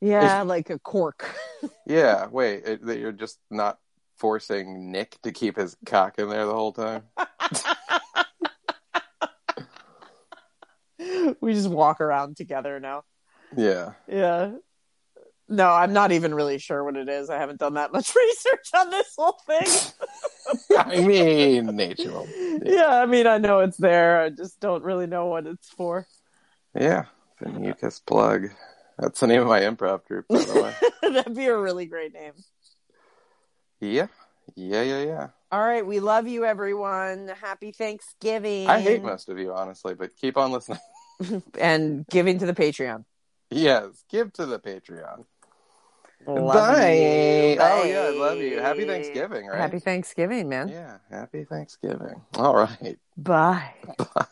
Yeah, 0.00 0.42
like 0.42 0.70
a 0.70 0.78
cork. 0.78 1.34
Yeah, 1.86 2.26
wait, 2.30 2.64
it, 2.66 2.86
that 2.86 2.98
you're 2.98 3.12
just 3.12 3.38
not 3.50 3.78
forcing 4.16 4.90
Nick 4.90 5.18
to 5.22 5.32
keep 5.32 5.56
his 5.56 5.76
cock 5.84 6.18
in 6.18 6.28
there 6.30 6.46
the 6.46 6.54
whole 6.54 6.72
time? 6.72 7.02
we 11.40 11.52
just 11.52 11.68
walk 11.68 12.00
around 12.00 12.36
together 12.36 12.80
now. 12.80 13.04
Yeah. 13.56 13.92
Yeah. 14.08 14.52
No, 15.54 15.70
I'm 15.70 15.92
not 15.92 16.10
even 16.10 16.34
really 16.34 16.58
sure 16.58 16.82
what 16.82 16.96
it 16.96 17.08
is. 17.08 17.30
I 17.30 17.38
haven't 17.38 17.60
done 17.60 17.74
that 17.74 17.92
much 17.92 18.12
research 18.16 18.68
on 18.76 18.90
this 18.90 19.14
whole 19.16 19.38
thing. 19.46 19.92
I 20.76 21.00
mean, 21.00 21.66
nature 21.76 22.10
will. 22.10 22.26
yeah, 22.64 23.00
I 23.00 23.06
mean, 23.06 23.28
I 23.28 23.38
know 23.38 23.60
it's 23.60 23.76
there. 23.76 24.20
I 24.20 24.30
just 24.30 24.58
don't 24.58 24.82
really 24.82 25.06
know 25.06 25.26
what 25.26 25.46
it's 25.46 25.68
for. 25.68 26.08
Yeah, 26.74 27.04
the 27.40 27.50
mucus 27.50 28.00
plug. 28.00 28.48
That's 28.98 29.20
the 29.20 29.28
name 29.28 29.42
of 29.42 29.48
my 29.48 29.60
improv 29.60 30.04
group, 30.06 30.26
by 30.28 30.38
the 30.38 30.62
way. 30.62 30.74
That'd 31.12 31.36
be 31.36 31.46
a 31.46 31.56
really 31.56 31.86
great 31.86 32.12
name. 32.12 32.32
Yeah. 33.80 34.08
Yeah, 34.56 34.82
yeah, 34.82 35.02
yeah. 35.02 35.28
All 35.52 35.60
right, 35.62 35.86
we 35.86 36.00
love 36.00 36.26
you, 36.26 36.44
everyone. 36.44 37.30
Happy 37.40 37.70
Thanksgiving. 37.70 38.68
I 38.68 38.80
hate 38.80 39.02
most 39.02 39.28
of 39.28 39.38
you, 39.38 39.52
honestly, 39.52 39.94
but 39.94 40.16
keep 40.16 40.36
on 40.36 40.50
listening. 40.50 40.80
and 41.60 42.04
giving 42.08 42.38
to 42.40 42.46
the 42.46 42.54
Patreon. 42.54 43.04
yes, 43.50 43.84
give 44.10 44.32
to 44.32 44.46
the 44.46 44.58
Patreon. 44.58 45.24
Love 46.26 46.54
Bye. 46.54 46.94
you. 46.94 47.58
Oh, 47.60 47.84
yeah, 47.84 48.02
I 48.02 48.10
love 48.10 48.40
you. 48.40 48.58
Happy 48.58 48.84
Thanksgiving, 48.84 49.46
right? 49.46 49.60
Happy 49.60 49.78
Thanksgiving, 49.78 50.48
man. 50.48 50.68
Yeah, 50.68 50.98
happy 51.10 51.44
Thanksgiving. 51.44 52.22
All 52.36 52.54
right. 52.54 52.98
Bye. 53.16 53.72
Bye. 54.14 54.26